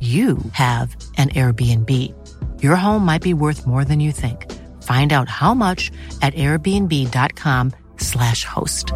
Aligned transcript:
you 0.00 0.38
have 0.52 0.94
an 1.16 1.30
Airbnb. 1.30 2.14
Your 2.62 2.76
home 2.76 3.04
might 3.04 3.22
be 3.22 3.34
worth 3.34 3.66
more 3.66 3.84
than 3.84 3.98
you 3.98 4.12
think. 4.12 4.46
Find 4.84 5.12
out 5.12 5.28
how 5.28 5.54
much 5.54 5.90
at 6.22 6.34
airbnb.com/slash 6.34 8.44
host. 8.44 8.92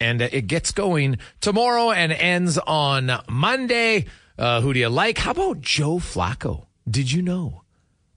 And 0.00 0.20
uh, 0.20 0.28
it 0.32 0.48
gets 0.48 0.72
going 0.72 1.18
tomorrow 1.40 1.92
and 1.92 2.12
ends 2.12 2.58
on 2.58 3.12
Monday. 3.28 4.06
Uh, 4.36 4.60
who 4.60 4.72
do 4.72 4.80
you 4.80 4.88
like? 4.88 5.18
How 5.18 5.30
about 5.30 5.60
Joe 5.60 5.98
Flacco? 5.98 6.66
Did 6.88 7.12
you 7.12 7.22
know 7.22 7.62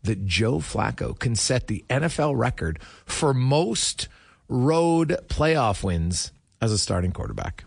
that 0.03 0.25
Joe 0.25 0.58
Flacco 0.58 1.18
can 1.18 1.36
set 1.36 1.68
the 1.68 1.84
NFL 1.90 2.38
record 2.38 2.80
for 3.06 3.34
most 3.34 4.08
road 4.47 5.18
playoff 5.28 5.84
wins 5.84 6.31
as 6.62 6.72
a 6.72 6.78
starting 6.78 7.12
quarterback? 7.12 7.66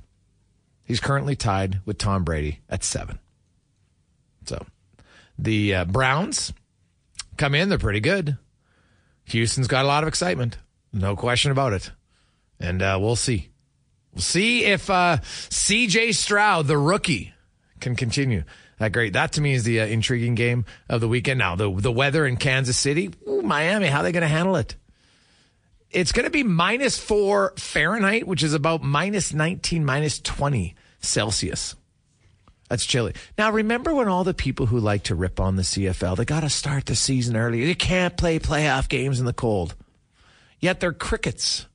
He's 0.85 1.01
currently 1.01 1.35
tied 1.35 1.81
with 1.85 1.99
Tom 1.99 2.25
Brady 2.25 2.61
at 2.69 2.85
seven. 2.85 3.19
So 4.45 4.65
the 5.39 5.75
uh, 5.75 5.85
Browns 5.85 6.53
come 7.37 7.55
in, 7.55 7.69
they're 7.69 7.79
pretty 7.79 8.01
good. 8.01 8.39
Houston's 9.25 9.67
got 9.67 9.85
a 9.85 9.89
lot 9.89 10.05
of 10.05 10.09
excitement, 10.09 10.59
no 10.93 11.17
question 11.17 11.51
about 11.51 11.73
it. 11.73 11.91
And 12.61 12.81
uh, 12.81 12.99
we'll 13.01 13.17
see. 13.17 13.51
We'll 14.15 14.23
see 14.23 14.65
if 14.65 14.89
uh, 14.89 15.19
CJ 15.21 16.15
Stroud, 16.15 16.69
the 16.69 16.79
rookie, 16.79 17.35
can 17.81 17.97
continue. 17.97 18.45
That 18.79 18.93
great. 18.93 19.15
That 19.15 19.33
to 19.33 19.41
me 19.41 19.55
is 19.55 19.65
the 19.65 19.81
uh, 19.81 19.87
intriguing 19.87 20.35
game 20.35 20.65
of 20.89 21.01
the 21.01 21.09
weekend. 21.09 21.39
Now 21.39 21.57
the 21.57 21.71
the 21.71 21.93
weather 21.93 22.27
in 22.27 22.37
Kansas 22.37 22.77
City, 22.77 23.11
Ooh, 23.29 23.43
Miami, 23.43 23.87
how 23.87 24.01
are 24.01 24.03
they 24.03 24.13
going 24.13 24.23
to 24.23 24.29
handle 24.29 24.57
it? 24.57 24.77
It's 25.91 26.13
going 26.13 26.25
to 26.25 26.31
be 26.31 26.43
minus 26.43 26.99
four 26.99 27.55
Fahrenheit, 27.57 28.27
which 28.27 28.43
is 28.43 28.53
about 28.53 28.83
minus 28.83 29.33
nineteen, 29.33 29.85
minus 29.85 30.21
twenty 30.21 30.75
Celsius. 31.01 31.75
That's 32.69 32.85
chilly. 32.85 33.15
Now, 33.39 33.53
remember 33.53 33.95
when 33.95 34.09
all 34.09 34.25
the 34.25 34.35
people 34.35 34.67
who 34.67 34.81
like 34.81 35.05
to 35.05 35.15
rip 35.15 35.39
on 35.39 35.55
the 35.55 35.63
CFL, 35.63 36.17
they 36.17 36.25
got 36.25 36.41
to 36.41 36.51
start 36.51 36.87
the 36.87 36.97
season 36.97 37.37
early. 37.37 37.65
They 37.65 37.75
can't 37.75 38.17
play 38.17 38.41
playoff 38.41 38.89
games 38.89 39.21
in 39.21 39.27
the 39.27 39.33
cold. 39.33 39.77
Yet 40.59 40.81
they're 40.81 40.93
crickets 40.93 41.67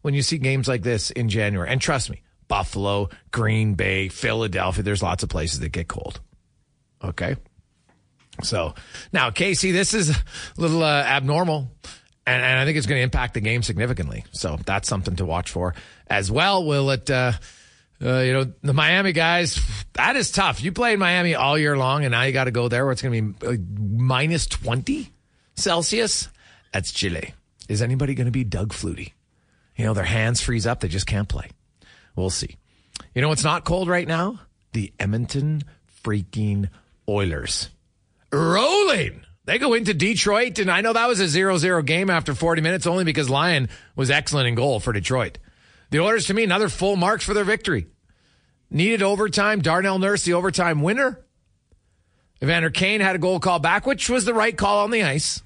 when 0.00 0.14
you 0.14 0.22
see 0.22 0.38
games 0.38 0.66
like 0.66 0.82
this 0.82 1.10
in 1.10 1.28
January. 1.28 1.68
And 1.68 1.80
trust 1.80 2.08
me, 2.08 2.22
Buffalo, 2.48 3.08
Green 3.30 3.74
Bay, 3.74 4.08
Philadelphia, 4.08 4.82
there's 4.82 5.02
lots 5.02 5.22
of 5.22 5.28
places 5.28 5.60
that 5.60 5.70
get 5.70 5.88
cold. 5.88 6.20
Okay. 7.02 7.36
So 8.42 8.74
now, 9.12 9.30
KC, 9.30 9.72
this 9.72 9.94
is 9.94 10.10
a 10.10 10.16
little 10.56 10.82
uh, 10.82 11.02
abnormal. 11.02 11.70
And, 12.26 12.42
and, 12.42 12.58
I 12.58 12.64
think 12.64 12.78
it's 12.78 12.86
going 12.86 12.98
to 12.98 13.02
impact 13.02 13.34
the 13.34 13.40
game 13.40 13.62
significantly. 13.62 14.24
So 14.32 14.58
that's 14.64 14.88
something 14.88 15.16
to 15.16 15.26
watch 15.26 15.50
for 15.50 15.74
as 16.06 16.30
well. 16.30 16.64
Will 16.64 16.90
it, 16.90 17.10
uh, 17.10 17.32
uh, 18.02 18.20
you 18.20 18.32
know, 18.32 18.52
the 18.62 18.72
Miami 18.72 19.12
guys, 19.12 19.60
that 19.92 20.16
is 20.16 20.30
tough. 20.30 20.62
You 20.62 20.72
played 20.72 20.98
Miami 20.98 21.34
all 21.34 21.58
year 21.58 21.76
long, 21.76 22.04
and 22.04 22.12
now 22.12 22.22
you 22.22 22.32
got 22.32 22.44
to 22.44 22.50
go 22.50 22.68
there 22.68 22.84
where 22.84 22.92
it's 22.92 23.02
going 23.02 23.34
to 23.34 23.38
be 23.38 23.46
uh, 23.46 23.56
minus 23.78 24.46
20 24.46 25.12
Celsius. 25.54 26.28
That's 26.72 26.92
chilly. 26.92 27.34
Is 27.68 27.82
anybody 27.82 28.14
going 28.14 28.26
to 28.26 28.32
be 28.32 28.44
Doug 28.44 28.72
Flutie? 28.72 29.12
You 29.76 29.84
know, 29.84 29.94
their 29.94 30.04
hands 30.04 30.40
freeze 30.40 30.66
up. 30.66 30.80
They 30.80 30.88
just 30.88 31.06
can't 31.06 31.28
play. 31.28 31.50
We'll 32.16 32.30
see. 32.30 32.56
You 33.14 33.22
know 33.22 33.28
what's 33.28 33.44
not 33.44 33.64
cold 33.64 33.88
right 33.88 34.06
now? 34.06 34.40
The 34.72 34.92
Edmonton 34.98 35.62
freaking 36.04 36.68
Oilers. 37.08 37.70
Rolling. 38.32 39.24
They 39.46 39.58
go 39.58 39.74
into 39.74 39.92
Detroit, 39.92 40.58
and 40.58 40.70
I 40.70 40.80
know 40.80 40.92
that 40.92 41.08
was 41.08 41.20
a 41.20 41.28
0 41.28 41.58
0 41.58 41.82
game 41.82 42.08
after 42.10 42.34
40 42.34 42.62
minutes 42.62 42.86
only 42.86 43.04
because 43.04 43.28
Lyon 43.28 43.68
was 43.94 44.10
excellent 44.10 44.48
in 44.48 44.54
goal 44.54 44.80
for 44.80 44.92
Detroit. 44.92 45.38
The 45.90 46.00
Oilers, 46.00 46.26
to 46.26 46.34
me, 46.34 46.44
another 46.44 46.68
full 46.68 46.96
marks 46.96 47.24
for 47.24 47.34
their 47.34 47.44
victory. 47.44 47.86
needed 48.70 49.02
overtime. 49.02 49.60
Darnell 49.60 49.98
Nurse, 49.98 50.24
the 50.24 50.32
overtime 50.32 50.82
winner. 50.82 51.20
Evander 52.42 52.70
Kane 52.70 53.00
had 53.00 53.16
a 53.16 53.20
goal 53.20 53.38
call 53.38 53.58
back, 53.58 53.86
which 53.86 54.08
was 54.10 54.24
the 54.24 54.34
right 54.34 54.56
call 54.56 54.84
on 54.84 54.90
the 54.90 55.04
ice. 55.04 55.42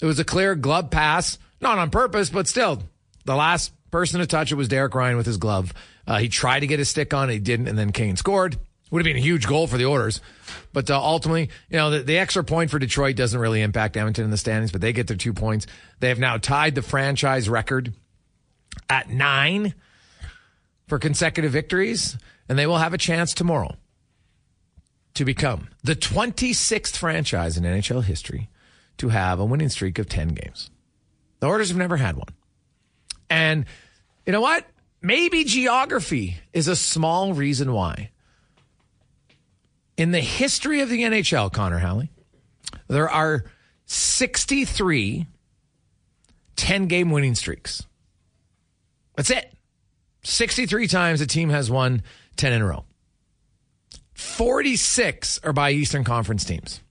It 0.00 0.06
was 0.06 0.18
a 0.18 0.24
clear 0.24 0.54
glove 0.54 0.90
pass, 0.90 1.38
not 1.60 1.78
on 1.78 1.90
purpose, 1.90 2.30
but 2.30 2.48
still, 2.48 2.82
the 3.24 3.36
last 3.36 3.72
person 3.92 4.18
to 4.18 4.26
touch 4.26 4.50
it 4.50 4.56
was 4.56 4.66
Derek 4.66 4.94
Ryan 4.94 5.16
with 5.16 5.26
his 5.26 5.36
glove. 5.36 5.72
Uh, 6.06 6.18
he 6.18 6.28
tried 6.28 6.60
to 6.60 6.66
get 6.66 6.80
his 6.80 6.88
stick 6.88 7.14
on, 7.14 7.28
he 7.28 7.38
didn't, 7.38 7.68
and 7.68 7.78
then 7.78 7.92
Kane 7.92 8.16
scored. 8.16 8.56
Would 8.90 8.98
have 8.98 9.04
been 9.04 9.16
a 9.16 9.24
huge 9.24 9.46
goal 9.46 9.66
for 9.66 9.78
the 9.78 9.86
Oilers. 9.86 10.20
but 10.72 10.90
uh, 10.90 11.00
ultimately, 11.00 11.48
you 11.70 11.76
know, 11.78 11.90
the, 11.90 12.00
the 12.00 12.18
extra 12.18 12.44
point 12.44 12.70
for 12.70 12.78
Detroit 12.78 13.16
doesn't 13.16 13.38
really 13.38 13.62
impact 13.62 13.96
Edmonton 13.96 14.24
in 14.24 14.30
the 14.30 14.36
standings, 14.36 14.72
but 14.72 14.80
they 14.80 14.92
get 14.92 15.06
their 15.06 15.16
two 15.16 15.32
points. 15.32 15.66
They 16.00 16.08
have 16.08 16.18
now 16.18 16.36
tied 16.36 16.74
the 16.74 16.82
franchise 16.82 17.48
record 17.48 17.94
at 18.90 19.08
nine 19.08 19.74
for 20.88 20.98
consecutive 20.98 21.52
victories, 21.52 22.18
and 22.48 22.58
they 22.58 22.66
will 22.66 22.78
have 22.78 22.92
a 22.92 22.98
chance 22.98 23.32
tomorrow 23.32 23.76
to 25.14 25.24
become 25.24 25.68
the 25.82 25.96
26th 25.96 26.96
franchise 26.96 27.56
in 27.56 27.64
NHL 27.64 28.04
history 28.04 28.50
to 28.98 29.08
have 29.08 29.40
a 29.40 29.44
winning 29.44 29.68
streak 29.68 29.98
of 29.98 30.08
10 30.08 30.28
games. 30.28 30.70
The 31.40 31.46
Oilers 31.46 31.68
have 31.68 31.78
never 31.78 31.96
had 31.96 32.16
one. 32.16 32.28
And 33.32 33.64
you 34.26 34.32
know 34.34 34.42
what? 34.42 34.66
Maybe 35.00 35.44
geography 35.44 36.36
is 36.52 36.68
a 36.68 36.76
small 36.76 37.32
reason 37.32 37.72
why. 37.72 38.10
In 39.96 40.10
the 40.10 40.20
history 40.20 40.82
of 40.82 40.90
the 40.90 41.00
NHL, 41.00 41.50
Connor 41.50 41.78
Halley, 41.78 42.10
there 42.88 43.08
are 43.08 43.44
63 43.86 45.26
10 46.56 46.86
game 46.88 47.10
winning 47.10 47.34
streaks. 47.34 47.86
That's 49.16 49.30
it. 49.30 49.50
63 50.24 50.86
times 50.86 51.22
a 51.22 51.26
team 51.26 51.48
has 51.48 51.70
won 51.70 52.02
10 52.36 52.52
in 52.52 52.60
a 52.60 52.66
row. 52.66 52.84
46 54.12 55.40
are 55.42 55.54
by 55.54 55.70
Eastern 55.70 56.04
Conference 56.04 56.44
teams, 56.44 56.82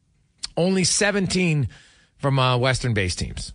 only 0.57 0.85
17 0.85 1.69
from 2.17 2.39
uh, 2.39 2.57
Western 2.57 2.95
based 2.95 3.19
teams. 3.19 3.53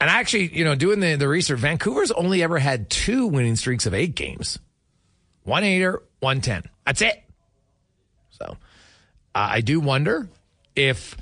And 0.00 0.08
actually, 0.08 0.56
you 0.56 0.64
know, 0.64 0.74
doing 0.74 1.00
the, 1.00 1.16
the 1.16 1.28
research, 1.28 1.58
Vancouver's 1.58 2.12
only 2.12 2.42
ever 2.42 2.58
had 2.58 2.88
two 2.88 3.26
winning 3.26 3.56
streaks 3.56 3.86
of 3.86 3.94
eight 3.94 4.14
games 4.14 4.58
one 5.42 5.64
eighter, 5.64 6.02
one 6.20 6.40
ten. 6.40 6.62
That's 6.86 7.02
it. 7.02 7.22
So 8.30 8.44
uh, 8.44 8.54
I 9.34 9.60
do 9.60 9.80
wonder 9.80 10.28
if 10.76 11.16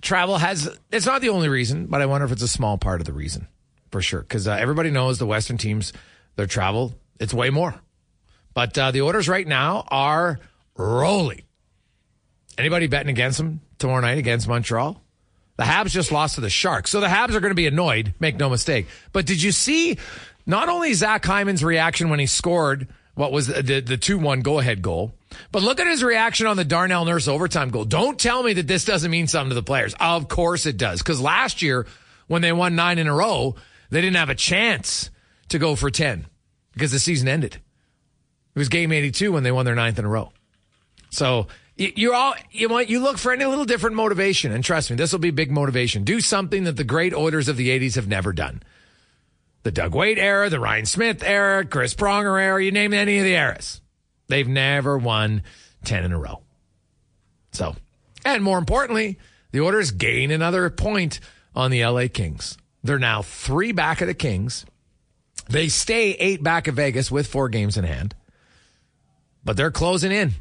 travel 0.00 0.38
has, 0.38 0.68
it's 0.90 1.06
not 1.06 1.20
the 1.20 1.30
only 1.30 1.48
reason, 1.48 1.86
but 1.86 2.00
I 2.00 2.06
wonder 2.06 2.24
if 2.24 2.32
it's 2.32 2.42
a 2.42 2.48
small 2.48 2.78
part 2.78 3.00
of 3.00 3.06
the 3.06 3.12
reason 3.12 3.48
for 3.90 4.00
sure. 4.00 4.20
Because 4.20 4.48
uh, 4.48 4.52
everybody 4.52 4.90
knows 4.90 5.18
the 5.18 5.26
Western 5.26 5.58
teams, 5.58 5.92
their 6.36 6.46
travel, 6.46 6.94
it's 7.18 7.34
way 7.34 7.50
more. 7.50 7.74
But 8.54 8.78
uh, 8.78 8.90
the 8.90 9.02
Oilers 9.02 9.28
right 9.28 9.46
now 9.46 9.84
are 9.88 10.38
rolling. 10.76 11.42
Anybody 12.56 12.86
betting 12.86 13.10
against 13.10 13.36
them 13.38 13.60
tomorrow 13.78 14.00
night 14.00 14.18
against 14.18 14.48
Montreal? 14.48 15.02
The 15.56 15.64
Habs 15.64 15.90
just 15.90 16.12
lost 16.12 16.34
to 16.34 16.40
the 16.40 16.50
Sharks. 16.50 16.90
So 16.90 17.00
the 17.00 17.06
Habs 17.06 17.34
are 17.34 17.40
going 17.40 17.50
to 17.50 17.54
be 17.54 17.66
annoyed, 17.66 18.14
make 18.20 18.36
no 18.36 18.50
mistake. 18.50 18.86
But 19.12 19.26
did 19.26 19.42
you 19.42 19.52
see 19.52 19.98
not 20.44 20.68
only 20.68 20.92
Zach 20.92 21.24
Hyman's 21.24 21.64
reaction 21.64 22.10
when 22.10 22.20
he 22.20 22.26
scored 22.26 22.88
what 23.14 23.32
was 23.32 23.46
the, 23.46 23.80
the 23.80 23.96
2 23.96 24.18
1 24.18 24.42
go 24.42 24.58
ahead 24.58 24.82
goal, 24.82 25.14
but 25.50 25.62
look 25.62 25.80
at 25.80 25.86
his 25.86 26.04
reaction 26.04 26.46
on 26.46 26.58
the 26.58 26.64
Darnell 26.64 27.06
Nurse 27.06 27.28
overtime 27.28 27.70
goal. 27.70 27.86
Don't 27.86 28.18
tell 28.18 28.42
me 28.42 28.52
that 28.54 28.66
this 28.66 28.84
doesn't 28.84 29.10
mean 29.10 29.26
something 29.26 29.48
to 29.48 29.54
the 29.54 29.62
players. 29.62 29.94
Of 29.98 30.28
course 30.28 30.66
it 30.66 30.76
does. 30.76 31.00
Because 31.00 31.20
last 31.20 31.62
year, 31.62 31.86
when 32.26 32.42
they 32.42 32.52
won 32.52 32.76
nine 32.76 32.98
in 32.98 33.06
a 33.06 33.14
row, 33.14 33.56
they 33.90 34.02
didn't 34.02 34.16
have 34.16 34.30
a 34.30 34.34
chance 34.34 35.10
to 35.48 35.58
go 35.58 35.74
for 35.76 35.90
10 35.90 36.26
because 36.74 36.92
the 36.92 36.98
season 36.98 37.28
ended. 37.28 37.54
It 37.54 38.58
was 38.58 38.68
game 38.68 38.92
82 38.92 39.32
when 39.32 39.42
they 39.42 39.52
won 39.52 39.64
their 39.64 39.74
ninth 39.74 39.98
in 39.98 40.04
a 40.04 40.08
row. 40.08 40.32
So 41.10 41.46
you, 41.76 42.14
all 42.14 42.34
you 42.50 42.68
want 42.68 42.88
you 42.88 43.00
look 43.00 43.18
for 43.18 43.32
any 43.32 43.44
little 43.44 43.64
different 43.64 43.96
motivation, 43.96 44.52
and 44.52 44.64
trust 44.64 44.90
me, 44.90 44.96
this 44.96 45.12
will 45.12 45.18
be 45.18 45.30
big 45.30 45.50
motivation. 45.50 46.04
Do 46.04 46.20
something 46.20 46.64
that 46.64 46.76
the 46.76 46.84
great 46.84 47.14
Oilers 47.14 47.48
of 47.48 47.56
the 47.56 47.68
'80s 47.68 47.96
have 47.96 48.08
never 48.08 48.32
done. 48.32 48.62
The 49.62 49.70
Doug 49.70 49.94
Weight 49.94 50.18
era, 50.18 50.48
the 50.48 50.60
Ryan 50.60 50.86
Smyth 50.86 51.22
era, 51.22 51.64
Chris 51.64 51.94
Pronger 51.94 52.40
era, 52.40 52.62
you 52.62 52.70
name 52.70 52.94
any 52.94 53.18
of 53.18 53.24
the 53.24 53.34
eras, 53.34 53.80
they've 54.28 54.48
never 54.48 54.96
won 54.96 55.42
ten 55.84 56.04
in 56.04 56.12
a 56.12 56.18
row. 56.18 56.40
So, 57.52 57.76
and 58.24 58.42
more 58.42 58.58
importantly, 58.58 59.18
the 59.52 59.60
Oilers 59.60 59.90
gain 59.90 60.30
another 60.30 60.70
point 60.70 61.20
on 61.54 61.70
the 61.70 61.84
LA 61.84 62.06
Kings. 62.12 62.56
They're 62.82 62.98
now 62.98 63.22
three 63.22 63.72
back 63.72 64.00
of 64.00 64.08
the 64.08 64.14
Kings. 64.14 64.64
They 65.48 65.68
stay 65.68 66.12
eight 66.12 66.42
back 66.42 66.68
of 66.68 66.76
Vegas 66.76 67.10
with 67.10 67.26
four 67.26 67.48
games 67.48 67.76
in 67.76 67.84
hand 67.84 68.14
but 69.46 69.56
they're 69.56 69.70
closing 69.70 70.12
in. 70.12 70.34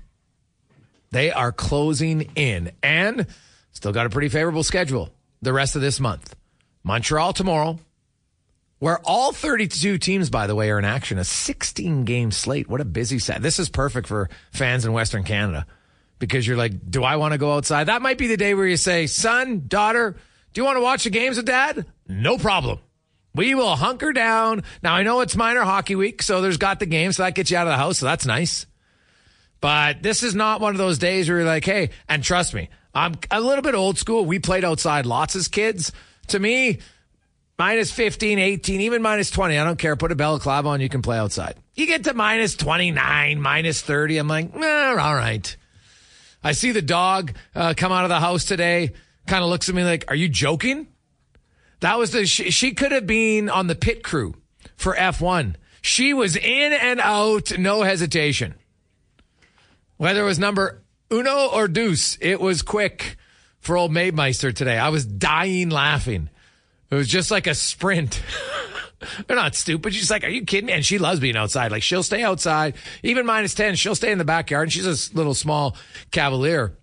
They 1.16 1.32
are 1.32 1.54
closing 1.54 2.30
in 2.36 2.74
and 2.84 3.28
still 3.72 3.94
got 3.94 4.06
a 4.06 4.10
pretty 4.10 4.28
favorable 4.28 4.64
schedule 4.64 5.12
the 5.42 5.54
rest 5.54 5.78
of 5.78 5.82
this 5.82 6.02
month. 6.02 6.36
Montreal 6.84 7.32
tomorrow, 7.32 7.80
where 8.80 9.00
all 9.00 9.32
32 9.32 9.98
teams, 9.98 10.30
by 10.30 10.46
the 10.46 10.56
way, 10.56 10.70
are 10.72 10.78
in 10.78 10.84
action. 10.84 11.18
A 11.18 11.24
16 11.24 12.04
game 12.04 12.32
slate. 12.32 12.68
What 12.68 12.82
a 12.82 12.86
busy 12.86 13.20
set. 13.20 13.42
This 13.42 13.60
is 13.60 13.70
perfect 13.70 14.10
for 14.10 14.30
fans 14.52 14.84
in 14.84 14.92
Western 14.92 15.24
Canada 15.24 15.66
because 16.20 16.46
you're 16.46 16.58
like, 16.58 16.92
do 16.92 17.06
I 17.06 17.16
want 17.16 17.32
to 17.32 17.38
go 17.38 17.54
outside? 17.54 17.86
That 17.86 18.02
might 18.02 18.18
be 18.18 18.28
the 18.28 18.36
day 18.36 18.54
where 18.54 18.68
you 18.68 18.76
say, 18.76 19.08
son, 19.08 19.64
daughter, 19.70 20.18
do 20.52 20.60
you 20.60 20.66
want 20.66 20.76
to 20.76 20.84
watch 20.84 21.06
the 21.06 21.12
games 21.12 21.38
with 21.38 21.46
dad? 21.46 21.86
No 22.10 22.38
problem. 22.38 22.80
We 23.34 23.56
will 23.56 23.78
hunker 23.78 24.12
down. 24.12 24.64
Now, 24.84 24.96
I 24.96 25.04
know 25.04 25.22
it's 25.22 25.38
minor 25.38 25.64
hockey 25.64 25.96
week, 25.96 26.22
so 26.22 26.42
there's 26.42 26.58
got 26.58 26.82
the 26.82 26.86
game, 26.86 27.14
so 27.14 27.24
that 27.24 27.36
gets 27.36 27.52
you 27.52 27.56
out 27.56 27.68
of 27.68 27.72
the 27.72 27.78
house, 27.78 28.00
so 28.00 28.06
that's 28.06 28.26
nice. 28.26 28.66
But 29.62 30.04
this 30.04 30.24
is 30.24 30.36
not 30.36 30.62
one 30.62 30.74
of 30.74 30.78
those 30.78 30.98
days 30.98 31.28
where 31.28 31.40
you're 31.40 31.48
like, 31.48 31.66
hey, 31.66 31.90
and 32.08 32.24
trust 32.24 32.54
me, 32.54 32.70
I'm 32.94 33.16
a 33.32 33.42
little 33.42 33.62
bit 33.62 33.76
old 33.76 33.98
school. 33.98 34.26
We 34.26 34.40
played 34.40 34.64
outside 34.64 35.06
lots 35.06 35.36
as 35.36 35.48
kids. 35.48 35.92
To 36.28 36.40
me, 36.40 36.80
minus 37.58 37.92
15, 37.92 38.40
18, 38.40 38.82
even 38.82 39.02
minus 39.02 39.32
20, 39.32 39.58
I 39.58 39.64
don't 39.64 39.78
care. 39.78 39.96
Put 39.96 40.12
a 40.12 40.16
bell 40.16 40.34
balaclava 40.34 40.70
on, 40.70 40.82
you 40.82 40.90
can 40.90 41.02
play 41.02 41.18
outside. 41.18 41.56
You 41.74 41.88
get 41.88 42.04
to 42.06 42.14
minus 42.14 42.56
29, 42.56 43.42
minus 43.42 43.82
30. 43.82 44.18
I'm 44.18 44.28
like, 44.28 44.56
eh, 44.56 44.96
all 45.00 45.16
right. 45.16 45.56
I 46.44 46.52
see 46.52 46.72
the 46.72 46.82
dog 46.82 47.34
uh, 47.56 47.74
come 47.76 47.92
out 47.92 48.04
of 48.04 48.10
the 48.10 48.20
house 48.20 48.46
today, 48.46 48.94
kind 49.26 49.44
of 49.44 49.50
looks 49.50 49.68
at 49.68 49.76
me 49.76 49.84
like, 49.84 50.06
are 50.08 50.16
you 50.16 50.30
joking? 50.30 50.88
That 51.80 51.98
was 51.98 52.12
the, 52.12 52.26
she, 52.26 52.52
she 52.52 52.74
could 52.74 52.92
have 52.92 53.08
been 53.08 53.50
on 53.50 53.68
the 53.68 53.76
pit 53.76 54.04
crew 54.04 54.36
for 54.78 54.96
F1. 54.96 55.56
She 55.82 56.14
was 56.14 56.36
in 56.36 56.74
and 56.74 57.00
out, 57.00 57.58
no 57.58 57.82
hesitation. 57.84 58.56
Whether 59.98 60.22
it 60.22 60.26
was 60.26 60.40
number 60.40 60.84
uno 61.12 61.50
or 61.54 61.68
deuce, 61.68 62.18
it 62.22 62.40
was 62.40 62.62
quick 62.62 63.18
for 63.60 63.78
old 63.78 63.92
Maidmeister 63.92 64.54
today. 64.54 64.78
I 64.78 64.90
was 64.90 65.06
dying 65.06 65.70
laughing. 65.70 66.30
It 66.90 66.96
was 66.96 67.08
just 67.08 67.32
like 67.32 67.48
a 67.48 67.56
sprint. 67.56 68.22
They're 69.28 69.36
not 69.36 69.56
stupid. 69.56 69.94
She's 69.94 70.12
like, 70.12 70.24
are 70.24 70.30
you 70.30 70.46
kidding 70.46 70.68
me? 70.68 70.74
And 70.74 70.86
she 70.86 70.98
loves 70.98 71.20
being 71.20 71.36
outside. 71.36 71.72
Like 71.72 71.84
she'll 71.84 72.04
stay 72.04 72.24
outside, 72.24 72.76
even 73.04 73.26
minus 73.26 73.54
10. 73.54 73.76
She'll 73.76 73.96
stay 73.96 74.12
in 74.12 74.18
the 74.18 74.26
backyard 74.26 74.64
and 74.64 74.74
she's 74.74 75.12
a 75.12 75.16
little 75.16 75.34
small 75.34 75.78
cavalier. 76.12 76.78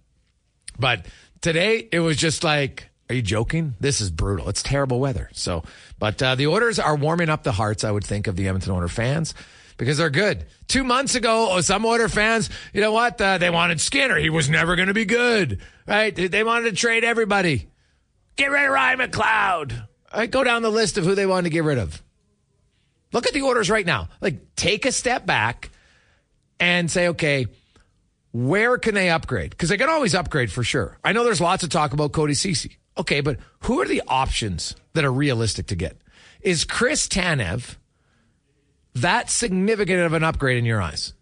But 0.79 1.07
today 1.41 1.89
it 1.93 2.01
was 2.01 2.17
just 2.17 2.45
like, 2.45 2.89
are 3.09 3.15
you 3.15 3.23
joking? 3.23 3.75
This 3.81 4.01
is 4.01 4.11
brutal. 4.11 4.49
It's 4.49 4.63
terrible 4.63 5.01
weather. 5.01 5.29
So, 5.33 5.65
but 5.99 6.23
uh, 6.23 6.35
the 6.35 6.47
Oilers 6.47 6.79
are 6.79 6.97
warming 6.97 7.29
up 7.29 7.43
the 7.43 7.53
hearts, 7.53 7.85
I 7.85 7.91
would 7.91 8.05
think, 8.05 8.27
of 8.27 8.37
the 8.37 8.49
Edmonton 8.49 8.73
Oilers 8.73 8.93
fans 8.93 9.35
because 9.77 9.99
they're 9.99 10.11
good. 10.11 10.47
Two 10.69 10.85
months 10.85 11.15
ago, 11.15 11.49
oh, 11.51 11.61
some 11.61 11.85
Oiler 11.85 12.09
fans, 12.09 12.51
you 12.73 12.81
know 12.81 12.93
what? 12.93 13.21
Uh, 13.21 13.39
they 13.39 13.51
wanted 13.51 13.81
Skinner. 13.81 14.17
He 14.17 14.31
was 14.31 14.49
never 14.49 14.77
going 14.77 14.89
to 14.89 14.95
be 14.95 15.05
good, 15.05 15.61
right? 15.87 16.15
They 16.15 16.45
wanted 16.45 16.71
to 16.71 16.77
trade 16.77 17.05
everybody. 17.05 17.69
Get 18.37 18.51
rid 18.51 18.65
of 18.65 18.71
Ryan 18.71 18.99
McLeod. 19.01 19.87
Right, 20.15 20.31
go 20.31 20.45
down 20.45 20.63
the 20.63 20.71
list 20.71 20.99
of 20.99 21.05
who 21.05 21.15
they 21.15 21.27
wanted 21.27 21.45
to 21.45 21.51
get 21.51 21.65
rid 21.65 21.79
of. 21.79 22.03
Look 23.13 23.27
at 23.27 23.33
the 23.33 23.43
Oilers 23.43 23.71
right 23.71 23.85
now. 23.87 24.09
Like, 24.21 24.55
take 24.57 24.87
a 24.87 24.93
step 24.93 25.27
back 25.27 25.71
and 26.61 26.91
say, 26.91 27.09
okay, 27.09 27.47
where 28.33 28.79
can 28.79 28.95
they 28.95 29.11
upgrade? 29.11 29.51
Because 29.51 29.69
they 29.69 29.77
can 29.77 29.89
always 29.89 30.15
upgrade 30.15 30.51
for 30.51 30.63
sure. 30.63 30.99
I 31.05 31.13
know 31.13 31.25
there's 31.25 31.41
lots 31.41 31.63
of 31.63 31.71
talk 31.71 31.93
about 31.93 32.13
Cody 32.13 32.35
Ceci. 32.35 32.79
Okay, 32.97 33.21
but 33.21 33.39
who 33.61 33.81
are 33.81 33.87
the 33.87 34.03
options 34.07 34.75
that 34.95 35.05
are 35.05 35.13
realistic 35.13 35.67
to 35.69 35.77
get? 35.77 35.97
Is 36.41 36.65
Chris 36.65 37.07
Tanev 37.09 37.77
that 38.95 39.31
significant 39.31 40.01
of 40.01 40.13
an 40.13 40.25
upgrade 40.25 40.59
in 40.59 40.65
your 40.65 40.81
eyes? 40.81 41.15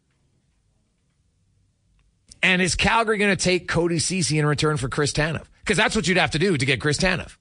And 2.43 2.63
is 2.63 2.75
Calgary 2.75 3.19
going 3.19 3.37
to 3.37 3.43
take 3.43 3.69
Cody 3.69 3.99
Ceci 3.99 4.39
in 4.39 4.47
return 4.47 4.77
for 4.77 4.89
Chris 4.89 5.13
Tanev? 5.13 5.45
Because 5.61 5.77
that's 5.77 5.95
what 5.95 6.09
you'd 6.09 6.17
have 6.17 6.31
to 6.33 6.39
do 6.39 6.57
to 6.57 6.67
get 6.67 6.81
Chris 6.81 6.99
Tanev. 6.99 7.37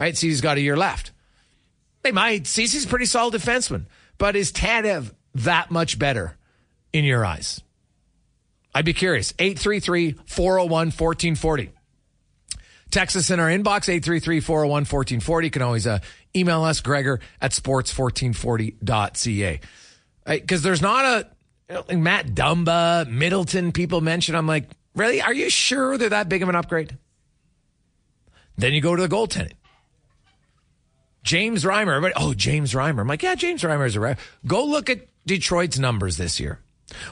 Right? 0.00 0.16
Ceci's 0.16 0.40
got 0.40 0.56
a 0.56 0.60
year 0.60 0.76
left. 0.76 1.12
They 2.02 2.12
might. 2.12 2.46
Ceci's 2.46 2.84
a 2.84 2.88
pretty 2.88 3.04
solid 3.04 3.34
defenseman. 3.34 3.86
But 4.18 4.34
is 4.34 4.52
Tanev 4.52 5.12
that 5.34 5.70
much 5.70 5.98
better 5.98 6.36
in 6.92 7.04
your 7.04 7.24
eyes? 7.24 7.60
I'd 8.74 8.84
be 8.84 8.94
curious. 8.94 9.34
833 9.38 10.12
401 10.26 10.68
1440. 10.68 11.70
Text 12.92 13.16
us 13.16 13.30
in 13.30 13.40
our 13.40 13.48
inbox, 13.48 13.88
833-401-1440. 14.02 15.44
You 15.44 15.50
can 15.50 15.62
always 15.62 15.86
uh, 15.86 16.00
email 16.34 16.64
us, 16.64 16.80
Gregor 16.80 17.20
at 17.40 17.52
sports1440.ca. 17.52 19.60
Because 20.24 20.62
there's 20.62 20.82
not 20.82 21.28
a, 21.68 21.96
Matt 21.96 22.28
Dumba, 22.28 23.08
Middleton, 23.08 23.72
people 23.72 24.00
mention. 24.00 24.34
I'm 24.34 24.46
like, 24.46 24.68
really? 24.94 25.22
Are 25.22 25.32
you 25.32 25.50
sure 25.50 25.98
they're 25.98 26.10
that 26.10 26.28
big 26.28 26.42
of 26.42 26.48
an 26.48 26.56
upgrade? 26.56 26.96
Then 28.56 28.74
you 28.74 28.80
go 28.80 28.94
to 28.94 29.02
the 29.02 29.08
goaltending. 29.08 29.54
James 31.22 31.64
Reimer. 31.64 31.96
Everybody, 31.96 32.14
oh, 32.16 32.34
James 32.34 32.72
Reimer. 32.72 33.00
I'm 33.00 33.08
like, 33.08 33.22
yeah, 33.22 33.34
James 33.34 33.62
Reimer 33.62 33.86
is 33.86 33.96
a 33.96 34.00
right. 34.00 34.18
Go 34.46 34.64
look 34.64 34.90
at 34.90 35.06
Detroit's 35.26 35.78
numbers 35.78 36.16
this 36.16 36.40
year. 36.40 36.60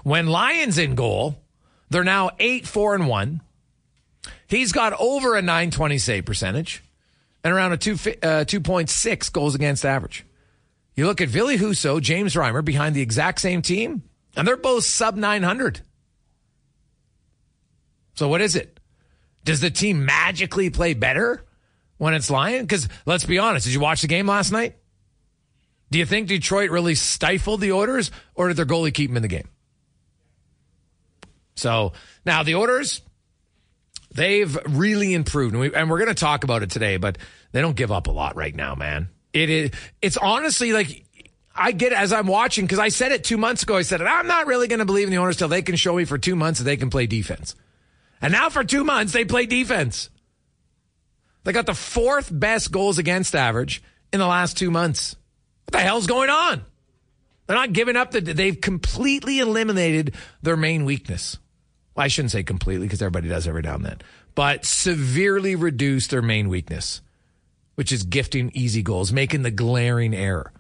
When 0.03 0.27
Lyon's 0.27 0.79
in 0.79 0.95
goal, 0.95 1.41
they're 1.89 2.05
now 2.05 2.31
eight, 2.39 2.67
four, 2.67 2.95
and 2.95 3.09
one. 3.09 3.41
He's 4.47 4.73
got 4.73 4.93
over 4.99 5.37
a 5.37 5.43
920 5.43 5.99
save 5.99 6.27
percentage 6.27 6.83
and 7.43 7.53
around 7.53 7.73
a 7.73 7.77
two, 7.77 7.95
uh, 7.95 8.45
2.6 8.45 9.33
goals 9.33 9.55
against 9.55 9.85
average. 9.85 10.25
You 10.95 11.07
look 11.07 11.21
at 11.21 11.29
Ville 11.29 11.57
Husso, 11.57 12.01
James 12.01 12.35
Reimer 12.35 12.65
behind 12.65 12.95
the 12.95 13.01
exact 13.01 13.41
same 13.41 13.63
team, 13.63 14.03
and 14.37 14.47
they're 14.47 14.57
both 14.57 14.85
sub 14.85 15.17
900. 15.17 15.81
So 18.15 18.29
what 18.29 18.41
is 18.41 18.57
it? 18.57 18.79
Does 19.45 19.61
the 19.61 19.71
team 19.71 20.05
magically 20.05 20.69
play 20.69 20.95
better 20.95 21.45
when 21.97 22.15
it's 22.15 22.31
Lyon? 22.31 22.63
Because 22.63 22.89
let's 23.07 23.25
be 23.25 23.39
honest, 23.39 23.65
did 23.65 23.73
you 23.73 23.81
watch 23.81 24.03
the 24.03 24.09
game 24.09 24.27
last 24.27 24.53
night? 24.53 24.77
Do 25.91 25.99
you 25.99 26.07
think 26.07 26.29
Detroit 26.29 26.71
really 26.71 26.95
stifled 26.95 27.61
the 27.61 27.73
Oilers, 27.73 28.11
or 28.35 28.49
did 28.49 28.57
their 28.57 28.67
goalie 28.67 28.95
keep 28.95 29.11
them 29.11 29.17
in 29.17 29.23
the 29.23 29.29
game? 29.29 29.49
So 31.57 31.95
now 32.25 32.43
the 32.43 32.55
Oilers, 32.55 33.03
they've 34.15 34.57
really 34.67 35.15
improved, 35.15 35.55
and, 35.55 35.61
we, 35.61 35.75
and 35.75 35.91
we're 35.91 35.99
going 35.99 36.09
to 36.09 36.15
talk 36.15 36.45
about 36.45 36.63
it 36.63 36.71
today. 36.71 36.97
But 36.97 37.19
they 37.53 37.61
don't 37.61 37.77
give 37.77 37.93
up 37.93 38.07
a 38.07 38.13
lot 38.13 38.37
right 38.37 38.55
now, 38.55 38.75
man. 38.75 39.09
It 39.33 39.51
is. 39.51 39.71
It's 40.03 40.17
honestly 40.17 40.73
like 40.73 41.05
I 41.55 41.73
get 41.73 41.93
it 41.93 41.99
as 41.99 42.13
I'm 42.13 42.27
watching 42.27 42.65
because 42.65 42.79
I 42.79 42.89
said 42.89 43.13
it 43.13 43.25
two 43.25 43.37
months 43.37 43.63
ago. 43.63 43.77
I 43.77 43.83
said 43.83 44.01
it. 44.01 44.05
I'm 44.05 44.27
not 44.27 44.47
really 44.47 44.69
going 44.69 44.79
to 44.79 44.85
believe 44.85 45.07
in 45.07 45.11
the 45.11 45.19
Oilers 45.19 45.37
till 45.37 45.49
they 45.49 45.63
can 45.63 45.77
show 45.77 45.95
me 45.95 46.05
for 46.05 46.19
two 46.19 46.37
months 46.37 46.61
that 46.61 46.65
they 46.65 46.77
can 46.77 46.91
play 46.91 47.07
defense. 47.07 47.55
And 48.23 48.33
now 48.33 48.49
for 48.49 48.65
two 48.65 48.85
months 48.85 49.13
they 49.13 49.25
play 49.25 49.47
defense. 49.47 50.11
They 51.45 51.53
got 51.53 51.67
the 51.67 51.75
fourth 51.75 52.29
best 52.33 52.71
goals 52.71 52.99
against 52.99 53.35
average 53.35 53.83
in 54.13 54.21
the 54.21 54.27
last 54.27 54.59
two 54.59 54.71
months. 54.71 55.17
What 55.67 55.73
the 55.73 55.81
hell's 55.81 56.07
going 56.07 56.31
on? 56.31 56.65
They're 57.47 57.57
not 57.57 57.73
giving 57.73 57.97
up. 57.97 58.11
The, 58.13 58.21
they've 58.21 58.61
completely 58.61 59.39
eliminated 59.41 60.15
their 60.43 60.57
main 60.57 60.85
weakness. 60.85 61.39
I 62.01 62.09
shouldn't 62.09 62.33
say 62.33 62.43
completely 62.43 62.87
because 62.87 63.03
everybody 63.03 63.29
does 63.29 63.47
every 63.47 63.63
now 63.63 63.75
and 63.75 63.85
then, 63.85 63.99
but 64.35 64.65
severely 64.65 65.55
reduce 65.55 66.07
their 66.07 66.23
main 66.23 66.49
weakness, 66.49 67.03
which 67.75 67.93
is 67.93 68.05
gifting 68.05 68.51
easy 68.55 68.83
goals, 68.83 69.13
making 69.13 69.43
the 69.43 69.51
glaring 69.51 70.15
error. 70.15 70.53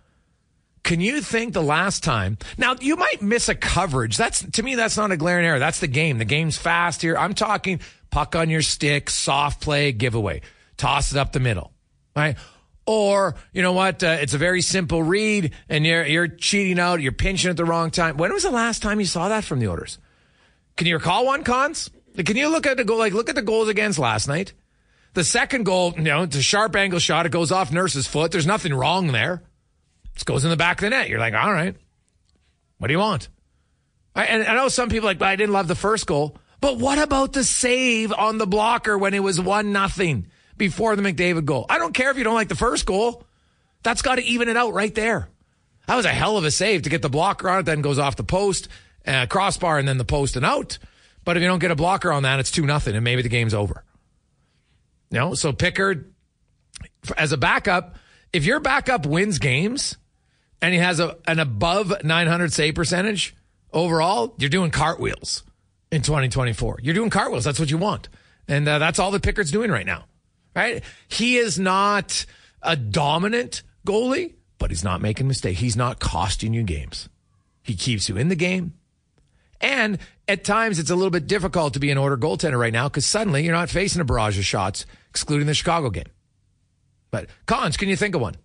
Can 0.82 1.00
you 1.00 1.20
think 1.20 1.52
the 1.52 1.62
last 1.62 2.02
time? 2.04 2.38
Now, 2.56 2.74
you 2.80 2.96
might 2.96 3.22
miss 3.22 3.48
a 3.48 3.54
coverage. 3.54 4.16
That's, 4.16 4.42
to 4.50 4.62
me, 4.62 4.74
that's 4.74 4.96
not 4.96 5.12
a 5.12 5.16
glaring 5.16 5.44
error. 5.44 5.58
That's 5.58 5.80
the 5.80 5.88
game. 5.88 6.18
The 6.18 6.24
game's 6.24 6.56
fast 6.56 7.02
here. 7.02 7.16
I'm 7.16 7.34
talking 7.34 7.80
puck 8.10 8.34
on 8.34 8.50
your 8.50 8.62
stick, 8.62 9.08
soft 9.10 9.60
play, 9.60 9.92
giveaway, 9.92 10.42
toss 10.76 11.12
it 11.12 11.18
up 11.18 11.32
the 11.32 11.40
middle, 11.40 11.72
right? 12.16 12.36
Or, 12.86 13.36
you 13.52 13.62
know 13.62 13.72
what? 13.72 14.02
Uh, 14.02 14.18
it's 14.20 14.34
a 14.34 14.38
very 14.38 14.62
simple 14.62 15.02
read 15.02 15.52
and 15.68 15.86
you're, 15.86 16.04
you're 16.04 16.28
cheating 16.28 16.78
out. 16.78 17.00
You're 17.00 17.12
pinching 17.12 17.50
at 17.50 17.56
the 17.56 17.64
wrong 17.64 17.90
time. 17.90 18.16
When 18.16 18.32
was 18.32 18.42
the 18.42 18.50
last 18.50 18.82
time 18.82 19.00
you 19.00 19.06
saw 19.06 19.28
that 19.28 19.44
from 19.44 19.60
the 19.60 19.68
Oilers? 19.68 19.98
Can 20.80 20.86
you 20.86 20.94
recall 20.94 21.26
one, 21.26 21.44
Cons? 21.44 21.90
Can 22.24 22.38
you 22.38 22.48
look 22.48 22.66
at 22.66 22.78
the 22.78 22.84
goal? 22.84 22.96
Like, 22.96 23.12
look 23.12 23.28
at 23.28 23.34
the 23.34 23.42
goals 23.42 23.68
against 23.68 23.98
last 23.98 24.28
night. 24.28 24.54
The 25.12 25.22
second 25.22 25.64
goal, 25.64 25.92
you 25.94 26.04
know, 26.04 26.22
it's 26.22 26.36
a 26.36 26.42
sharp 26.42 26.74
angle 26.74 26.98
shot. 26.98 27.26
It 27.26 27.32
goes 27.32 27.52
off 27.52 27.70
Nurse's 27.70 28.06
foot. 28.06 28.32
There's 28.32 28.46
nothing 28.46 28.72
wrong 28.72 29.08
there. 29.08 29.42
It 30.16 30.24
goes 30.24 30.42
in 30.42 30.48
the 30.48 30.56
back 30.56 30.78
of 30.78 30.80
the 30.80 30.88
net. 30.88 31.10
You're 31.10 31.18
like, 31.18 31.34
all 31.34 31.52
right, 31.52 31.76
what 32.78 32.88
do 32.88 32.94
you 32.94 32.98
want? 32.98 33.28
I, 34.14 34.24
and 34.24 34.42
I 34.42 34.54
know 34.54 34.68
some 34.68 34.88
people 34.88 35.06
like, 35.06 35.18
but 35.18 35.28
I 35.28 35.36
didn't 35.36 35.52
love 35.52 35.68
the 35.68 35.74
first 35.74 36.06
goal, 36.06 36.38
but 36.62 36.78
what 36.78 36.98
about 36.98 37.34
the 37.34 37.44
save 37.44 38.10
on 38.10 38.38
the 38.38 38.46
blocker 38.46 38.96
when 38.96 39.12
it 39.12 39.22
was 39.22 39.38
one 39.38 39.72
nothing 39.72 40.28
before 40.56 40.96
the 40.96 41.02
McDavid 41.02 41.44
goal? 41.44 41.66
I 41.68 41.76
don't 41.76 41.92
care 41.92 42.10
if 42.10 42.16
you 42.16 42.24
don't 42.24 42.32
like 42.32 42.48
the 42.48 42.54
first 42.54 42.86
goal. 42.86 43.26
That's 43.82 44.00
got 44.00 44.14
to 44.14 44.22
even 44.22 44.48
it 44.48 44.56
out 44.56 44.72
right 44.72 44.94
there. 44.94 45.28
That 45.88 45.96
was 45.96 46.06
a 46.06 46.08
hell 46.08 46.38
of 46.38 46.44
a 46.44 46.50
save 46.50 46.84
to 46.84 46.88
get 46.88 47.02
the 47.02 47.10
blocker 47.10 47.50
on 47.50 47.58
it, 47.58 47.62
then 47.64 47.82
goes 47.82 47.98
off 47.98 48.16
the 48.16 48.24
post, 48.24 48.68
uh, 49.06 49.26
crossbar, 49.26 49.78
and 49.78 49.86
then 49.86 49.98
the 49.98 50.04
post 50.04 50.36
and 50.36 50.44
out. 50.44 50.78
But 51.24 51.36
if 51.36 51.42
you 51.42 51.48
don't 51.48 51.58
get 51.58 51.70
a 51.70 51.76
blocker 51.76 52.10
on 52.12 52.22
that, 52.22 52.40
it's 52.40 52.50
two 52.50 52.66
nothing, 52.66 52.94
and 52.94 53.04
maybe 53.04 53.22
the 53.22 53.28
game's 53.28 53.54
over. 53.54 53.84
You 55.10 55.18
know, 55.18 55.34
so 55.34 55.52
Pickard 55.52 56.12
as 57.16 57.32
a 57.32 57.36
backup, 57.36 57.96
if 58.32 58.44
your 58.44 58.60
backup 58.60 59.06
wins 59.06 59.38
games, 59.38 59.96
and 60.62 60.72
he 60.74 60.80
has 60.80 61.00
a, 61.00 61.16
an 61.26 61.38
above 61.38 62.04
900 62.04 62.52
save 62.52 62.74
percentage 62.74 63.34
overall, 63.72 64.34
you're 64.38 64.50
doing 64.50 64.70
cartwheels 64.70 65.42
in 65.90 66.02
2024. 66.02 66.80
You're 66.82 66.94
doing 66.94 67.10
cartwheels. 67.10 67.44
That's 67.44 67.58
what 67.58 67.70
you 67.70 67.78
want. 67.78 68.08
And 68.48 68.68
uh, 68.68 68.78
that's 68.78 68.98
all 68.98 69.10
that 69.12 69.22
Pickard's 69.22 69.50
doing 69.50 69.70
right 69.70 69.86
now, 69.86 70.04
right? 70.54 70.82
He 71.08 71.36
is 71.36 71.58
not 71.58 72.26
a 72.62 72.76
dominant 72.76 73.62
goalie, 73.86 74.34
but 74.58 74.70
he's 74.70 74.84
not 74.84 75.00
making 75.00 75.28
mistakes. 75.28 75.60
He's 75.60 75.76
not 75.76 76.00
costing 76.00 76.52
you 76.52 76.62
games. 76.62 77.08
He 77.62 77.74
keeps 77.74 78.08
you 78.08 78.16
in 78.16 78.28
the 78.28 78.36
game. 78.36 78.74
And 79.60 79.98
at 80.26 80.44
times, 80.44 80.78
it's 80.78 80.90
a 80.90 80.94
little 80.94 81.10
bit 81.10 81.26
difficult 81.26 81.74
to 81.74 81.80
be 81.80 81.90
an 81.90 81.98
Oiler 81.98 82.16
goaltender 82.16 82.58
right 82.58 82.72
now 82.72 82.88
because 82.88 83.04
suddenly 83.04 83.44
you're 83.44 83.54
not 83.54 83.68
facing 83.68 84.00
a 84.00 84.04
barrage 84.04 84.38
of 84.38 84.44
shots, 84.44 84.86
excluding 85.10 85.46
the 85.46 85.54
Chicago 85.54 85.90
game. 85.90 86.06
But 87.10 87.28
Collins, 87.46 87.76
can 87.76 87.88
you 87.88 87.96
think 87.96 88.14
of 88.14 88.20
one? 88.20 88.36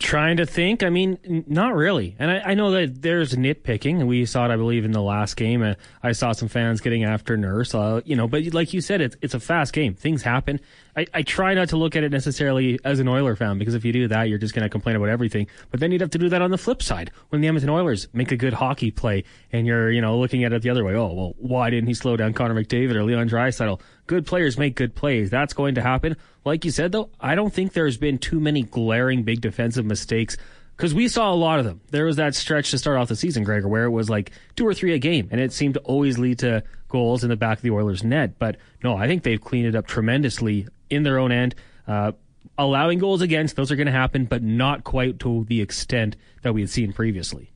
Trying 0.00 0.38
to 0.38 0.46
think. 0.46 0.82
I 0.82 0.90
mean, 0.90 1.44
not 1.46 1.74
really. 1.74 2.16
And 2.18 2.28
I, 2.28 2.50
I, 2.50 2.54
know 2.54 2.72
that 2.72 3.00
there's 3.00 3.34
nitpicking, 3.34 4.00
and 4.00 4.08
we 4.08 4.26
saw 4.26 4.44
it, 4.44 4.52
I 4.52 4.56
believe, 4.56 4.84
in 4.84 4.90
the 4.90 5.00
last 5.00 5.36
game. 5.36 5.62
Uh, 5.62 5.74
I 6.02 6.10
saw 6.12 6.32
some 6.32 6.48
fans 6.48 6.80
getting 6.80 7.04
after 7.04 7.36
Nurse, 7.36 7.74
uh, 7.76 8.00
you 8.04 8.16
know, 8.16 8.26
but 8.26 8.42
like 8.52 8.74
you 8.74 8.80
said, 8.80 9.00
it's 9.00 9.16
it's 9.22 9.34
a 9.34 9.40
fast 9.40 9.72
game. 9.72 9.94
Things 9.94 10.22
happen. 10.22 10.58
I, 10.96 11.06
I 11.14 11.22
try 11.22 11.54
not 11.54 11.68
to 11.70 11.76
look 11.76 11.94
at 11.94 12.02
it 12.02 12.10
necessarily 12.10 12.78
as 12.84 12.98
an 12.98 13.08
Oiler 13.08 13.36
fan 13.36 13.56
because 13.56 13.74
if 13.74 13.84
you 13.84 13.92
do 13.92 14.08
that, 14.08 14.28
you're 14.28 14.38
just 14.38 14.52
going 14.52 14.64
to 14.64 14.68
complain 14.68 14.96
about 14.96 15.08
everything. 15.08 15.46
But 15.70 15.80
then 15.80 15.92
you'd 15.92 16.00
have 16.00 16.10
to 16.10 16.18
do 16.18 16.28
that 16.28 16.42
on 16.42 16.50
the 16.50 16.58
flip 16.58 16.82
side 16.82 17.12
when 17.28 17.40
the 17.40 17.46
Edmonton 17.46 17.70
Oilers 17.70 18.08
make 18.12 18.32
a 18.32 18.36
good 18.36 18.52
hockey 18.52 18.90
play, 18.90 19.22
and 19.52 19.64
you're 19.64 19.92
you 19.92 20.00
know 20.00 20.18
looking 20.18 20.42
at 20.42 20.52
it 20.52 20.62
the 20.62 20.70
other 20.70 20.84
way. 20.84 20.94
Oh 20.94 21.12
well, 21.12 21.34
why 21.38 21.70
didn't 21.70 21.86
he 21.86 21.94
slow 21.94 22.16
down 22.16 22.32
Connor 22.32 22.54
McDavid 22.54 22.96
or 22.96 23.04
Leon 23.04 23.28
Draisaitl? 23.28 23.80
Good 24.06 24.26
players 24.26 24.58
make 24.58 24.74
good 24.74 24.94
plays. 24.94 25.30
That's 25.30 25.54
going 25.54 25.76
to 25.76 25.82
happen. 25.82 26.16
Like 26.44 26.64
you 26.64 26.70
said, 26.70 26.92
though, 26.92 27.10
I 27.20 27.34
don't 27.34 27.52
think 27.52 27.72
there's 27.72 27.96
been 27.96 28.18
too 28.18 28.38
many 28.38 28.62
glaring 28.62 29.22
big 29.22 29.40
defensive 29.40 29.86
mistakes 29.86 30.36
because 30.76 30.92
we 30.92 31.08
saw 31.08 31.32
a 31.32 31.34
lot 31.34 31.58
of 31.58 31.64
them. 31.64 31.80
There 31.90 32.04
was 32.04 32.16
that 32.16 32.34
stretch 32.34 32.70
to 32.72 32.78
start 32.78 32.98
off 32.98 33.08
the 33.08 33.16
season, 33.16 33.44
Gregor, 33.44 33.68
where 33.68 33.84
it 33.84 33.90
was 33.90 34.10
like 34.10 34.32
two 34.56 34.66
or 34.66 34.74
three 34.74 34.92
a 34.92 34.98
game, 34.98 35.28
and 35.30 35.40
it 35.40 35.52
seemed 35.52 35.74
to 35.74 35.80
always 35.80 36.18
lead 36.18 36.40
to 36.40 36.62
goals 36.88 37.24
in 37.24 37.30
the 37.30 37.36
back 37.36 37.58
of 37.58 37.62
the 37.62 37.70
Oilers' 37.70 38.04
net. 38.04 38.38
But 38.38 38.56
no, 38.82 38.96
I 38.96 39.06
think 39.06 39.22
they've 39.22 39.40
cleaned 39.40 39.68
it 39.68 39.74
up 39.74 39.86
tremendously 39.86 40.66
in 40.90 41.02
their 41.02 41.18
own 41.18 41.32
end. 41.32 41.54
Uh, 41.86 42.12
allowing 42.58 42.98
goals 42.98 43.22
against, 43.22 43.56
those 43.56 43.72
are 43.72 43.76
going 43.76 43.86
to 43.86 43.92
happen, 43.92 44.26
but 44.26 44.42
not 44.42 44.84
quite 44.84 45.18
to 45.20 45.44
the 45.48 45.60
extent 45.60 46.16
that 46.42 46.52
we 46.52 46.60
had 46.60 46.70
seen 46.70 46.92
previously. 46.92 47.53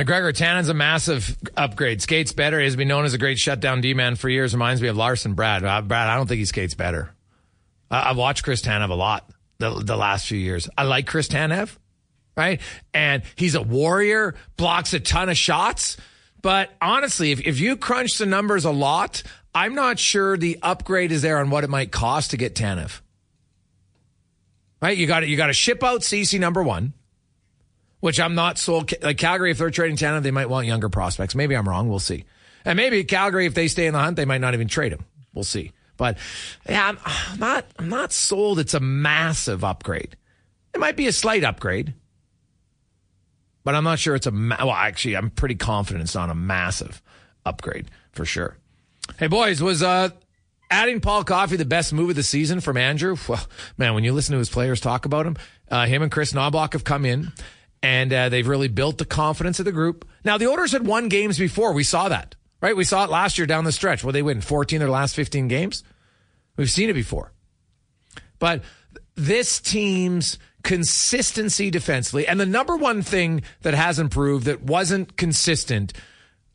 McGregor 0.00 0.32
Tanev's 0.32 0.70
a 0.70 0.74
massive 0.74 1.36
upgrade. 1.58 2.00
Skates 2.00 2.32
better. 2.32 2.58
He's 2.58 2.74
been 2.74 2.88
known 2.88 3.04
as 3.04 3.12
a 3.12 3.18
great 3.18 3.36
shutdown 3.36 3.82
D 3.82 3.92
man 3.92 4.16
for 4.16 4.30
years. 4.30 4.54
Reminds 4.54 4.80
me 4.80 4.88
of 4.88 4.96
Larsson 4.96 5.34
Brad. 5.34 5.62
Uh, 5.62 5.82
Brad, 5.82 6.08
I 6.08 6.16
don't 6.16 6.26
think 6.26 6.38
he 6.38 6.46
skates 6.46 6.72
better. 6.72 7.10
I, 7.90 8.08
have 8.08 8.16
watched 8.16 8.42
Chris 8.42 8.62
Tanev 8.62 8.88
a 8.88 8.94
lot 8.94 9.30
the, 9.58 9.68
the 9.68 9.98
last 9.98 10.26
few 10.26 10.38
years. 10.38 10.70
I 10.78 10.84
like 10.84 11.06
Chris 11.06 11.28
Tanev, 11.28 11.76
right? 12.34 12.62
And 12.94 13.24
he's 13.36 13.54
a 13.54 13.60
warrior, 13.60 14.36
blocks 14.56 14.94
a 14.94 15.00
ton 15.00 15.28
of 15.28 15.36
shots. 15.36 15.98
But 16.40 16.70
honestly, 16.80 17.32
if, 17.32 17.46
if 17.46 17.60
you 17.60 17.76
crunch 17.76 18.16
the 18.16 18.24
numbers 18.24 18.64
a 18.64 18.70
lot, 18.70 19.22
I'm 19.54 19.74
not 19.74 19.98
sure 19.98 20.38
the 20.38 20.58
upgrade 20.62 21.12
is 21.12 21.20
there 21.20 21.40
on 21.40 21.50
what 21.50 21.62
it 21.62 21.68
might 21.68 21.92
cost 21.92 22.30
to 22.30 22.38
get 22.38 22.54
Tanev. 22.54 23.02
Right? 24.80 24.96
You 24.96 25.06
got 25.06 25.28
you 25.28 25.36
got 25.36 25.48
to 25.48 25.52
ship 25.52 25.84
out 25.84 26.02
Ceci 26.02 26.38
number 26.38 26.62
one 26.62 26.94
which 28.00 28.18
I'm 28.18 28.34
not 28.34 28.58
sold. 28.58 28.92
Like 29.02 29.18
Calgary, 29.18 29.50
if 29.50 29.58
they're 29.58 29.70
trading 29.70 29.96
Tanev, 29.96 30.22
they 30.22 30.30
might 30.30 30.48
want 30.48 30.66
younger 30.66 30.88
prospects. 30.88 31.34
Maybe 31.34 31.54
I'm 31.54 31.68
wrong. 31.68 31.88
We'll 31.88 31.98
see. 31.98 32.24
And 32.64 32.76
maybe 32.76 33.04
Calgary, 33.04 33.46
if 33.46 33.54
they 33.54 33.68
stay 33.68 33.86
in 33.86 33.92
the 33.92 34.00
hunt, 34.00 34.16
they 34.16 34.24
might 34.24 34.40
not 34.40 34.54
even 34.54 34.68
trade 34.68 34.92
him. 34.92 35.04
We'll 35.32 35.44
see. 35.44 35.72
But 35.96 36.16
yeah, 36.68 36.88
I'm 37.04 37.38
not. 37.38 37.66
I'm 37.78 37.90
not 37.90 38.12
sold. 38.12 38.58
It's 38.58 38.74
a 38.74 38.80
massive 38.80 39.62
upgrade. 39.64 40.16
It 40.74 40.80
might 40.80 40.96
be 40.96 41.06
a 41.06 41.12
slight 41.12 41.44
upgrade, 41.44 41.94
but 43.64 43.74
I'm 43.74 43.84
not 43.84 43.98
sure 43.98 44.14
it's 44.14 44.26
a. 44.26 44.30
Ma- 44.30 44.56
well, 44.60 44.72
actually, 44.72 45.16
I'm 45.16 45.28
pretty 45.28 45.56
confident 45.56 46.04
it's 46.04 46.14
not 46.14 46.30
a 46.30 46.34
massive 46.34 47.02
upgrade 47.44 47.90
for 48.12 48.24
sure. 48.24 48.56
Hey, 49.18 49.26
boys, 49.26 49.60
was 49.60 49.82
uh, 49.82 50.08
adding 50.70 51.00
Paul 51.00 51.24
Coffey 51.24 51.56
the 51.56 51.66
best 51.66 51.92
move 51.92 52.10
of 52.10 52.16
the 52.16 52.22
season 52.22 52.60
from 52.60 52.78
Andrew? 52.78 53.16
Well, 53.28 53.46
man, 53.76 53.92
when 53.92 54.04
you 54.04 54.14
listen 54.14 54.32
to 54.32 54.38
his 54.38 54.48
players 54.48 54.80
talk 54.80 55.04
about 55.04 55.26
him, 55.26 55.36
uh, 55.70 55.84
him 55.84 56.00
and 56.00 56.10
Chris 56.10 56.32
Knoblauch 56.32 56.72
have 56.72 56.84
come 56.84 57.04
in 57.04 57.32
and 57.82 58.12
uh, 58.12 58.28
they've 58.28 58.46
really 58.46 58.68
built 58.68 58.98
the 58.98 59.04
confidence 59.04 59.58
of 59.58 59.64
the 59.64 59.72
group. 59.72 60.06
Now, 60.24 60.38
the 60.38 60.48
Oilers 60.48 60.72
had 60.72 60.86
won 60.86 61.08
games 61.08 61.38
before. 61.38 61.72
We 61.72 61.84
saw 61.84 62.08
that, 62.08 62.34
right? 62.60 62.76
We 62.76 62.84
saw 62.84 63.04
it 63.04 63.10
last 63.10 63.38
year 63.38 63.46
down 63.46 63.64
the 63.64 63.72
stretch. 63.72 64.04
Well, 64.04 64.12
they 64.12 64.22
win 64.22 64.40
14 64.40 64.76
of 64.76 64.80
their 64.80 64.90
last 64.90 65.14
15 65.14 65.48
games. 65.48 65.82
We've 66.56 66.70
seen 66.70 66.90
it 66.90 66.94
before. 66.94 67.32
But 68.38 68.62
this 69.14 69.60
team's 69.60 70.38
consistency 70.62 71.70
defensively. 71.70 72.26
And 72.26 72.38
the 72.38 72.46
number 72.46 72.76
one 72.76 73.02
thing 73.02 73.42
that 73.62 73.74
has 73.74 73.98
improved 73.98 74.46
that 74.46 74.62
wasn't 74.62 75.16
consistent 75.16 75.92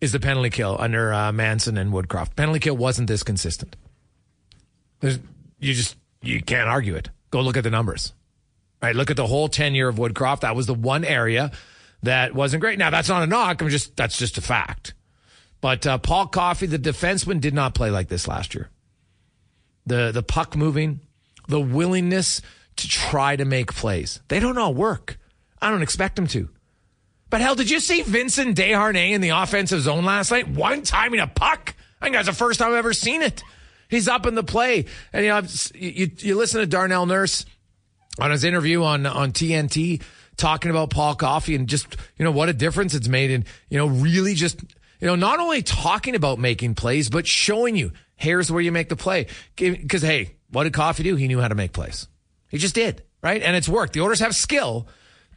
is 0.02 0.12
the 0.12 0.20
penalty 0.20 0.50
kill 0.50 0.76
under 0.80 1.14
uh, 1.14 1.32
Manson 1.32 1.78
and 1.78 1.92
Woodcroft. 1.92 2.36
Penalty 2.36 2.60
kill 2.60 2.78
wasn't 2.78 3.08
this 3.08 3.24
consistent. 3.24 3.76
There's, 5.00 5.20
you 5.60 5.74
just 5.74 5.96
you 6.22 6.42
can't 6.42 6.70
argue 6.70 6.96
it. 6.96 7.10
Go 7.32 7.42
look 7.42 7.58
at 7.58 7.64
the 7.64 7.72
numbers. 7.72 8.14
Right, 8.82 8.96
look 8.96 9.10
at 9.10 9.18
the 9.18 9.28
whole 9.28 9.48
tenure 9.48 9.88
of 9.88 9.96
Woodcroft. 9.96 10.42
That 10.42 10.56
was 10.56 10.68
the 10.68 10.74
one 10.74 11.04
area 11.04 11.52
that 12.04 12.36
wasn't 12.36 12.62
great. 12.62 12.78
Now 12.78 12.90
that's 12.90 13.10
not 13.10 13.24
a 13.24 13.28
knock. 13.28 13.62
I'm 13.62 13.70
just 13.70 13.96
that's 13.96 14.18
just 14.18 14.38
a 14.38 14.42
fact. 14.42 14.94
But 15.62 15.88
uh, 15.88 15.98
Paul 15.98 16.28
Coffey, 16.28 16.68
the 16.68 16.78
defenseman, 16.78 17.42
did 17.42 17.54
not 17.54 17.74
play 17.74 17.90
like 17.90 18.08
this 18.08 18.28
last 18.28 18.54
year. 18.54 18.70
The 19.86 20.12
the 20.12 20.24
puck 20.24 20.56
moving, 20.56 21.00
the 21.48 21.60
willingness 21.60 22.42
to 22.78 22.88
try 22.88 23.36
to 23.36 23.46
make 23.46 23.74
plays. 23.74 24.20
They 24.28 24.40
don't 24.40 24.58
all 24.58 24.74
work. 24.74 25.18
I 25.62 25.72
don't 25.72 25.82
expect 25.82 26.16
them 26.16 26.28
to. 26.28 26.50
But 27.30 27.42
hell, 27.42 27.56
did 27.56 27.70
you 27.70 27.80
see 27.80 28.02
Vincent 28.04 28.58
Desharnais 28.58 29.12
in 29.12 29.22
the 29.22 29.30
offensive 29.30 29.82
zone 29.82 30.06
last 30.06 30.32
night? 30.32 30.48
One 30.48 30.84
timing 30.84 31.20
a 31.20 31.28
puck. 31.28 31.74
I 32.00 32.06
think 32.06 32.16
that's 32.16 32.28
the 32.28 32.34
first 32.34 32.60
time 32.60 32.70
I've 32.72 32.78
ever 32.78 32.94
seen 32.94 33.22
it. 33.22 33.44
He's 33.90 34.08
up 34.08 34.26
in 34.26 34.36
the 34.36 34.44
play, 34.44 34.86
and 35.14 35.24
you 35.24 35.30
know 35.30 35.42
you, 35.74 36.12
you 36.18 36.36
listen 36.36 36.60
to 36.60 36.68
Darnell 36.68 37.06
Nurse 37.06 37.46
on 38.20 38.32
his 38.32 38.44
interview 38.44 38.84
on 38.84 39.06
on 39.06 39.32
TNT 39.32 40.02
talking 40.38 40.72
about 40.72 40.90
Paul 40.90 41.16
Coffey 41.16 41.56
and 41.56 41.68
just 41.68 41.96
you 42.18 42.26
know 42.26 42.32
what 42.32 42.50
a 42.50 42.54
difference 42.54 42.94
it's 42.94 43.08
made 43.08 43.32
in 43.32 43.46
you 43.70 43.78
know 43.78 43.88
really 43.88 44.34
just 44.34 44.62
you 45.00 45.08
know 45.08 45.16
not 45.16 45.40
only 45.40 45.62
talking 45.62 46.16
about 46.16 46.40
making 46.40 46.76
plays 46.76 47.10
but 47.10 47.28
showing 47.28 47.76
you 47.76 47.92
here's 48.16 48.52
where 48.52 48.62
you 48.62 48.72
make 48.72 48.90
the 48.90 48.96
play. 48.96 49.28
Because 49.56 50.02
hey 50.02 50.36
what 50.52 50.64
did 50.64 50.74
Coffey 50.74 51.04
do? 51.04 51.16
He 51.16 51.28
knew 51.28 51.40
how 51.40 51.48
to 51.48 51.56
make 51.56 51.74
plays. 51.74 52.08
He 52.50 52.58
just 52.58 52.76
did 52.76 53.04
right? 53.22 53.42
And 53.42 53.56
it's 53.56 53.68
worked. 53.68 53.94
The 53.94 54.02
Oilers 54.02 54.20
have 54.20 54.36
skill 54.36 54.88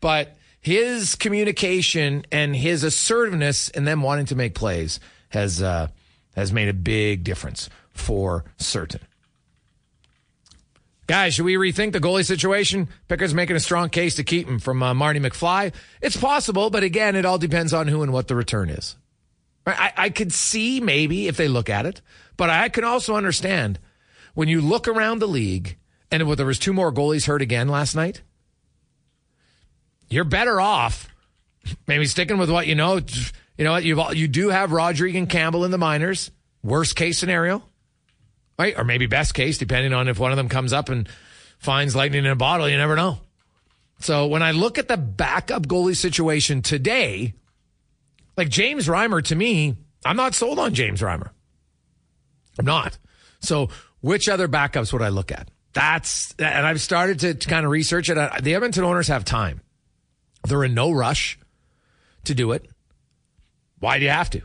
but 0.00 0.36
his 0.60 1.14
communication 1.14 2.24
and 2.32 2.54
his 2.54 2.84
assertiveness 2.84 3.68
and 3.70 3.86
them 3.86 4.02
wanting 4.02 4.26
to 4.26 4.36
make 4.36 4.54
plays 4.54 5.00
has 5.30 5.62
uh, 5.62 5.88
has 6.34 6.52
made 6.52 6.68
a 6.68 6.74
big 6.74 7.24
difference 7.24 7.68
for 7.92 8.44
certain. 8.56 9.00
Guys, 11.08 11.34
should 11.34 11.46
we 11.46 11.54
rethink 11.54 11.92
the 11.92 12.00
goalie 12.00 12.24
situation? 12.24 12.88
Pickard's 13.08 13.32
making 13.32 13.56
a 13.56 13.60
strong 13.60 13.88
case 13.88 14.16
to 14.16 14.24
keep 14.24 14.46
him 14.46 14.58
from 14.58 14.82
uh, 14.82 14.92
Marty 14.92 15.18
McFly. 15.18 15.72
It's 16.02 16.18
possible, 16.18 16.68
but 16.68 16.82
again, 16.82 17.16
it 17.16 17.24
all 17.24 17.38
depends 17.38 17.72
on 17.72 17.88
who 17.88 18.02
and 18.02 18.12
what 18.12 18.28
the 18.28 18.36
return 18.36 18.68
is. 18.68 18.94
I, 19.66 19.92
I 19.96 20.10
could 20.10 20.32
see 20.32 20.80
maybe 20.80 21.26
if 21.26 21.36
they 21.36 21.48
look 21.48 21.70
at 21.70 21.86
it, 21.86 22.02
but 22.36 22.50
I 22.50 22.68
can 22.68 22.84
also 22.84 23.16
understand 23.16 23.78
when 24.34 24.48
you 24.48 24.60
look 24.60 24.86
around 24.86 25.18
the 25.18 25.26
league 25.26 25.78
and 26.10 26.22
there 26.36 26.46
was 26.46 26.58
two 26.58 26.72
more 26.72 26.92
goalies 26.92 27.26
hurt 27.26 27.42
again 27.42 27.68
last 27.68 27.94
night. 27.94 28.22
You're 30.08 30.24
better 30.24 30.60
off 30.60 31.08
maybe 31.86 32.06
sticking 32.06 32.38
with 32.38 32.50
what 32.50 32.66
you 32.66 32.74
know. 32.74 33.00
You 33.56 33.64
know 33.64 33.72
what 33.72 33.84
you've 33.84 34.14
you 34.14 34.28
do 34.28 34.50
have 34.50 34.72
Rodrigue 34.72 35.16
and 35.16 35.28
Campbell 35.28 35.64
in 35.64 35.70
the 35.70 35.78
minors. 35.78 36.30
Worst 36.62 36.96
case 36.96 37.18
scenario, 37.18 37.62
right? 38.58 38.76
Or 38.76 38.84
maybe 38.84 39.06
best 39.06 39.34
case, 39.34 39.58
depending 39.58 39.92
on 39.92 40.08
if 40.08 40.18
one 40.18 40.32
of 40.32 40.36
them 40.36 40.48
comes 40.48 40.72
up 40.72 40.88
and 40.88 41.08
finds 41.58 41.94
lightning 41.94 42.24
in 42.24 42.30
a 42.30 42.36
bottle. 42.36 42.68
You 42.68 42.76
never 42.76 42.96
know. 42.96 43.18
So 44.00 44.26
when 44.26 44.42
I 44.42 44.52
look 44.52 44.78
at 44.78 44.88
the 44.88 44.96
backup 44.96 45.66
goalie 45.66 45.96
situation 45.96 46.62
today, 46.62 47.34
like 48.36 48.48
James 48.48 48.86
Reimer, 48.86 49.22
to 49.24 49.34
me, 49.34 49.76
I'm 50.04 50.16
not 50.16 50.34
sold 50.34 50.58
on 50.58 50.74
James 50.74 51.00
Reimer. 51.00 51.30
I'm 52.58 52.64
not. 52.64 52.98
So 53.40 53.68
which 54.00 54.28
other 54.28 54.48
backups 54.48 54.92
would 54.92 55.02
I 55.02 55.08
look 55.08 55.32
at? 55.32 55.50
That's 55.72 56.34
and 56.38 56.66
I've 56.66 56.80
started 56.80 57.20
to, 57.20 57.34
to 57.34 57.48
kind 57.48 57.64
of 57.64 57.70
research 57.70 58.08
it. 58.08 58.18
Uh, 58.18 58.30
the 58.40 58.54
Edmonton 58.54 58.84
Oilers 58.84 59.08
have 59.08 59.24
time. 59.24 59.60
They're 60.46 60.64
in 60.64 60.74
no 60.74 60.90
rush 60.90 61.38
to 62.24 62.34
do 62.34 62.52
it. 62.52 62.68
Why 63.80 63.98
do 63.98 64.04
you 64.04 64.10
have 64.10 64.30
to? 64.30 64.42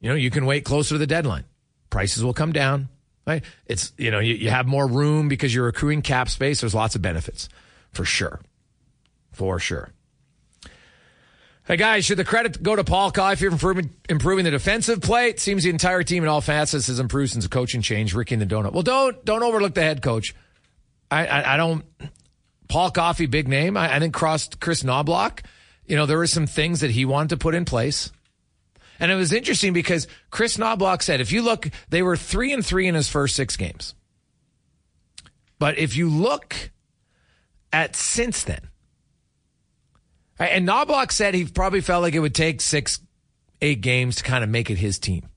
You 0.00 0.10
know, 0.10 0.14
you 0.14 0.30
can 0.30 0.46
wait 0.46 0.64
closer 0.64 0.94
to 0.94 0.98
the 0.98 1.06
deadline. 1.06 1.44
Prices 1.90 2.22
will 2.22 2.34
come 2.34 2.52
down. 2.52 2.88
Right? 3.28 3.44
It's 3.66 3.92
you 3.98 4.10
know 4.10 4.20
you, 4.20 4.34
you 4.34 4.48
have 4.48 4.66
more 4.66 4.86
room 4.86 5.28
because 5.28 5.54
you're 5.54 5.68
accruing 5.68 6.00
cap 6.00 6.30
space. 6.30 6.62
There's 6.62 6.74
lots 6.74 6.94
of 6.94 7.02
benefits, 7.02 7.50
for 7.92 8.06
sure, 8.06 8.40
for 9.32 9.58
sure. 9.58 9.90
Hey 11.64 11.76
guys, 11.76 12.06
should 12.06 12.16
the 12.16 12.24
credit 12.24 12.62
go 12.62 12.74
to 12.74 12.82
Paul 12.82 13.10
Coffey 13.10 13.50
for 13.50 13.74
improving, 14.08 14.44
the 14.44 14.50
defensive 14.50 15.02
play? 15.02 15.28
It 15.28 15.40
seems 15.40 15.64
the 15.64 15.68
entire 15.68 16.02
team 16.02 16.22
in 16.22 16.28
all 16.30 16.40
facets 16.40 16.86
has 16.86 16.98
improved 16.98 17.32
since 17.32 17.44
the 17.44 17.50
coaching 17.50 17.82
change. 17.82 18.14
Ricky 18.14 18.34
and 18.34 18.40
the 18.40 18.46
donut. 18.46 18.72
Well, 18.72 18.82
don't 18.82 19.22
don't 19.26 19.42
overlook 19.42 19.74
the 19.74 19.82
head 19.82 20.00
coach. 20.00 20.34
I 21.10 21.26
I, 21.26 21.54
I 21.54 21.56
don't. 21.58 21.84
Paul 22.68 22.90
Coffey, 22.90 23.26
big 23.26 23.46
name. 23.46 23.76
I, 23.76 23.96
I 23.96 23.98
think 23.98 24.14
crossed 24.14 24.58
Chris 24.58 24.82
Knoblauch. 24.82 25.40
You 25.84 25.96
know 25.96 26.06
there 26.06 26.16
were 26.16 26.26
some 26.26 26.46
things 26.46 26.80
that 26.80 26.92
he 26.92 27.04
wanted 27.04 27.28
to 27.28 27.36
put 27.36 27.54
in 27.54 27.66
place. 27.66 28.10
And 29.00 29.12
it 29.12 29.14
was 29.14 29.32
interesting 29.32 29.72
because 29.72 30.08
Chris 30.30 30.56
Knoblauch 30.56 31.02
said, 31.02 31.20
if 31.20 31.32
you 31.32 31.42
look, 31.42 31.68
they 31.88 32.02
were 32.02 32.16
three 32.16 32.52
and 32.52 32.64
three 32.64 32.88
in 32.88 32.94
his 32.94 33.08
first 33.08 33.36
six 33.36 33.56
games. 33.56 33.94
But 35.58 35.78
if 35.78 35.96
you 35.96 36.08
look 36.08 36.70
at 37.72 37.96
since 37.96 38.44
then, 38.44 38.68
and 40.38 40.68
Knoblauch 40.68 41.10
said 41.10 41.34
he 41.34 41.44
probably 41.44 41.80
felt 41.80 42.02
like 42.02 42.14
it 42.14 42.20
would 42.20 42.34
take 42.34 42.60
six, 42.60 43.00
eight 43.60 43.80
games 43.80 44.16
to 44.16 44.22
kind 44.22 44.44
of 44.44 44.50
make 44.50 44.70
it 44.70 44.78
his 44.78 44.98
team. 44.98 45.28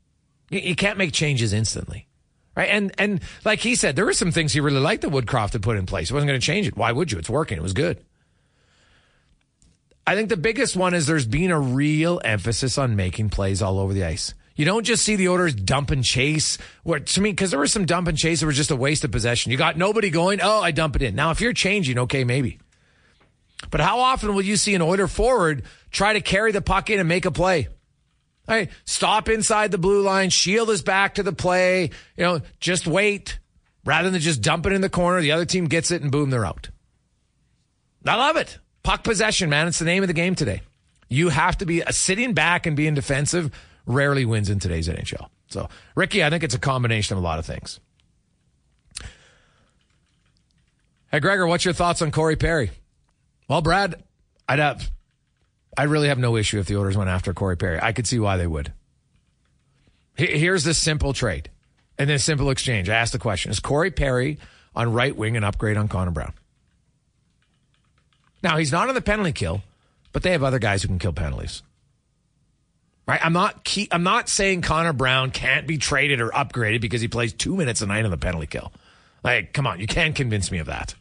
You 0.50 0.76
can't 0.76 0.98
make 0.98 1.14
changes 1.14 1.54
instantly. 1.54 2.08
Right. 2.56 2.70
And 2.70 2.92
and 2.98 3.22
like 3.46 3.60
he 3.60 3.76
said, 3.76 3.96
there 3.96 4.04
were 4.04 4.14
some 4.14 4.32
things 4.32 4.52
he 4.52 4.60
really 4.60 4.82
liked 4.82 5.04
that 5.04 5.12
Woodcroft 5.12 5.54
had 5.54 5.64
put 5.64 5.78
in 5.78 5.86
place. 5.86 6.10
He 6.10 6.14
wasn't 6.14 6.28
going 6.28 6.40
to 6.40 6.46
change 6.46 6.68
it. 6.68 6.76
Why 6.76 6.92
would 6.92 7.10
you? 7.12 7.18
It's 7.18 7.30
working. 7.30 7.58
It 7.58 7.64
was 7.64 7.72
good. 7.72 8.04
I 10.12 10.16
think 10.16 10.28
the 10.28 10.36
biggest 10.36 10.76
one 10.76 10.94
is 10.94 11.08
there's 11.08 11.26
been 11.26 11.52
a 11.52 11.60
real 11.60 12.20
emphasis 12.26 12.78
on 12.78 12.98
making 12.98 13.30
plays 13.30 13.62
all 13.62 13.80
over 13.80 13.94
the 13.94 14.04
ice. 14.04 14.34
You 14.58 14.66
don't 14.66 14.84
just 14.84 15.06
see 15.06 15.16
the 15.16 15.30
Oilers 15.30 15.56
dump 15.56 15.90
and 15.90 16.04
chase. 16.04 16.58
Where 16.84 17.00
to 17.00 17.22
me, 17.22 17.30
because 17.30 17.52
there 17.52 17.62
was 17.62 17.72
some 17.72 17.86
dump 17.86 18.10
and 18.10 18.18
chase 18.18 18.42
that 18.42 18.46
was 18.46 18.58
just 18.58 18.72
a 18.72 18.76
waste 18.76 19.06
of 19.06 19.12
possession. 19.12 19.54
You 19.54 19.58
got 19.58 19.78
nobody 19.78 20.10
going. 20.10 20.42
Oh, 20.44 20.60
I 20.60 20.72
dump 20.72 20.98
it 20.98 21.02
in. 21.02 21.16
Now, 21.16 21.32
if 21.32 21.40
you're 21.40 21.54
changing, 21.54 21.98
okay, 21.98 22.26
maybe. 22.26 22.60
But 23.70 23.80
how 23.80 24.00
often 24.00 24.36
will 24.36 24.42
you 24.42 24.58
see 24.58 24.76
an 24.76 24.82
Oiler 24.82 25.08
forward 25.08 25.64
try 25.92 26.12
to 26.12 26.20
carry 26.20 26.52
the 26.52 26.62
puck 26.62 26.90
in 26.90 27.00
and 27.00 27.08
make 27.08 27.24
a 27.24 27.32
play? 27.32 27.70
All 28.50 28.56
right, 28.56 28.70
stop 28.84 29.30
inside 29.30 29.72
the 29.72 29.78
blue 29.78 30.02
line, 30.02 30.30
shield 30.30 30.68
his 30.68 30.82
back 30.82 31.16
to 31.16 31.24
the 31.24 31.32
play. 31.32 31.84
You 32.18 32.24
know, 32.26 32.42
just 32.60 32.86
wait 32.86 33.40
rather 33.86 34.10
than 34.10 34.20
just 34.20 34.42
dump 34.42 34.66
it 34.66 34.74
in 34.74 34.82
the 34.82 34.90
corner. 34.90 35.22
The 35.22 35.32
other 35.32 35.46
team 35.46 35.70
gets 35.70 35.90
it 35.90 36.02
and 36.02 36.12
boom, 36.12 36.32
they're 36.32 36.46
out. 36.46 36.70
I 38.06 38.18
love 38.18 38.36
it. 38.36 38.58
Puck 38.84 39.04
possession, 39.04 39.50
man. 39.50 39.68
It's 39.68 39.80
the 39.80 39.86
name 39.86 40.04
of 40.04 40.08
the 40.08 40.14
game 40.14 40.36
today. 40.36 40.62
You 41.10 41.30
have 41.30 41.58
to 41.60 41.66
be 41.66 41.84
uh, 41.84 41.92
sitting 41.92 42.34
back 42.34 42.66
and 42.66 42.76
being 42.76 42.94
defensive. 42.94 43.52
Rarely 43.86 44.26
wins 44.26 44.50
in 44.50 44.60
today's 44.60 44.88
NHL. 44.88 45.28
So, 45.50 45.68
Ricky, 45.96 46.24
I 46.24 46.30
think 46.30 46.44
it's 46.44 46.56
a 46.56 46.60
combination 46.60 47.18
of 47.18 47.24
a 47.24 47.26
lot 47.26 47.40
of 47.40 47.46
things. 47.46 47.80
Hey, 51.12 51.20
Gregor, 51.20 51.46
what's 51.46 51.66
your 51.66 51.74
thoughts 51.74 52.02
on 52.02 52.12
Corey 52.12 52.38
Perry? 52.38 52.72
Well, 53.50 53.62
Brad, 53.62 54.02
I'd 54.48 54.60
have, 54.60 54.90
I 55.78 55.84
really 55.84 56.08
have 56.08 56.18
no 56.18 56.38
issue 56.38 56.60
if 56.60 56.68
the 56.68 56.78
Oilers 56.78 56.96
went 56.96 57.10
after 57.10 57.34
Corey 57.34 57.58
Perry. 57.58 57.80
I 57.82 57.92
could 57.92 58.08
see 58.08 58.18
why 58.18 58.38
they 58.38 58.48
would. 58.48 58.72
Here's 60.16 60.64
the 60.64 60.74
simple 60.74 61.14
trade 61.14 61.50
and 61.98 62.10
then 62.10 62.20
simple 62.20 62.50
exchange. 62.50 62.90
I 62.90 62.96
asked 62.96 63.14
the 63.14 63.20
question: 63.20 63.52
Is 63.52 63.60
Corey 63.60 63.92
Perry 63.92 64.38
on 64.76 64.94
right 64.94 65.16
wing 65.16 65.36
an 65.36 65.44
upgrade 65.44 65.78
on 65.78 65.88
Connor 65.88 66.12
Brown? 66.12 66.34
Now, 68.44 68.58
he's 68.58 68.72
not 68.72 68.90
on 68.90 68.96
the 68.96 69.02
penalty 69.02 69.32
kill, 69.32 69.62
but 70.12 70.24
they 70.24 70.32
have 70.32 70.44
other 70.44 70.60
guys 70.60 70.82
who 70.82 70.88
can 70.88 71.00
kill 71.00 71.14
penalties. 71.14 71.62
Right? 73.08 73.24
I'm 73.24 73.34
not 73.34 73.64
key, 73.64 73.88
I'm 73.92 74.04
not 74.04 74.30
saying 74.30 74.62
Connor 74.62 74.94
Brown 74.94 75.32
can't 75.32 75.68
be 75.68 75.78
traded 75.78 76.22
or 76.22 76.30
upgraded 76.30 76.82
because 76.82 77.02
he 77.02 77.08
plays 77.08 77.34
2 77.34 77.56
minutes 77.56 77.82
a 77.82 77.86
night 77.86 78.06
on 78.06 78.12
the 78.12 78.18
penalty 78.18 78.48
kill. 78.48 78.72
Like, 79.24 79.54
come 79.54 79.68
on, 79.68 79.80
you 79.80 79.88
can't 79.88 80.16
convince 80.16 80.52
me 80.52 80.60
of 80.60 80.68
that. 80.68 80.96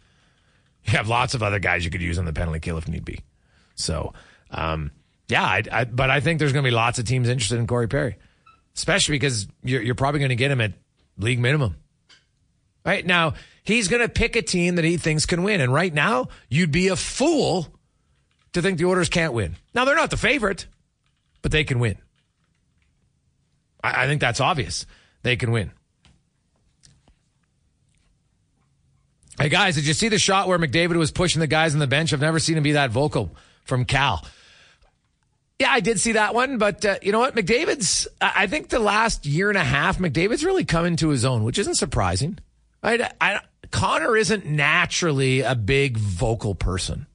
You 0.85 0.93
have 0.93 1.09
lots 1.09 1.35
of 1.35 1.43
other 1.43 1.59
guys 1.59 1.85
you 1.85 1.91
could 1.91 2.03
use 2.03 2.19
on 2.19 2.25
the 2.25 2.33
penalty 2.33 2.61
kill 2.61 2.79
if 2.79 2.89
need 2.89 3.05
be. 3.05 3.21
So, 3.75 4.13
um, 4.51 4.91
yeah, 5.29 5.45
I, 5.45 5.63
I, 5.71 5.85
but 5.85 6.11
I 6.11 6.21
think 6.21 6.39
there's 6.39 6.53
going 6.53 6.65
to 6.65 6.69
be 6.69 6.75
lots 6.75 6.99
of 6.99 7.05
teams 7.05 7.29
interested 7.29 7.59
in 7.59 7.67
Corey 7.67 7.87
Perry, 7.87 8.17
especially 8.75 9.15
because 9.15 9.47
you're, 9.63 9.83
you're 9.83 9.95
probably 9.95 10.21
going 10.21 10.31
to 10.31 10.37
get 10.37 10.51
him 10.51 10.61
at 10.61 10.73
league 11.19 11.39
minimum. 11.39 11.77
Right 12.85 13.05
now, 13.05 13.35
he's 13.71 13.89
going 13.89 14.03
to 14.03 14.09
pick 14.09 14.37
a 14.37 14.43
team 14.43 14.77
that 14.77 14.85
he 14.85 14.97
thinks 14.97 15.27
can 15.27 15.43
win. 15.43 15.61
And 15.61 15.73
right 15.73 15.93
now, 15.93 16.29
you'd 16.49 16.73
be 16.73 16.89
a 16.89 16.97
fool 16.97 17.69
to 18.53 18.63
think 18.63 18.79
the 18.79 18.87
Oilers 18.87 19.09
can't 19.09 19.33
win. 19.33 19.57
Now, 19.75 19.85
they're 19.85 19.97
not 19.97 20.11
the 20.11 20.17
favorite, 20.17 20.67
but 21.43 21.53
they 21.53 21.65
can 21.65 21.79
win. 21.79 21.99
I, 23.83 24.05
I 24.05 24.07
think 24.07 24.21
that's 24.21 24.41
obvious. 24.41 24.87
They 25.23 25.37
can 25.37 25.53
win. 25.53 25.73
Hey, 29.39 29.49
guys, 29.49 29.75
did 29.75 29.87
you 29.87 29.95
see 29.95 30.09
the 30.09 30.19
shot 30.19 30.49
where 30.49 30.59
McDavid 30.59 30.97
was 30.97 31.11
pushing 31.11 31.41
the 31.41 31.47
guys 31.47 31.73
on 31.73 31.81
the 31.81 31.87
bench? 31.87 32.13
I've 32.13 32.21
never 32.21 32.39
seen 32.39 32.59
him 32.59 32.63
be 32.63 32.73
that 32.73 32.91
vocal 32.91 33.35
from 33.65 33.87
Cal. 33.87 34.25
Yeah, 35.59 35.71
I 35.71 35.81
did 35.81 36.01
see 36.01 36.13
that 36.13 36.35
one, 36.35 36.59
but 36.59 36.85
uh, 36.85 36.99
you 37.03 37.13
know 37.13 37.21
what? 37.21 37.35
McDavid's, 37.35 38.09
I 38.21 38.47
think 38.47 38.69
the 38.69 38.79
last 38.79 39.27
year 39.27 39.49
and 39.49 39.59
a 39.59 39.65
half, 39.65 39.99
McDavid's 39.99 40.45
really 40.45 40.65
come 40.65 40.87
into 40.87 41.09
his 41.09 41.25
own, 41.25 41.45
which 41.45 41.59
isn't 41.59 41.77
surprising. 41.77 42.39
I, 42.83 43.11
I, 43.21 43.41
Connor 43.71 44.17
isn't 44.17 44.47
naturally 44.47 45.41
a 45.43 45.55
big 45.55 45.97
vocal 45.97 46.55
person. 46.55 47.07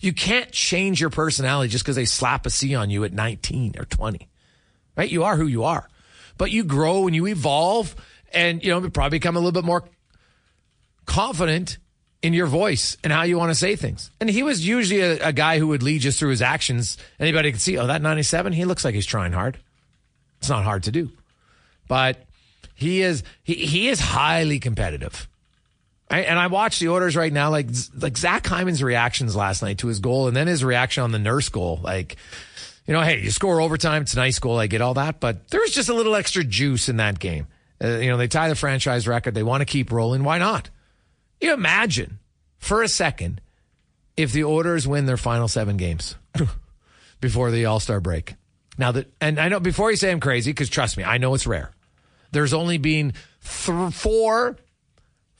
You 0.00 0.12
can't 0.12 0.52
change 0.52 1.00
your 1.00 1.10
personality 1.10 1.70
just 1.70 1.84
because 1.84 1.96
they 1.96 2.04
slap 2.04 2.46
a 2.46 2.50
C 2.50 2.74
on 2.74 2.90
you 2.90 3.04
at 3.04 3.12
19 3.12 3.74
or 3.78 3.84
20. 3.84 4.28
Right? 4.96 5.10
You 5.10 5.24
are 5.24 5.36
who 5.36 5.46
you 5.46 5.64
are. 5.64 5.88
But 6.36 6.50
you 6.50 6.64
grow 6.64 7.06
and 7.06 7.16
you 7.16 7.26
evolve 7.26 7.94
and 8.32 8.62
you 8.62 8.70
know 8.70 8.88
probably 8.90 9.18
become 9.18 9.36
a 9.36 9.38
little 9.38 9.52
bit 9.52 9.64
more 9.64 9.84
confident 11.06 11.78
in 12.22 12.32
your 12.32 12.46
voice 12.46 12.96
and 13.04 13.12
how 13.12 13.22
you 13.22 13.38
want 13.38 13.50
to 13.50 13.54
say 13.54 13.76
things. 13.76 14.10
And 14.20 14.30
he 14.30 14.42
was 14.42 14.66
usually 14.66 15.00
a, 15.00 15.28
a 15.28 15.32
guy 15.32 15.58
who 15.58 15.68
would 15.68 15.82
lead 15.82 16.00
just 16.00 16.18
through 16.18 16.30
his 16.30 16.42
actions. 16.42 16.96
Anybody 17.20 17.52
could 17.52 17.60
see, 17.60 17.76
oh, 17.78 17.86
that 17.86 18.02
97, 18.02 18.52
he 18.52 18.64
looks 18.64 18.84
like 18.84 18.94
he's 18.94 19.06
trying 19.06 19.32
hard. 19.32 19.58
It's 20.38 20.48
not 20.48 20.64
hard 20.64 20.84
to 20.84 20.90
do. 20.90 21.10
But 21.86 22.23
he 22.74 23.02
is 23.02 23.22
he, 23.42 23.54
he 23.54 23.88
is 23.88 24.00
highly 24.00 24.58
competitive. 24.58 25.28
I, 26.10 26.20
and 26.20 26.38
I 26.38 26.48
watch 26.48 26.78
the 26.78 26.90
Oilers 26.90 27.16
right 27.16 27.32
now, 27.32 27.50
like 27.50 27.68
like 27.96 28.16
Zach 28.16 28.46
Hyman's 28.46 28.82
reactions 28.82 29.34
last 29.34 29.62
night 29.62 29.78
to 29.78 29.86
his 29.86 30.00
goal, 30.00 30.28
and 30.28 30.36
then 30.36 30.46
his 30.46 30.62
reaction 30.62 31.02
on 31.02 31.12
the 31.12 31.18
nurse 31.18 31.48
goal. 31.48 31.80
Like, 31.82 32.16
you 32.86 32.92
know, 32.92 33.00
hey, 33.00 33.20
you 33.20 33.30
score 33.30 33.60
overtime, 33.60 34.02
it's 34.02 34.12
a 34.12 34.16
nice 34.16 34.38
goal, 34.38 34.58
I 34.58 34.66
get 34.66 34.82
all 34.82 34.94
that, 34.94 35.18
but 35.18 35.48
there's 35.48 35.70
just 35.70 35.88
a 35.88 35.94
little 35.94 36.14
extra 36.14 36.44
juice 36.44 36.88
in 36.88 36.98
that 36.98 37.18
game. 37.18 37.46
Uh, 37.82 37.98
you 37.98 38.10
know, 38.10 38.16
they 38.16 38.28
tie 38.28 38.48
the 38.48 38.54
franchise 38.54 39.08
record, 39.08 39.34
they 39.34 39.42
want 39.42 39.62
to 39.62 39.64
keep 39.64 39.90
rolling. 39.90 40.24
Why 40.24 40.38
not? 40.38 40.68
You 41.40 41.52
imagine 41.52 42.18
for 42.58 42.82
a 42.82 42.88
second 42.88 43.40
if 44.16 44.32
the 44.32 44.44
Oilers 44.44 44.86
win 44.86 45.06
their 45.06 45.16
final 45.16 45.48
seven 45.48 45.76
games 45.76 46.16
before 47.20 47.50
the 47.50 47.64
All 47.64 47.80
Star 47.80 48.00
break. 48.00 48.34
Now 48.76 48.92
that, 48.92 49.12
and 49.20 49.38
I 49.38 49.48
know 49.48 49.60
before 49.60 49.90
you 49.90 49.96
say 49.96 50.10
I'm 50.10 50.20
crazy, 50.20 50.50
because 50.50 50.68
trust 50.68 50.96
me, 50.96 51.04
I 51.04 51.18
know 51.18 51.34
it's 51.34 51.46
rare. 51.46 51.72
There's 52.34 52.52
only 52.52 52.78
been 52.78 53.12
th- 53.42 53.94
four 53.94 54.56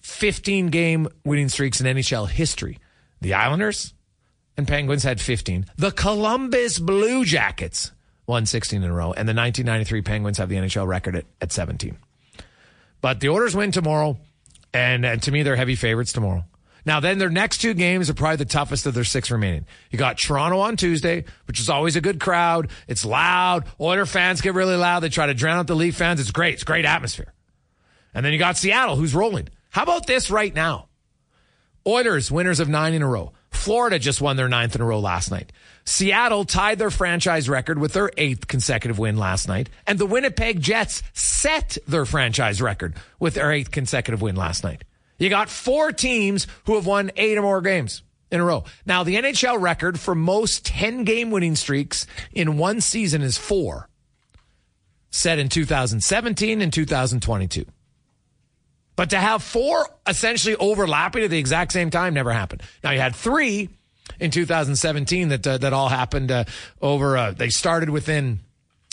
15 0.00 0.68
game 0.68 1.08
winning 1.24 1.48
streaks 1.48 1.80
in 1.80 1.86
NHL 1.86 2.28
history. 2.28 2.78
The 3.20 3.34
Islanders 3.34 3.94
and 4.56 4.68
Penguins 4.68 5.02
had 5.02 5.20
15. 5.20 5.66
The 5.76 5.90
Columbus 5.90 6.78
Blue 6.78 7.24
Jackets 7.24 7.92
won 8.26 8.46
16 8.46 8.82
in 8.82 8.90
a 8.90 8.94
row, 8.94 9.12
and 9.12 9.28
the 9.28 9.34
1993 9.34 10.02
Penguins 10.02 10.38
have 10.38 10.48
the 10.48 10.56
NHL 10.56 10.86
record 10.86 11.16
at, 11.16 11.24
at 11.40 11.52
17. 11.52 11.96
But 13.00 13.20
the 13.20 13.28
Oilers 13.28 13.54
win 13.54 13.70
tomorrow, 13.70 14.16
and, 14.72 15.04
and 15.04 15.22
to 15.22 15.32
me, 15.32 15.42
they're 15.42 15.56
heavy 15.56 15.74
favorites 15.76 16.12
tomorrow. 16.12 16.44
Now, 16.86 17.00
then 17.00 17.18
their 17.18 17.30
next 17.30 17.58
two 17.58 17.74
games 17.74 18.10
are 18.10 18.14
probably 18.14 18.36
the 18.36 18.44
toughest 18.44 18.86
of 18.86 18.94
their 18.94 19.04
six 19.04 19.30
remaining. 19.30 19.66
You 19.90 19.98
got 19.98 20.18
Toronto 20.18 20.58
on 20.58 20.76
Tuesday, 20.76 21.24
which 21.46 21.60
is 21.60 21.70
always 21.70 21.96
a 21.96 22.00
good 22.00 22.20
crowd. 22.20 22.70
It's 22.88 23.04
loud. 23.04 23.64
Oiler 23.80 24.06
fans 24.06 24.40
get 24.40 24.54
really 24.54 24.76
loud. 24.76 25.00
They 25.00 25.08
try 25.08 25.26
to 25.26 25.34
drown 25.34 25.58
out 25.58 25.66
the 25.66 25.76
Leaf 25.76 25.96
fans. 25.96 26.20
It's 26.20 26.30
great. 26.30 26.54
It's 26.54 26.64
great 26.64 26.84
atmosphere. 26.84 27.32
And 28.12 28.24
then 28.24 28.32
you 28.32 28.38
got 28.38 28.56
Seattle, 28.56 28.96
who's 28.96 29.14
rolling. 29.14 29.48
How 29.70 29.82
about 29.82 30.06
this 30.06 30.30
right 30.30 30.54
now? 30.54 30.88
Oilers, 31.86 32.30
winners 32.30 32.60
of 32.60 32.68
nine 32.68 32.94
in 32.94 33.02
a 33.02 33.08
row. 33.08 33.32
Florida 33.50 33.98
just 33.98 34.20
won 34.20 34.36
their 34.36 34.48
ninth 34.48 34.74
in 34.74 34.80
a 34.80 34.84
row 34.84 35.00
last 35.00 35.30
night. 35.30 35.52
Seattle 35.84 36.44
tied 36.44 36.78
their 36.78 36.90
franchise 36.90 37.48
record 37.48 37.78
with 37.78 37.92
their 37.92 38.10
eighth 38.16 38.46
consecutive 38.46 38.98
win 38.98 39.16
last 39.16 39.48
night. 39.48 39.68
And 39.86 39.98
the 39.98 40.06
Winnipeg 40.06 40.60
Jets 40.60 41.02
set 41.12 41.76
their 41.86 42.04
franchise 42.04 42.60
record 42.62 42.94
with 43.18 43.34
their 43.34 43.52
eighth 43.52 43.70
consecutive 43.70 44.22
win 44.22 44.36
last 44.36 44.64
night. 44.64 44.84
You 45.18 45.30
got 45.30 45.48
four 45.48 45.92
teams 45.92 46.46
who 46.64 46.74
have 46.74 46.86
won 46.86 47.10
eight 47.16 47.38
or 47.38 47.42
more 47.42 47.60
games 47.60 48.02
in 48.30 48.40
a 48.40 48.44
row. 48.44 48.64
Now, 48.84 49.04
the 49.04 49.14
NHL 49.14 49.60
record 49.60 49.98
for 49.98 50.14
most 50.14 50.66
10 50.66 51.04
game 51.04 51.30
winning 51.30 51.54
streaks 51.54 52.06
in 52.32 52.58
one 52.58 52.80
season 52.80 53.22
is 53.22 53.38
four, 53.38 53.88
set 55.10 55.38
in 55.38 55.48
2017 55.48 56.60
and 56.60 56.72
2022. 56.72 57.64
But 58.96 59.10
to 59.10 59.18
have 59.18 59.42
four 59.42 59.86
essentially 60.06 60.56
overlapping 60.56 61.24
at 61.24 61.30
the 61.30 61.38
exact 61.38 61.72
same 61.72 61.90
time 61.90 62.14
never 62.14 62.32
happened. 62.32 62.62
Now, 62.82 62.90
you 62.90 63.00
had 63.00 63.14
three 63.14 63.70
in 64.20 64.30
2017 64.30 65.28
that 65.28 65.46
uh, 65.46 65.58
that 65.58 65.72
all 65.72 65.88
happened 65.88 66.30
uh, 66.30 66.44
over. 66.80 67.16
Uh, 67.16 67.32
they 67.32 67.48
started 67.48 67.90
within, 67.90 68.40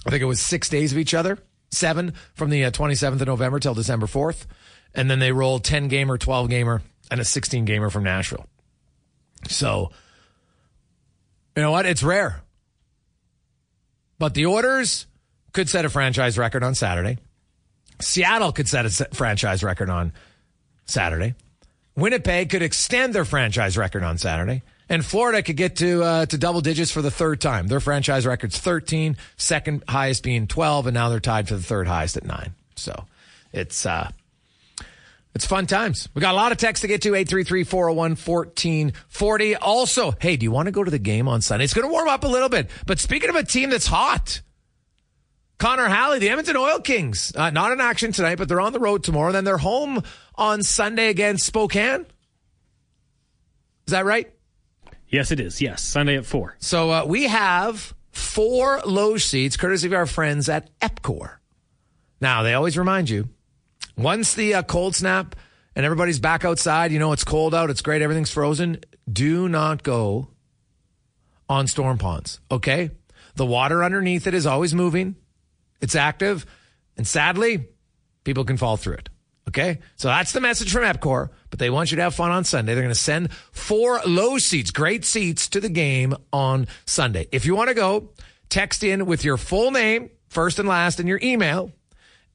I 0.05 0.09
think 0.09 0.21
it 0.21 0.25
was 0.25 0.39
six 0.39 0.69
days 0.69 0.91
of 0.91 0.97
each 0.97 1.13
other, 1.13 1.37
seven 1.71 2.13
from 2.33 2.49
the 2.49 2.63
27th 2.63 3.19
uh, 3.19 3.21
of 3.21 3.27
November 3.27 3.59
till 3.59 3.75
December 3.75 4.07
4th 4.07 4.45
and 4.93 5.09
then 5.09 5.19
they 5.19 5.31
rolled 5.31 5.63
10 5.63 5.87
gamer, 5.87 6.17
12 6.17 6.49
gamer, 6.49 6.81
and 7.09 7.19
a 7.19 7.25
16 7.25 7.65
gamer 7.65 7.89
from 7.89 8.03
Nashville. 8.03 8.45
So, 9.49 9.91
you 11.55 11.61
know 11.61 11.71
what? 11.71 11.85
It's 11.85 12.03
rare. 12.03 12.41
But 14.19 14.33
the 14.33 14.45
Oilers 14.45 15.07
could 15.53 15.69
set 15.69 15.85
a 15.85 15.89
franchise 15.89 16.37
record 16.37 16.63
on 16.63 16.75
Saturday. 16.75 17.17
Seattle 17.99 18.51
could 18.51 18.67
set 18.67 18.85
a 18.85 19.15
franchise 19.15 19.63
record 19.63 19.89
on 19.89 20.13
Saturday. 20.85 21.35
Winnipeg 21.95 22.49
could 22.49 22.61
extend 22.61 23.13
their 23.13 23.25
franchise 23.25 23.77
record 23.77 24.03
on 24.03 24.17
Saturday. 24.17 24.63
And 24.89 25.05
Florida 25.05 25.41
could 25.41 25.55
get 25.55 25.77
to 25.77 26.03
uh, 26.03 26.25
to 26.25 26.37
double 26.37 26.59
digits 26.59 26.91
for 26.91 27.01
the 27.01 27.11
third 27.11 27.39
time. 27.39 27.67
Their 27.67 27.79
franchise 27.79 28.25
record's 28.25 28.59
13, 28.59 29.15
second 29.37 29.83
highest 29.87 30.21
being 30.21 30.47
12, 30.47 30.87
and 30.87 30.93
now 30.93 31.07
they're 31.07 31.21
tied 31.21 31.47
for 31.47 31.55
the 31.55 31.63
third 31.63 31.87
highest 31.87 32.17
at 32.17 32.25
nine. 32.25 32.55
So 32.75 33.05
it's 33.53 33.85
uh, 33.85 34.11
it's 35.33 35.45
fun 35.45 35.65
times. 35.65 36.09
We 36.13 36.19
got 36.21 36.33
a 36.33 36.37
lot 36.37 36.51
of 36.51 36.57
text 36.57 36.81
to 36.81 36.87
get 36.87 37.03
to 37.03 37.11
833-401-1440. 37.11 39.57
Also, 39.61 40.11
hey, 40.19 40.35
do 40.35 40.43
you 40.43 40.51
want 40.51 40.65
to 40.65 40.71
go 40.71 40.83
to 40.83 40.91
the 40.91 40.99
game 40.99 41.29
on 41.29 41.41
Sunday? 41.41 41.63
It's 41.63 41.73
going 41.73 41.87
to 41.87 41.91
warm 41.91 42.09
up 42.09 42.23
a 42.23 42.27
little 42.27 42.49
bit. 42.49 42.69
But 42.85 42.99
speaking 42.99 43.29
of 43.29 43.35
a 43.35 43.43
team 43.43 43.69
that's 43.69 43.87
hot, 43.87 44.41
Connor 45.57 45.87
Halley, 45.87 46.19
the 46.19 46.29
Edmonton 46.29 46.57
Oil 46.57 46.79
Kings, 46.79 47.31
uh, 47.35 47.49
not 47.51 47.71
in 47.71 47.79
action 47.79 48.11
tonight, 48.11 48.39
but 48.39 48.49
they're 48.49 48.59
on 48.59 48.73
the 48.73 48.79
road 48.79 49.03
tomorrow. 49.03 49.31
Then 49.31 49.45
they're 49.45 49.57
home 49.57 50.03
on 50.35 50.63
Sunday 50.63 51.07
against 51.09 51.45
Spokane. 51.45 52.05
Is 53.87 53.91
that 53.91 54.03
right? 54.05 54.29
Yes, 55.07 55.31
it 55.31 55.39
is. 55.39 55.61
Yes, 55.61 55.81
Sunday 55.81 56.17
at 56.17 56.25
4. 56.25 56.57
So 56.59 56.91
uh, 56.91 57.05
we 57.05 57.27
have 57.27 57.93
four 58.11 58.81
low 58.85 59.15
seats, 59.17 59.55
courtesy 59.55 59.87
of 59.87 59.93
our 59.93 60.05
friends 60.05 60.49
at 60.49 60.77
Epcor. 60.79 61.37
Now, 62.19 62.43
they 62.43 62.53
always 62.53 62.77
remind 62.77 63.09
you 63.09 63.29
once 63.97 64.33
the 64.33 64.55
uh, 64.55 64.63
cold 64.63 64.95
snap 64.95 65.35
and 65.75 65.85
everybody's 65.85 66.19
back 66.19 66.43
outside, 66.45 66.91
you 66.91 66.99
know, 66.99 67.11
it's 67.11 67.23
cold 67.23 67.55
out, 67.55 67.69
it's 67.69 67.81
great, 67.81 68.01
everything's 68.01 68.31
frozen. 68.31 68.79
Do 69.11 69.49
not 69.49 69.83
go 69.83 70.29
on 71.49 71.67
storm 71.67 71.97
ponds, 71.97 72.39
okay? 72.49 72.91
The 73.35 73.45
water 73.45 73.83
underneath 73.83 74.27
it 74.27 74.33
is 74.33 74.45
always 74.45 74.73
moving, 74.73 75.15
it's 75.81 75.95
active, 75.95 76.45
and 76.97 77.07
sadly, 77.07 77.67
people 78.23 78.45
can 78.45 78.57
fall 78.57 78.77
through 78.77 78.95
it. 78.95 79.09
Okay. 79.47 79.79
So 79.95 80.07
that's 80.07 80.31
the 80.31 80.39
message 80.39 80.71
from 80.71 80.83
Epcor, 80.83 81.29
but 81.49 81.59
they 81.59 81.69
want 81.69 81.91
you 81.91 81.97
to 81.97 82.03
have 82.03 82.15
fun 82.15 82.31
on 82.31 82.43
Sunday. 82.43 82.73
They're 82.73 82.83
going 82.83 82.93
to 82.93 82.99
send 82.99 83.33
four 83.51 83.99
low 84.05 84.37
seats, 84.37 84.71
great 84.71 85.03
seats 85.03 85.49
to 85.49 85.59
the 85.59 85.67
game 85.67 86.15
on 86.31 86.67
Sunday. 86.85 87.27
If 87.31 87.45
you 87.45 87.55
want 87.55 87.69
to 87.69 87.73
go, 87.73 88.11
text 88.49 88.83
in 88.83 89.07
with 89.07 89.25
your 89.25 89.37
full 89.37 89.71
name, 89.71 90.11
first 90.29 90.59
and 90.59 90.69
last, 90.69 90.99
and 90.99 91.09
your 91.09 91.19
email 91.23 91.71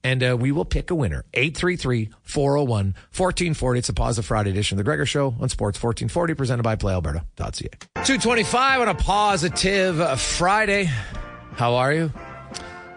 and 0.06 0.22
uh, 0.22 0.36
we 0.38 0.52
will 0.52 0.64
pick 0.64 0.92
a 0.92 0.94
winner. 0.94 1.24
833 1.34 2.10
401 2.22 2.94
1440. 3.16 3.78
It's 3.80 3.88
a 3.88 3.92
Positive 3.92 4.24
Friday 4.24 4.50
edition 4.50 4.76
of 4.76 4.78
The 4.78 4.84
Gregor 4.84 5.04
Show 5.04 5.34
on 5.40 5.48
Sports 5.48 5.82
1440, 5.82 6.34
presented 6.34 6.62
by 6.62 6.76
PlayAlberta.ca. 6.76 7.70
225 8.04 8.80
on 8.82 8.88
a 8.88 8.94
Positive 8.94 10.20
Friday. 10.20 10.84
How 11.54 11.74
are 11.74 11.92
you? 11.92 12.12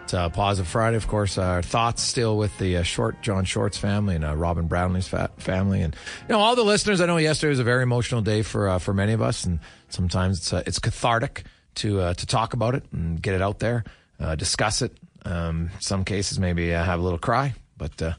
It's 0.04 0.12
a 0.12 0.30
Positive 0.32 0.68
Friday, 0.70 0.96
of 0.96 1.08
course. 1.08 1.36
Our 1.36 1.62
thoughts 1.62 2.00
still 2.00 2.38
with 2.38 2.56
the 2.58 2.76
uh, 2.76 2.82
short 2.84 3.20
John 3.22 3.44
Shorts 3.44 3.76
family 3.76 4.14
and 4.14 4.24
uh, 4.24 4.36
Robin 4.36 4.68
Brownlee's 4.68 5.08
fa- 5.08 5.32
family, 5.38 5.82
and 5.82 5.96
you 6.28 6.32
know 6.32 6.38
all 6.38 6.54
the 6.54 6.62
listeners. 6.62 7.00
I 7.00 7.06
know 7.06 7.16
yesterday 7.16 7.50
was 7.50 7.58
a 7.58 7.64
very 7.64 7.82
emotional 7.82 8.20
day 8.20 8.42
for 8.42 8.68
uh, 8.68 8.78
for 8.78 8.94
many 8.94 9.14
of 9.14 9.22
us, 9.22 9.44
and 9.44 9.58
sometimes 9.88 10.38
it's 10.38 10.52
uh, 10.52 10.62
it's 10.64 10.78
cathartic 10.78 11.42
to 11.76 12.00
uh, 12.00 12.14
to 12.14 12.26
talk 12.26 12.54
about 12.54 12.76
it 12.76 12.84
and 12.92 13.20
get 13.20 13.34
it 13.34 13.42
out 13.42 13.58
there, 13.58 13.82
uh, 14.20 14.34
discuss 14.34 14.82
it, 14.82 14.96
um, 15.24 15.70
some 15.80 16.04
cases, 16.04 16.38
maybe 16.38 16.74
uh, 16.74 16.84
have 16.84 17.00
a 17.00 17.02
little 17.02 17.18
cry, 17.18 17.54
but 17.76 18.00
uh, 18.02 18.12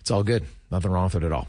it's 0.00 0.10
all 0.10 0.22
good. 0.22 0.44
Nothing 0.70 0.90
wrong 0.90 1.04
with 1.04 1.16
it 1.16 1.22
at 1.22 1.32
all. 1.32 1.48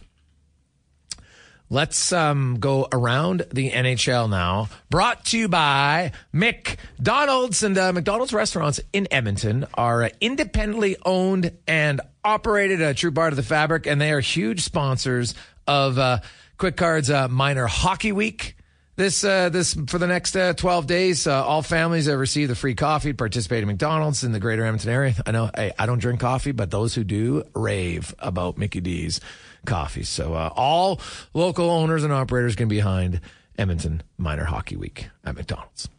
Let's 1.69 2.13
um, 2.13 2.57
go 2.59 2.87
around 2.91 3.47
the 3.51 3.71
NHL 3.71 4.29
now. 4.29 4.69
Brought 4.91 5.25
to 5.25 5.37
you 5.37 5.47
by 5.47 6.11
McDonald's. 6.31 7.63
And 7.63 7.75
uh, 7.75 7.91
McDonald's 7.91 8.33
restaurants 8.33 8.79
in 8.93 9.07
Edmonton 9.09 9.65
are 9.73 10.03
uh, 10.03 10.09
independently 10.21 10.95
owned 11.03 11.57
and 11.67 12.01
operated, 12.23 12.81
a 12.81 12.93
true 12.93 13.11
part 13.11 13.33
of 13.33 13.37
the 13.37 13.43
fabric, 13.43 13.87
and 13.87 13.99
they 13.99 14.11
are 14.11 14.19
huge 14.19 14.61
sponsors 14.61 15.33
of 15.65 15.97
uh, 15.97 16.19
Quikcard's 16.59 17.09
uh, 17.09 17.27
Minor 17.29 17.65
Hockey 17.65 18.11
Week 18.11 18.55
this 18.95 19.23
uh, 19.23 19.49
this 19.49 19.73
for 19.87 19.97
the 19.97 20.07
next 20.07 20.35
uh, 20.35 20.53
12 20.53 20.87
days. 20.87 21.27
Uh, 21.27 21.43
all 21.43 21.61
families 21.61 22.05
have 22.05 22.19
received 22.19 22.49
the 22.49 22.55
free 22.55 22.75
coffee. 22.75 23.13
Participate 23.13 23.61
in 23.61 23.67
McDonald's 23.67 24.23
in 24.23 24.31
the 24.31 24.39
Greater 24.39 24.65
Edmonton 24.65 24.91
area. 24.91 25.15
I 25.25 25.31
know 25.31 25.49
I, 25.55 25.73
I 25.77 25.85
don't 25.85 25.99
drink 25.99 26.19
coffee, 26.19 26.51
but 26.51 26.71
those 26.71 26.95
who 26.95 27.03
do 27.03 27.43
rave 27.53 28.13
about 28.19 28.57
Mickey 28.57 28.81
D's 28.81 29.19
coffee. 29.65 30.03
So 30.03 30.33
uh, 30.33 30.51
all 30.55 31.01
local 31.33 31.69
owners 31.69 32.03
and 32.03 32.13
operators 32.13 32.55
can 32.55 32.67
be 32.67 32.77
behind 32.77 33.21
Edmonton 33.57 34.03
Minor 34.17 34.45
Hockey 34.45 34.75
Week 34.75 35.09
at 35.23 35.35
McDonald's. 35.35 35.89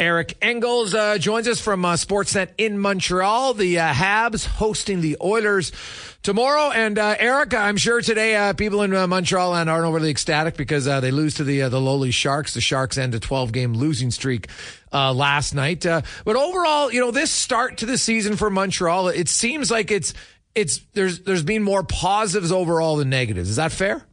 Eric 0.00 0.38
Engels 0.40 0.94
uh, 0.94 1.18
joins 1.18 1.48
us 1.48 1.60
from 1.60 1.84
uh, 1.84 1.94
Sportsnet 1.94 2.50
in 2.56 2.78
Montreal. 2.78 3.54
The 3.54 3.80
uh, 3.80 3.92
Habs 3.92 4.46
hosting 4.46 5.00
the 5.00 5.16
Oilers 5.20 5.72
tomorrow. 6.22 6.70
And 6.70 6.96
uh, 7.00 7.16
Eric, 7.18 7.52
I'm 7.52 7.76
sure 7.76 8.00
today 8.00 8.36
uh, 8.36 8.52
people 8.52 8.82
in 8.82 8.94
uh, 8.94 9.08
Montreal 9.08 9.54
aren't 9.54 9.68
overly 9.68 10.10
ecstatic 10.10 10.56
because 10.56 10.84
they 10.84 11.10
lose 11.10 11.34
to 11.34 11.44
the 11.44 11.62
the 11.62 11.80
lowly 11.80 12.12
Sharks. 12.12 12.54
The 12.54 12.60
Sharks 12.60 12.96
end 12.96 13.16
a 13.16 13.18
12 13.18 13.50
game 13.50 13.74
losing 13.74 14.12
streak 14.12 14.48
last 14.92 15.52
night. 15.52 15.80
but 15.80 16.04
overall, 16.36 16.92
you 16.92 17.00
know, 17.00 17.10
this 17.10 17.32
start 17.32 17.78
to 17.78 17.86
the 17.86 17.98
season 17.98 18.36
for 18.36 18.50
Montreal, 18.50 19.08
it 19.08 19.28
seems 19.28 19.68
like 19.68 19.90
it's 19.90 20.14
it's 20.54 20.78
there's 20.92 21.22
there's 21.22 21.42
been 21.42 21.64
more 21.64 21.82
positives 21.82 22.52
overall 22.52 22.98
than 22.98 23.10
negatives. 23.10 23.50
Is 23.50 23.56
that 23.56 23.72
fair? 23.72 24.07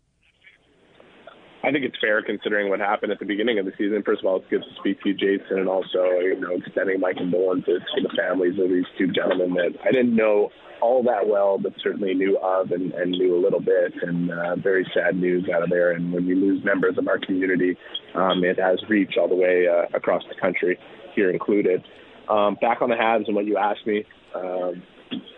I 1.65 1.71
think 1.71 1.83
it's 1.83 1.97
fair 1.99 2.21
considering 2.21 2.69
what 2.69 2.79
happened 2.79 3.11
at 3.11 3.17
the 3.17 3.25
beginning 3.25 3.57
of 3.57 3.65
the 3.65 3.71
season. 3.75 4.03
First 4.05 4.21
of 4.21 4.27
all, 4.27 4.37
it's 4.37 4.45
good 4.51 4.61
to 4.61 4.75
speak 4.79 5.01
to 5.01 5.09
you, 5.09 5.15
Jason, 5.15 5.57
and 5.57 5.67
also 5.67 6.03
you 6.21 6.39
know 6.39 6.51
extending 6.53 6.99
my 6.99 7.11
condolences 7.11 7.81
to 7.95 8.01
the 8.03 8.13
families 8.15 8.59
of 8.59 8.69
these 8.69 8.85
two 8.99 9.07
gentlemen 9.07 9.55
that 9.55 9.73
I 9.83 9.91
didn't 9.91 10.15
know 10.15 10.49
all 10.79 11.01
that 11.03 11.27
well, 11.27 11.57
but 11.57 11.73
certainly 11.81 12.13
knew 12.13 12.37
of 12.37 12.71
and, 12.71 12.91
and 12.93 13.11
knew 13.11 13.35
a 13.35 13.41
little 13.41 13.59
bit. 13.59 13.93
And 13.99 14.29
uh, 14.29 14.57
very 14.57 14.85
sad 14.93 15.15
news 15.15 15.49
out 15.53 15.63
of 15.63 15.71
there. 15.71 15.91
And 15.91 16.13
when 16.13 16.25
you 16.25 16.35
lose 16.35 16.63
members 16.63 16.99
of 16.99 17.07
our 17.07 17.17
community, 17.17 17.75
um, 18.13 18.43
it 18.43 18.59
has 18.59 18.77
reached 18.87 19.17
all 19.17 19.27
the 19.27 19.35
way 19.35 19.65
uh, 19.67 19.85
across 19.97 20.21
the 20.29 20.39
country, 20.39 20.77
here 21.15 21.31
included. 21.31 21.83
Um, 22.29 22.57
back 22.61 22.83
on 22.83 22.89
the 22.89 22.95
Habs 22.95 23.25
and 23.25 23.35
what 23.35 23.45
you 23.45 23.57
asked 23.57 23.87
me. 23.87 24.03
Um, 24.35 24.83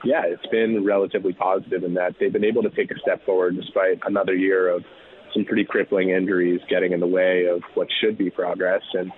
yeah, 0.03 0.23
it's 0.25 0.45
been 0.47 0.83
relatively 0.83 1.33
positive 1.33 1.83
in 1.83 1.93
that 1.93 2.15
they've 2.19 2.33
been 2.33 2.45
able 2.45 2.63
to 2.63 2.69
take 2.69 2.91
a 2.91 2.99
step 2.99 3.25
forward 3.25 3.55
despite 3.55 3.99
another 4.05 4.33
year 4.33 4.69
of 4.69 4.83
some 5.37 5.45
pretty 5.45 5.65
crippling 5.65 6.09
injuries 6.09 6.59
getting 6.69 6.91
in 6.91 6.99
the 6.99 7.07
way 7.07 7.45
of 7.45 7.61
what 7.75 7.87
should 8.01 8.17
be 8.17 8.29
progress. 8.29 8.81
And 8.93 9.11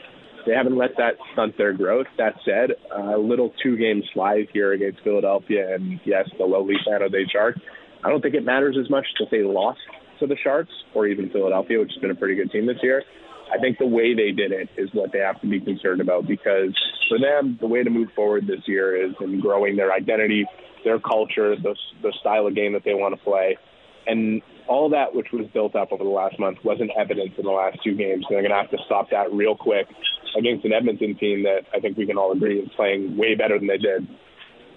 they 0.45 0.53
haven't 0.53 0.77
let 0.77 0.91
that 0.97 1.13
stunt 1.33 1.57
their 1.57 1.73
growth. 1.73 2.07
That 2.17 2.35
said, 2.45 2.71
a 2.95 3.17
little 3.17 3.53
two 3.63 3.77
game 3.77 4.03
slide 4.13 4.47
here 4.53 4.73
against 4.73 5.01
Philadelphia 5.03 5.75
and, 5.75 5.99
yes, 6.05 6.29
the 6.37 6.45
lowly 6.45 6.75
San 6.87 7.01
Jose 7.01 7.25
Sharks. 7.31 7.59
I 8.03 8.09
don't 8.09 8.21
think 8.21 8.35
it 8.35 8.45
matters 8.45 8.77
as 8.81 8.89
much 8.89 9.05
that 9.19 9.27
they 9.31 9.43
lost 9.43 9.79
to 10.19 10.27
the 10.27 10.37
Sharks 10.41 10.71
or 10.93 11.07
even 11.07 11.29
Philadelphia, 11.29 11.79
which 11.79 11.91
has 11.93 12.01
been 12.01 12.11
a 12.11 12.15
pretty 12.15 12.35
good 12.35 12.51
team 12.51 12.65
this 12.65 12.77
year. 12.81 13.03
I 13.53 13.57
think 13.57 13.77
the 13.79 13.87
way 13.87 14.13
they 14.13 14.31
did 14.31 14.51
it 14.51 14.69
is 14.77 14.89
what 14.93 15.11
they 15.11 15.19
have 15.19 15.41
to 15.41 15.47
be 15.47 15.59
concerned 15.59 16.01
about 16.01 16.27
because 16.27 16.75
for 17.07 17.17
them, 17.17 17.57
the 17.59 17.67
way 17.67 17.83
to 17.83 17.89
move 17.89 18.09
forward 18.15 18.45
this 18.45 18.61
year 18.67 18.95
is 18.95 19.13
in 19.19 19.39
growing 19.39 19.75
their 19.75 19.91
identity, 19.91 20.45
their 20.83 20.99
culture, 20.99 21.55
the, 21.55 21.75
the 22.03 22.13
style 22.19 22.47
of 22.47 22.55
game 22.55 22.73
that 22.73 22.83
they 22.85 22.93
want 22.93 23.15
to 23.15 23.23
play. 23.23 23.57
And 24.05 24.41
all 24.69 24.89
that 24.89 25.13
which 25.13 25.27
was 25.33 25.47
built 25.53 25.75
up 25.75 25.91
over 25.91 26.03
the 26.03 26.09
last 26.09 26.39
month 26.39 26.59
wasn't 26.63 26.91
evident 26.97 27.33
in 27.37 27.43
the 27.43 27.51
last 27.51 27.79
two 27.83 27.95
games. 27.95 28.23
And 28.29 28.35
they're 28.35 28.47
going 28.47 28.51
to 28.51 28.61
have 28.61 28.69
to 28.69 28.77
stop 28.85 29.09
that 29.09 29.33
real 29.33 29.55
quick 29.55 29.87
against 30.37 30.63
an 30.63 30.71
Edmonton 30.73 31.15
team 31.15 31.43
that 31.43 31.65
I 31.73 31.79
think 31.79 31.97
we 31.97 32.05
can 32.05 32.17
all 32.17 32.31
agree 32.31 32.59
is 32.59 32.69
playing 32.75 33.17
way 33.17 33.33
better 33.35 33.57
than 33.57 33.67
they 33.67 33.79
did 33.79 34.07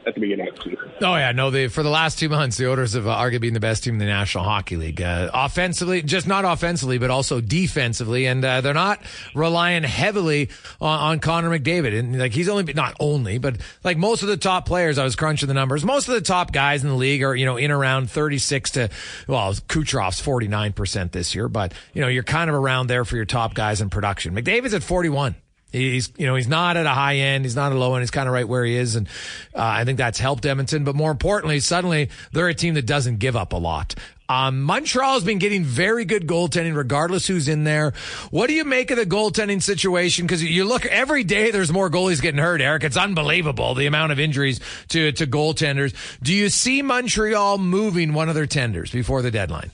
at 0.07 0.15
the 0.15 0.21
beginning 0.21 0.49
of 0.49 0.57
the 0.57 0.63
season. 0.63 0.93
Oh 1.01 1.15
yeah, 1.15 1.33
no. 1.33 1.51
They 1.51 1.69
for 1.69 1.83
the 1.83 1.91
last 1.91 2.19
two 2.19 2.29
months, 2.29 2.57
the 2.57 2.69
Oilers 2.69 2.93
have 2.95 3.07
uh, 3.07 3.17
arguably 3.17 3.41
been 3.43 3.55
the 3.55 3.61
best 3.61 3.85
team 3.85 3.95
in 3.95 3.99
the 3.99 4.07
National 4.07 4.45
Hockey 4.45 4.77
League. 4.77 5.01
Uh, 5.01 5.31
offensively, 5.33 6.03
just 6.03 6.27
not 6.27 6.45
offensively, 6.45 6.99
but 6.99 7.11
also 7.11 7.41
defensively, 7.41 8.27
and 8.27 8.45
uh, 8.45 8.61
they're 8.61 8.75
not 8.75 9.01
relying 9.35 9.83
heavily 9.83 10.51
on, 10.81 10.99
on 10.99 11.21
Connor 11.21 11.51
McDavid. 11.51 11.99
And 11.99 12.19
like 12.19 12.33
he's 12.33 12.49
only 12.49 12.73
not 12.73 12.95
only, 13.01 13.39
but 13.39 13.57
like 13.85 13.97
most 13.97 14.23
of 14.23 14.29
the 14.29 14.37
top 14.37 14.67
players, 14.67 14.99
I 14.99 15.05
was 15.05 15.17
crunching 15.17 15.49
the 15.49 15.55
numbers. 15.55 15.85
Most 15.85 16.09
of 16.09 16.15
the 16.15 16.21
top 16.21 16.53
guys 16.53 16.83
in 16.83 16.89
the 16.89 16.97
league 16.97 17.23
are 17.23 17.35
you 17.35 17.47
know 17.47 17.57
in 17.57 17.71
around 17.71 18.11
thirty 18.11 18.39
six 18.39 18.71
to 18.73 18.89
well, 19.27 19.53
Kucherov's 19.53 20.21
forty 20.21 20.49
nine 20.49 20.73
percent 20.73 21.13
this 21.13 21.35
year, 21.35 21.49
but 21.49 21.73
you 21.95 22.01
know 22.01 22.09
you're 22.09 22.23
kind 22.23 22.51
of 22.51 22.57
around 22.57 22.87
there 22.89 23.05
for 23.05 23.17
your 23.17 23.25
top 23.25 23.55
guys 23.55 23.81
in 23.81 23.91
production. 23.91 24.35
McDavid's 24.35 24.75
at 24.75 24.83
forty 24.83 25.09
one. 25.09 25.35
He's, 25.73 26.13
you 26.19 26.27
know, 26.27 26.35
he's 26.35 26.49
not 26.49 26.77
at 26.77 26.87
a 26.87 26.91
high 26.91 27.17
end. 27.17 27.45
He's 27.45 27.57
not 27.57 27.73
a 27.73 27.75
low 27.75 27.95
end. 27.95 28.03
He's 28.03 28.11
kind 28.11 28.29
of 28.29 28.35
right 28.35 28.47
where 28.47 28.65
he 28.65 28.77
is. 28.77 28.95
And 28.95 29.09
uh, 29.55 29.63
I 29.63 29.85
think 29.85 29.99
that's 29.99 30.19
helped 30.19 30.45
Edmonton. 30.45 30.85
But 30.85 30.95
more 30.95 31.11
importantly, 31.11 31.61
suddenly 31.61 32.11
they're 32.33 32.49
a 32.49 32.55
team 32.55 32.75
that 32.75 32.87
doesn't 32.87 33.19
give 33.19 33.37
up 33.37 33.53
a 33.53 33.57
lot. 33.57 33.95
Um, 34.29 34.63
Montreal 34.63 35.15
has 35.15 35.25
been 35.25 35.39
getting 35.39 35.63
very 35.63 36.07
good 36.07 36.27
goaltending, 36.27 36.75
regardless 36.75 37.27
who's 37.27 37.49
in 37.49 37.65
there. 37.65 37.93
What 38.31 38.47
do 38.47 38.55
you 38.55 38.65
make 38.65 38.91
of 38.91 38.97
the 38.97 39.05
goaltending 39.05 39.63
situation? 39.63 40.27
Because 40.27 40.43
you 40.43 40.65
look 40.65 40.87
every 40.87 41.23
day, 41.23 41.51
there's 41.51 41.73
more 41.73 41.91
goalies 41.91 42.23
getting 42.23 42.41
hurt. 42.41 42.63
Eric, 42.63 42.85
it's 42.85 42.97
unbelievable 42.97 43.75
the 43.75 43.87
amount 43.87 44.13
of 44.13 44.19
injuries 44.19 44.61
to 44.89 45.13
to 45.13 45.27
goaltenders. 45.27 45.95
Do 46.23 46.33
you 46.33 46.49
see 46.49 46.81
Montreal 46.81 47.59
moving 47.59 48.15
one 48.15 48.29
of 48.29 48.35
their 48.35 48.47
tenders 48.47 48.91
before 48.91 49.21
the 49.21 49.31
deadline? 49.31 49.71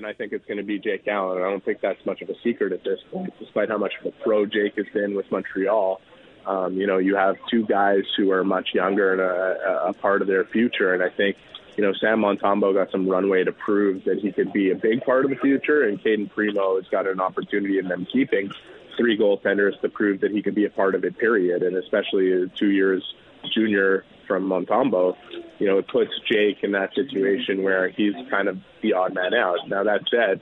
And 0.00 0.06
I 0.06 0.14
think 0.14 0.32
it's 0.32 0.46
going 0.46 0.56
to 0.56 0.64
be 0.64 0.78
Jake 0.78 1.06
Allen. 1.08 1.36
I 1.36 1.50
don't 1.50 1.62
think 1.62 1.82
that's 1.82 2.06
much 2.06 2.22
of 2.22 2.30
a 2.30 2.34
secret 2.42 2.72
at 2.72 2.82
this 2.82 3.00
point, 3.12 3.34
despite 3.38 3.68
how 3.68 3.76
much 3.76 3.92
of 4.00 4.06
a 4.06 4.12
pro 4.22 4.46
Jake 4.46 4.76
has 4.76 4.86
been 4.94 5.14
with 5.14 5.30
Montreal. 5.30 6.00
Um, 6.46 6.78
you 6.78 6.86
know, 6.86 6.96
you 6.96 7.16
have 7.16 7.36
two 7.50 7.66
guys 7.66 8.04
who 8.16 8.30
are 8.30 8.42
much 8.42 8.70
younger 8.72 9.12
and 9.12 9.20
a, 9.20 9.88
a 9.88 9.92
part 9.92 10.22
of 10.22 10.26
their 10.26 10.46
future, 10.46 10.94
and 10.94 11.02
I 11.02 11.10
think 11.10 11.36
you 11.76 11.84
know, 11.84 11.92
Sam 11.92 12.22
Montembeault 12.22 12.72
got 12.72 12.90
some 12.90 13.08
runway 13.08 13.44
to 13.44 13.52
prove 13.52 14.04
that 14.04 14.20
he 14.20 14.32
could 14.32 14.54
be 14.54 14.70
a 14.70 14.74
big 14.74 15.02
part 15.04 15.26
of 15.26 15.32
the 15.32 15.36
future, 15.36 15.86
and 15.86 16.02
Cayden 16.02 16.30
Primeau 16.30 16.76
has 16.76 16.88
got 16.88 17.06
an 17.06 17.20
opportunity 17.20 17.78
in 17.78 17.86
them 17.86 18.06
keeping 18.10 18.50
three 18.96 19.18
goaltenders 19.18 19.78
to 19.82 19.90
prove 19.90 20.22
that 20.22 20.30
he 20.30 20.40
could 20.40 20.54
be 20.54 20.64
a 20.64 20.70
part 20.70 20.94
of 20.94 21.04
it, 21.04 21.18
period. 21.18 21.62
And 21.62 21.76
especially 21.76 22.50
two 22.56 22.70
years 22.70 23.04
junior 23.52 24.06
from 24.30 24.48
Montembeault, 24.48 25.16
you 25.58 25.66
know, 25.66 25.78
it 25.78 25.88
puts 25.88 26.12
Jake 26.30 26.62
in 26.62 26.70
that 26.70 26.94
situation 26.94 27.64
where 27.64 27.88
he's 27.88 28.14
kind 28.30 28.46
of 28.46 28.58
the 28.80 28.92
odd 28.92 29.12
man 29.12 29.34
out. 29.34 29.56
Now 29.66 29.82
that 29.82 30.02
said, 30.08 30.40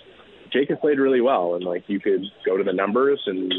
Jake 0.53 0.68
has 0.68 0.79
played 0.79 0.98
really 0.98 1.22
well, 1.22 1.55
and 1.55 1.64
like 1.64 1.85
you 1.87 1.98
could 1.98 2.22
go 2.44 2.59
to 2.59 2.64
the 2.64 2.74
numbers 2.74 3.22
and 3.24 3.51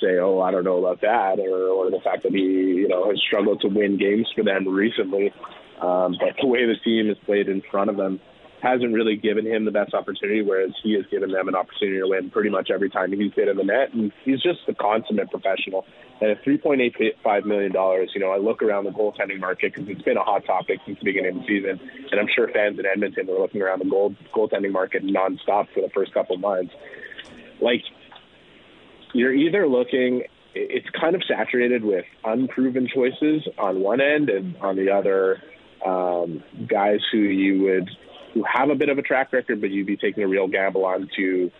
say, 0.00 0.18
oh, 0.18 0.40
I 0.40 0.52
don't 0.52 0.62
know 0.62 0.78
about 0.78 1.00
that, 1.00 1.40
or, 1.40 1.66
or 1.66 1.90
the 1.90 1.98
fact 1.98 2.22
that 2.22 2.32
he, 2.32 2.38
you 2.38 2.86
know, 2.86 3.10
has 3.10 3.20
struggled 3.26 3.60
to 3.62 3.68
win 3.68 3.98
games 3.98 4.28
for 4.36 4.44
them 4.44 4.68
recently. 4.68 5.32
Um, 5.82 6.14
but 6.20 6.36
the 6.40 6.46
way 6.46 6.64
the 6.66 6.76
team 6.84 7.08
has 7.08 7.18
played 7.26 7.48
in 7.48 7.60
front 7.72 7.90
of 7.90 7.96
them 7.96 8.20
hasn't 8.62 8.92
really 8.92 9.16
given 9.16 9.46
him 9.46 9.64
the 9.64 9.70
best 9.70 9.94
opportunity, 9.94 10.42
whereas 10.42 10.72
he 10.82 10.92
has 10.94 11.04
given 11.10 11.30
them 11.30 11.48
an 11.48 11.54
opportunity 11.54 11.98
to 11.98 12.08
win 12.08 12.30
pretty 12.30 12.50
much 12.50 12.70
every 12.70 12.90
time 12.90 13.12
he's 13.12 13.32
been 13.32 13.48
in 13.48 13.56
the 13.56 13.64
net. 13.64 13.92
And 13.94 14.12
he's 14.24 14.40
just 14.40 14.60
a 14.68 14.74
consummate 14.74 15.30
professional. 15.30 15.86
And 16.20 16.30
at 16.30 16.44
$3.85 16.44 17.44
million, 17.46 17.72
you 17.72 18.20
know, 18.20 18.30
I 18.30 18.38
look 18.38 18.62
around 18.62 18.84
the 18.84 18.90
goaltending 18.90 19.40
market 19.40 19.74
because 19.74 19.88
it's 19.88 20.02
been 20.02 20.18
a 20.18 20.22
hot 20.22 20.44
topic 20.44 20.80
since 20.84 20.98
the 20.98 21.04
beginning 21.04 21.36
of 21.38 21.42
the 21.42 21.48
season. 21.48 21.80
And 22.10 22.20
I'm 22.20 22.28
sure 22.34 22.48
fans 22.48 22.78
in 22.78 22.84
Edmonton 22.84 23.28
are 23.30 23.38
looking 23.38 23.62
around 23.62 23.78
the 23.78 23.88
gold 23.88 24.16
goaltending 24.34 24.72
market 24.72 25.04
nonstop 25.04 25.68
for 25.72 25.80
the 25.80 25.90
first 25.94 26.12
couple 26.12 26.34
of 26.34 26.40
months. 26.42 26.74
Like, 27.60 27.82
you're 29.14 29.34
either 29.34 29.66
looking 29.66 30.24
it's 30.54 30.88
kind 31.00 31.14
of 31.14 31.22
saturated 31.28 31.84
with 31.84 32.04
unproven 32.24 32.88
choices 32.92 33.46
on 33.56 33.80
one 33.80 34.00
end 34.00 34.30
and 34.30 34.56
on 34.56 34.76
the 34.76 34.90
other 34.90 35.40
um, 35.86 36.42
guys 36.66 37.00
who 37.12 37.18
you 37.18 37.62
would 37.62 37.88
who 38.34 38.44
have 38.44 38.70
a 38.70 38.74
bit 38.74 38.88
of 38.88 38.98
a 38.98 39.02
track 39.02 39.32
record, 39.32 39.60
but 39.60 39.70
you'd 39.70 39.86
be 39.86 39.96
taking 39.96 40.22
a 40.22 40.28
real 40.28 40.48
gamble 40.48 40.84
on 40.84 41.08
to 41.16 41.50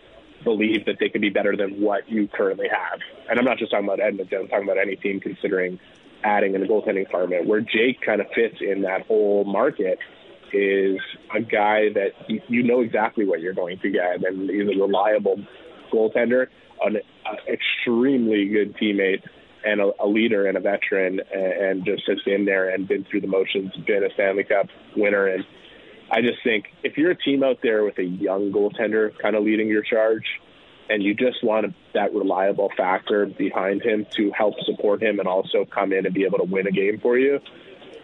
believe 0.43 0.85
that 0.85 0.97
they 0.99 1.09
could 1.09 1.21
be 1.21 1.29
better 1.29 1.55
than 1.55 1.81
what 1.81 2.09
you 2.09 2.27
currently 2.27 2.67
have. 2.67 2.99
And 3.29 3.37
I'm 3.37 3.45
not 3.45 3.57
just 3.57 3.71
talking 3.71 3.85
about 3.85 3.99
Edmonton, 3.99 4.41
I'm 4.41 4.47
talking 4.47 4.63
about 4.63 4.77
any 4.77 4.95
team 4.95 5.19
considering 5.19 5.79
adding 6.23 6.55
in 6.55 6.61
the 6.61 6.67
goaltending 6.67 7.05
department. 7.05 7.47
Where 7.47 7.61
Jake 7.61 8.01
kind 8.01 8.21
of 8.21 8.27
fits 8.33 8.57
in 8.61 8.81
that 8.81 9.05
whole 9.07 9.43
market 9.43 9.99
is 10.53 10.99
a 11.33 11.41
guy 11.41 11.89
that 11.93 12.11
you 12.27 12.63
know 12.63 12.81
exactly 12.81 13.25
what 13.25 13.39
you're 13.41 13.53
going 13.53 13.79
to 13.79 13.89
get, 13.89 14.23
and 14.25 14.49
he's 14.49 14.67
a 14.67 14.79
reliable 14.79 15.37
goaltender, 15.91 16.47
an 16.83 16.97
extremely 17.47 18.47
good 18.49 18.75
teammate, 18.77 19.23
and 19.63 19.79
a, 19.79 19.91
a 19.99 20.07
leader 20.07 20.47
and 20.47 20.57
a 20.57 20.59
veteran, 20.59 21.21
and, 21.33 21.53
and 21.53 21.85
just 21.85 22.03
has 22.07 22.19
been 22.25 22.45
there 22.45 22.69
and 22.69 22.87
been 22.87 23.05
through 23.09 23.21
the 23.21 23.27
motions, 23.27 23.71
been 23.87 24.03
a 24.03 24.13
Stanley 24.13 24.43
Cup 24.43 24.67
winner, 24.95 25.27
and 25.27 25.45
I 26.11 26.21
just 26.21 26.43
think 26.43 26.65
if 26.83 26.97
you're 26.97 27.11
a 27.11 27.15
team 27.15 27.41
out 27.41 27.59
there 27.63 27.83
with 27.85 27.97
a 27.97 28.03
young 28.03 28.51
goaltender 28.51 29.17
kind 29.17 29.35
of 29.35 29.43
leading 29.43 29.69
your 29.69 29.81
charge, 29.81 30.25
and 30.89 31.01
you 31.01 31.13
just 31.13 31.41
want 31.41 31.73
that 31.93 32.13
reliable 32.13 32.69
factor 32.75 33.25
behind 33.25 33.81
him 33.81 34.05
to 34.17 34.29
help 34.31 34.55
support 34.65 35.01
him 35.01 35.19
and 35.19 35.27
also 35.27 35.63
come 35.63 35.93
in 35.93 36.05
and 36.05 36.13
be 36.13 36.25
able 36.25 36.39
to 36.39 36.43
win 36.43 36.67
a 36.67 36.71
game 36.71 36.99
for 36.99 37.17
you, 37.17 37.39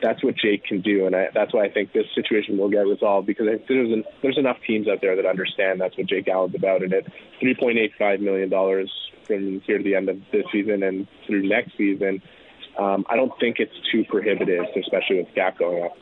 that's 0.02 0.24
what 0.24 0.36
Jake 0.38 0.64
can 0.64 0.80
do, 0.82 1.06
and 1.06 1.16
I, 1.16 1.28
that's 1.34 1.54
why 1.54 1.66
I 1.66 1.70
think 1.72 1.92
this 1.92 2.06
situation 2.16 2.58
will 2.58 2.70
get 2.70 2.88
resolved 2.88 3.28
because 3.28 3.48
there's 3.68 3.92
an, 3.92 4.04
there's 4.22 4.38
enough 4.38 4.58
teams 4.66 4.88
out 4.88 5.02
there 5.02 5.16
that 5.16 5.26
understand 5.26 5.82
that's 5.82 5.98
what 5.98 6.08
Jake 6.08 6.28
Allen's 6.28 6.56
about, 6.56 6.84
and 6.84 6.94
at 6.94 7.06
3.85 7.42 8.22
million 8.22 8.50
dollars 8.50 8.92
from 9.26 9.60
here 9.62 9.80
to 9.80 9.84
the 9.84 9.96
end 9.96 10.08
of 10.08 10.22
this 10.32 10.46
season 10.52 10.84
and 10.84 11.08
through 11.26 11.48
next 11.48 11.76
season, 11.78 12.22
um, 12.78 13.06
I 13.10 13.16
don't 13.18 13.34
think 13.40 13.58
it's 13.60 13.74
too 13.92 14.06
prohibitive, 14.06 14.66
especially 14.78 15.18
with 15.18 15.36
cap 15.36 15.58
going 15.58 15.84
up. 15.84 15.98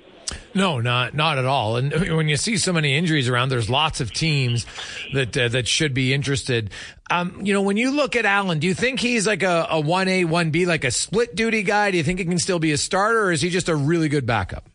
No, 0.55 0.79
not 0.79 1.13
not 1.13 1.37
at 1.37 1.43
all. 1.43 1.75
And 1.75 1.91
when 2.15 2.29
you 2.29 2.37
see 2.37 2.55
so 2.55 2.71
many 2.71 2.97
injuries 2.97 3.27
around, 3.27 3.49
there's 3.49 3.69
lots 3.69 3.99
of 3.99 4.13
teams 4.13 4.65
that 5.13 5.37
uh, 5.37 5.49
that 5.49 5.67
should 5.67 5.93
be 5.93 6.13
interested. 6.13 6.71
Um, 7.11 7.41
you 7.45 7.53
know, 7.53 7.61
when 7.61 7.75
you 7.75 7.91
look 7.91 8.15
at 8.15 8.25
Allen, 8.25 8.59
do 8.59 8.67
you 8.67 8.73
think 8.73 9.01
he's 9.01 9.27
like 9.27 9.43
a 9.43 9.81
one 9.81 10.07
A, 10.07 10.23
one 10.23 10.51
B, 10.51 10.65
like 10.65 10.85
a 10.85 10.91
split 10.91 11.35
duty 11.35 11.61
guy? 11.61 11.91
Do 11.91 11.97
you 11.97 12.03
think 12.03 12.19
he 12.19 12.25
can 12.25 12.39
still 12.39 12.59
be 12.59 12.71
a 12.71 12.77
starter, 12.77 13.25
or 13.25 13.31
is 13.33 13.41
he 13.41 13.49
just 13.49 13.67
a 13.67 13.75
really 13.75 14.07
good 14.07 14.25
backup? 14.25 14.69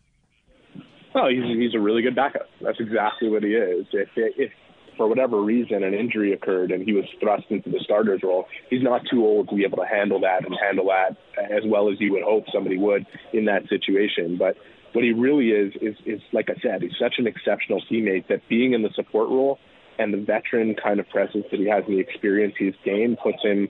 Oh, 1.15 1.27
he's 1.27 1.43
he's 1.57 1.73
a 1.73 1.79
really 1.79 2.03
good 2.03 2.15
backup. 2.15 2.47
That's 2.61 2.79
exactly 2.79 3.29
what 3.29 3.41
he 3.41 3.49
is. 3.49 3.87
If 3.91 4.09
if 4.15 4.51
for 4.97 5.07
whatever 5.07 5.41
reason 5.41 5.83
an 5.83 5.95
injury 5.95 6.31
occurred 6.31 6.71
and 6.71 6.83
he 6.83 6.93
was 6.93 7.05
thrust 7.19 7.45
into 7.49 7.71
the 7.71 7.79
starter's 7.83 8.21
role, 8.21 8.45
he's 8.69 8.83
not 8.83 9.01
too 9.09 9.25
old 9.25 9.49
to 9.49 9.55
be 9.55 9.63
able 9.63 9.79
to 9.79 9.87
handle 9.87 10.19
that 10.19 10.45
and 10.45 10.55
handle 10.63 10.85
that 10.89 11.17
as 11.51 11.63
well 11.65 11.91
as 11.91 11.99
you 11.99 12.11
would 12.11 12.21
hope 12.21 12.43
somebody 12.53 12.77
would 12.77 13.07
in 13.33 13.45
that 13.45 13.67
situation. 13.67 14.37
But 14.37 14.57
what 14.93 15.03
he 15.03 15.13
really 15.13 15.49
is 15.49 15.73
is 15.81 15.95
is 16.05 16.21
like 16.31 16.49
I 16.49 16.59
said, 16.61 16.81
he's 16.81 16.91
such 16.99 17.15
an 17.17 17.27
exceptional 17.27 17.81
teammate 17.89 18.27
that 18.27 18.47
being 18.49 18.73
in 18.73 18.81
the 18.81 18.89
support 18.95 19.29
role 19.29 19.59
and 19.99 20.13
the 20.13 20.17
veteran 20.17 20.75
kind 20.81 20.99
of 20.99 21.07
presence 21.09 21.45
that 21.51 21.59
he 21.59 21.67
has 21.69 21.83
and 21.87 21.95
the 21.97 21.99
experience 21.99 22.55
he's 22.57 22.73
gained 22.83 23.17
puts 23.21 23.41
him 23.43 23.69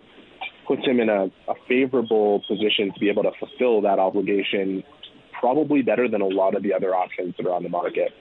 puts 0.67 0.85
him 0.85 0.99
in 0.99 1.09
a, 1.09 1.25
a 1.47 1.55
favorable 1.67 2.41
position 2.47 2.91
to 2.93 2.99
be 2.99 3.09
able 3.09 3.23
to 3.23 3.31
fulfill 3.39 3.81
that 3.81 3.99
obligation 3.99 4.83
probably 5.39 5.81
better 5.81 6.07
than 6.07 6.21
a 6.21 6.27
lot 6.27 6.55
of 6.55 6.63
the 6.63 6.73
other 6.73 6.93
options 6.95 7.35
that 7.37 7.45
are 7.47 7.53
on 7.53 7.63
the 7.63 7.69
market. 7.69 8.11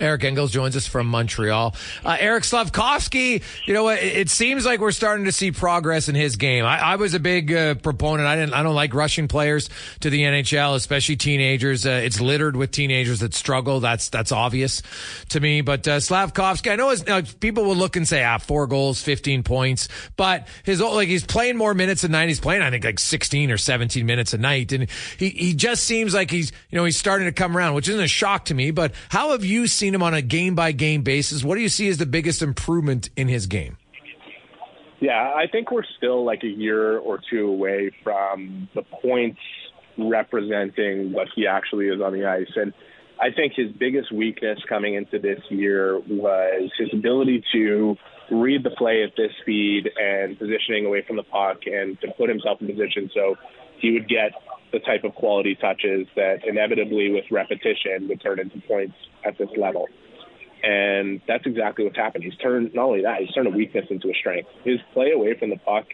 Eric 0.00 0.24
Engels 0.24 0.50
joins 0.50 0.76
us 0.76 0.86
from 0.86 1.06
Montreal. 1.06 1.74
Uh, 2.04 2.16
Eric 2.18 2.44
Slafkovsky, 2.44 3.42
you 3.66 3.74
know 3.74 3.84
what? 3.84 4.02
It, 4.02 4.26
seems 4.36 4.66
like 4.66 4.80
we're 4.80 4.92
starting 4.92 5.24
to 5.26 5.32
see 5.32 5.52
progress 5.52 6.08
in 6.08 6.14
his 6.14 6.36
game. 6.36 6.64
I, 6.64 6.78
I 6.78 6.96
was 6.96 7.14
a 7.14 7.20
big 7.20 7.52
uh, 7.52 7.74
proponent. 7.76 8.26
I 8.26 8.36
didn't. 8.36 8.54
I 8.54 8.62
don't 8.62 8.74
like 8.74 8.92
rushing 8.92 9.28
players 9.28 9.70
to 10.00 10.10
the 10.10 10.22
NHL, 10.22 10.74
especially 10.74 11.16
teenagers. 11.16 11.86
Uh, 11.86 12.00
it's 12.02 12.20
littered 12.20 12.56
with 12.56 12.70
teenagers 12.70 13.20
that 13.20 13.34
struggle. 13.34 13.80
That's 13.80 14.10
that's 14.10 14.32
obvious 14.32 14.82
to 15.30 15.40
me. 15.40 15.62
But 15.62 15.88
uh, 15.88 15.98
Slafkovsky, 15.98 16.72
I 16.72 16.76
know 16.76 16.90
his, 16.90 17.04
uh, 17.06 17.22
people 17.40 17.64
will 17.64 17.76
look 17.76 17.96
and 17.96 18.06
say, 18.06 18.22
ah, 18.24 18.38
four 18.38 18.66
goals, 18.66 19.00
fifteen 19.00 19.42
points, 19.42 19.88
but 20.16 20.48
his 20.64 20.80
like 20.80 21.08
he's 21.08 21.24
playing 21.24 21.56
more 21.56 21.72
minutes 21.72 22.04
a 22.04 22.08
night. 22.08 22.28
He's 22.28 22.40
playing, 22.40 22.62
I 22.62 22.70
think, 22.70 22.84
like 22.84 22.98
sixteen 22.98 23.50
or 23.50 23.56
seventeen 23.56 24.04
minutes 24.04 24.34
a 24.34 24.38
night, 24.38 24.72
and 24.72 24.90
he 25.18 25.30
he 25.30 25.54
just 25.54 25.84
seems 25.84 26.12
like 26.12 26.30
he's 26.30 26.52
you 26.70 26.76
know 26.76 26.84
he's 26.84 26.96
starting 26.96 27.26
to 27.26 27.32
come 27.32 27.56
around, 27.56 27.74
which 27.74 27.88
isn't 27.88 28.02
a 28.02 28.08
shock 28.08 28.46
to 28.46 28.54
me. 28.54 28.70
But 28.70 28.92
how 29.08 29.30
have 29.30 29.44
you 29.44 29.66
seen? 29.66 29.85
Seen 29.86 29.94
him 29.94 30.02
on 30.02 30.14
a 30.14 30.22
game 30.22 30.56
by 30.56 30.72
game 30.72 31.02
basis. 31.02 31.44
What 31.44 31.54
do 31.54 31.60
you 31.60 31.68
see 31.68 31.88
as 31.88 31.98
the 31.98 32.06
biggest 32.06 32.42
improvement 32.42 33.08
in 33.16 33.28
his 33.28 33.46
game? 33.46 33.76
Yeah, 34.98 35.32
I 35.36 35.46
think 35.46 35.70
we're 35.70 35.84
still 35.96 36.24
like 36.24 36.42
a 36.42 36.48
year 36.48 36.98
or 36.98 37.20
two 37.30 37.46
away 37.46 37.92
from 38.02 38.68
the 38.74 38.82
points 38.82 39.38
representing 39.96 41.12
what 41.12 41.28
he 41.36 41.46
actually 41.46 41.86
is 41.86 42.00
on 42.00 42.14
the 42.14 42.26
ice. 42.26 42.50
And 42.56 42.72
I 43.20 43.30
think 43.30 43.52
his 43.54 43.70
biggest 43.78 44.10
weakness 44.10 44.58
coming 44.68 44.94
into 44.94 45.20
this 45.20 45.40
year 45.50 46.00
was 46.00 46.70
his 46.76 46.88
ability 46.92 47.44
to 47.52 47.96
read 48.32 48.64
the 48.64 48.70
play 48.70 49.04
at 49.04 49.12
this 49.16 49.30
speed 49.42 49.88
and 49.96 50.36
positioning 50.36 50.84
away 50.86 51.04
from 51.06 51.14
the 51.14 51.22
puck 51.22 51.58
and 51.66 52.00
to 52.00 52.08
put 52.18 52.28
himself 52.28 52.60
in 52.60 52.66
position 52.66 53.08
so 53.14 53.36
he 53.78 53.92
would 53.92 54.08
get 54.08 54.32
the 54.72 54.80
type 54.80 55.04
of 55.04 55.14
quality 55.14 55.54
touches 55.54 56.06
that 56.16 56.46
inevitably, 56.46 57.10
with 57.10 57.24
repetition, 57.30 58.08
would 58.08 58.20
turn 58.20 58.38
into 58.38 58.60
points 58.66 58.94
at 59.24 59.38
this 59.38 59.48
level. 59.56 59.88
And 60.62 61.20
that's 61.28 61.46
exactly 61.46 61.84
what's 61.84 61.96
happened. 61.96 62.24
He's 62.24 62.36
turned 62.36 62.74
not 62.74 62.86
only 62.86 63.02
that, 63.02 63.20
he's 63.20 63.32
turned 63.32 63.46
a 63.46 63.50
weakness 63.50 63.86
into 63.90 64.08
a 64.08 64.14
strength. 64.14 64.48
His 64.64 64.80
play 64.92 65.12
away 65.12 65.38
from 65.38 65.50
the 65.50 65.58
puck 65.58 65.86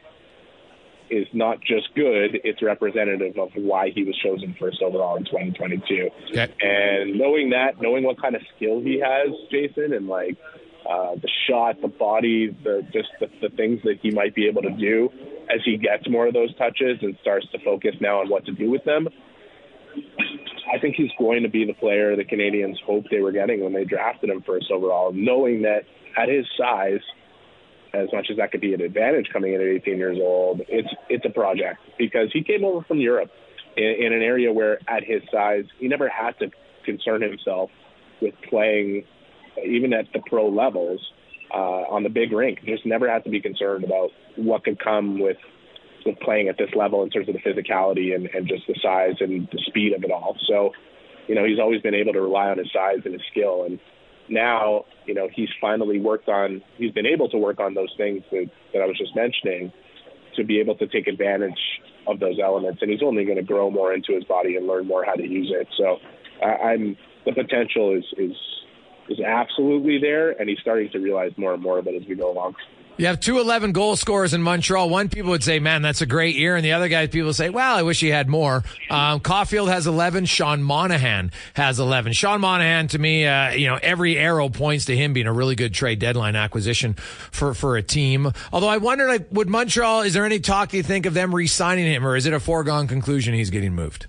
is 1.11 1.27
not 1.33 1.61
just 1.61 1.95
good; 1.95 2.41
it's 2.43 2.63
representative 2.63 3.37
of 3.37 3.51
why 3.55 3.91
he 3.91 4.05
was 4.05 4.17
chosen 4.17 4.57
first 4.59 4.81
overall 4.83 5.17
in 5.17 5.25
2022. 5.25 6.09
Okay. 6.31 6.55
And 6.61 7.19
knowing 7.19 7.51
that, 7.51 7.81
knowing 7.83 8.05
what 8.05 8.21
kind 8.21 8.35
of 8.35 8.43
skill 8.57 8.81
he 8.81 9.01
has, 9.01 9.29
Jason, 9.51 9.93
and 9.93 10.09
like 10.09 10.39
uh, 10.89 11.17
the 11.17 11.29
shot, 11.49 11.81
the 11.83 11.89
body, 11.89 12.57
the 12.65 12.87
just 12.93 13.11
the, 13.21 13.29
the 13.43 13.55
things 13.55 13.81
that 13.85 13.99
he 14.01 14.11
might 14.11 14.35
be 14.35 14.47
able 14.47 14.63
to 14.63 14.71
do 14.71 15.11
as 15.51 15.61
he 15.65 15.77
gets 15.77 16.09
more 16.09 16.27
of 16.27 16.35
those 16.35 16.55
touches 16.57 16.99
and 17.03 17.17
starts 17.21 17.47
to 17.53 17.59
focus 17.65 17.95
now 18.01 18.21
on 18.21 18.29
what 18.29 18.45
to 18.47 18.53
do 18.53 18.71
with 18.71 18.85
them. 18.85 19.09
I 20.73 20.79
think 20.79 20.97
he's 20.97 21.11
going 21.19 21.43
to 21.43 21.49
be 21.49 21.67
the 21.67 21.75
player 21.75 22.17
the 22.17 22.25
Canadiens 22.25 22.81
hoped 22.85 23.09
they 23.11 23.21
were 23.21 23.33
getting 23.33 23.63
when 23.63 23.73
they 23.73 23.85
drafted 23.85 24.31
him 24.31 24.43
first 24.43 24.71
overall, 24.71 25.13
knowing 25.13 25.63
that 25.63 25.83
at 26.17 26.29
his 26.29 26.47
size, 26.57 27.01
as 27.93 28.09
much 28.13 28.29
as 28.31 28.39
that 28.39 28.53
could 28.53 28.61
be 28.63 28.73
an 28.73 28.81
advantage 28.81 29.29
coming 29.33 29.53
in 29.53 29.61
at 29.61 29.67
18 29.67 29.99
years 29.99 30.19
old, 30.21 30.63
it's 30.69 30.89
it's 31.11 31.25
a 31.27 31.31
project 31.31 31.81
because 31.99 32.31
he 32.33 32.43
came 32.43 32.65
over 32.65 32.83
from 32.85 32.99
Europe 32.99 33.31
in, 33.77 33.85
in 33.85 34.13
an 34.15 34.23
area 34.23 34.53
where, 34.53 34.79
at 34.89 35.05
his 35.05 35.23
size, 35.31 35.65
he 35.79 35.89
never 35.89 36.09
had 36.09 36.39
to 36.39 36.51
concern 36.85 37.21
himself 37.21 37.71
with 38.21 38.35
playing 38.49 39.05
even 39.65 39.93
at 39.93 40.07
the 40.13 40.21
pro 40.27 40.49
levels 40.49 41.01
uh, 41.53 41.85
on 41.91 42.03
the 42.03 42.09
big 42.09 42.33
rink. 42.33 42.61
Just 42.65 42.87
never 42.87 43.11
had 43.11 43.25
to 43.25 43.31
be 43.31 43.41
concerned 43.41 43.85
about 43.85 44.11
what 44.37 44.65
could 44.65 44.79
come 44.83 45.21
with 45.21 45.37
with 46.05 46.19
playing 46.21 46.49
at 46.49 46.59
this 46.59 46.71
level 46.75 47.03
in 47.03 47.11
terms 47.11 47.29
of 47.29 47.35
the 47.35 47.41
physicality 47.41 48.15
and, 48.15 48.27
and 48.35 48.49
just 48.49 48.67
the 48.67 48.75
size 48.83 49.15
and 49.21 49.49
the 49.53 49.59
speed 49.67 49.93
of 49.93 50.03
it 50.03 50.11
all. 50.11 50.37
So, 50.49 50.73
you 51.29 51.35
know, 51.37 51.45
he's 51.45 51.61
always 51.61 51.81
been 51.81 51.95
able 51.95 52.13
to 52.13 52.21
rely 52.21 52.49
on 52.49 52.59
his 52.59 52.67
size 52.73 52.99
and 53.05 53.15
his 53.15 53.23
skill. 53.31 53.65
And 53.65 53.79
now, 54.29 54.85
you 55.07 55.15
know, 55.15 55.29
he's 55.33 55.49
finally 55.61 56.01
worked 56.01 56.29
on, 56.29 56.63
he's 56.77 56.93
been 56.93 57.07
able 57.07 57.29
to 57.31 57.39
work 57.39 57.61
on 57.61 57.75
those 57.75 57.93
things 57.97 58.23
that, 58.33 58.51
that 58.73 58.83
I 58.83 58.87
was 58.87 58.99
just 58.99 59.15
mentioning 59.15 59.73
to 60.37 60.45
be 60.45 60.61
able 60.61 60.75
to 60.77 60.87
take 60.87 61.07
advantage 61.07 61.61
of 62.07 62.19
those 62.19 62.39
elements. 62.43 62.83
And 62.83 62.91
he's 62.91 63.03
only 63.03 63.25
going 63.25 63.37
to 63.37 63.45
grow 63.45 63.71
more 63.71 63.93
into 63.93 64.15
his 64.15 64.25
body 64.25 64.57
and 64.57 64.67
learn 64.67 64.87
more 64.87 65.05
how 65.05 65.15
to 65.15 65.27
use 65.27 65.53
it. 65.55 65.69
So 65.77 65.99
I, 66.45 66.73
I'm, 66.73 66.97
the 67.27 67.33
potential 67.33 67.97
is, 67.97 68.05
is 68.19 68.37
is 69.09 69.21
absolutely 69.21 69.99
there, 69.99 70.31
and 70.31 70.49
he's 70.49 70.59
starting 70.61 70.91
to 70.91 70.99
realize 70.99 71.33
more 71.37 71.55
and 71.55 71.63
more 71.63 71.79
of 71.79 71.87
it 71.87 71.95
as 71.95 72.07
we 72.07 72.15
go 72.15 72.31
along. 72.31 72.55
You 72.99 73.07
have 73.07 73.21
two 73.21 73.41
11 73.41 73.73
goal 73.73 73.97
scorers 73.97 74.35
in 74.35 74.43
Montreal. 74.43 74.91
One 74.91 75.09
people 75.09 75.31
would 75.31 75.43
say, 75.43 75.59
man, 75.59 75.81
that's 75.81 76.03
a 76.03 76.07
great 76.07 76.37
year. 76.37 76.57
And 76.57 76.65
the 76.65 76.73
other 76.73 76.89
guys, 76.89 77.09
people 77.09 77.33
say, 77.33 77.49
well, 77.49 77.75
I 77.75 77.83
wish 77.83 78.01
he 78.01 78.09
had 78.09 78.29
more. 78.29 78.63
Um, 78.91 79.21
Caufield 79.21 79.69
has 79.69 79.87
11. 79.87 80.27
Sean 80.27 80.63
Monahan 80.63 81.33
has 81.55 81.81
11. 81.81 82.13
Sean 82.13 82.43
Monahan, 82.43 82.89
to 82.89 82.99
me, 82.99 83.27
uh, 83.27 83.53
you 83.53 83.67
know, 83.67 83.79
every 83.83 84.19
arrow 84.19 84.51
points 84.51 84.85
to 84.85 84.97
him 84.97 85.15
being 85.15 85.27
a 85.27 85.33
really 85.33 85.55
good 85.55 85.73
trade 85.73 86.01
deadline 86.01 86.37
acquisition 86.37 86.93
for, 86.93 87.55
for 87.55 87.77
a 87.77 87.83
team. 87.83 88.31
Although 88.53 88.69
I 88.69 88.77
wonder, 88.77 89.09
like, 89.09 89.27
would 89.33 89.49
Montreal, 89.49 90.03
is 90.03 90.13
there 90.13 90.27
any 90.27 90.39
talk 90.39 90.75
you 90.75 90.83
think 90.83 91.07
of 91.07 91.15
them 91.15 91.35
re 91.35 91.47
signing 91.47 91.87
him, 91.87 92.07
or 92.07 92.15
is 92.15 92.27
it 92.27 92.35
a 92.35 92.41
foregone 92.41 92.87
conclusion 92.89 93.33
he's 93.33 93.51
getting 93.51 93.75
moved? 93.75 94.07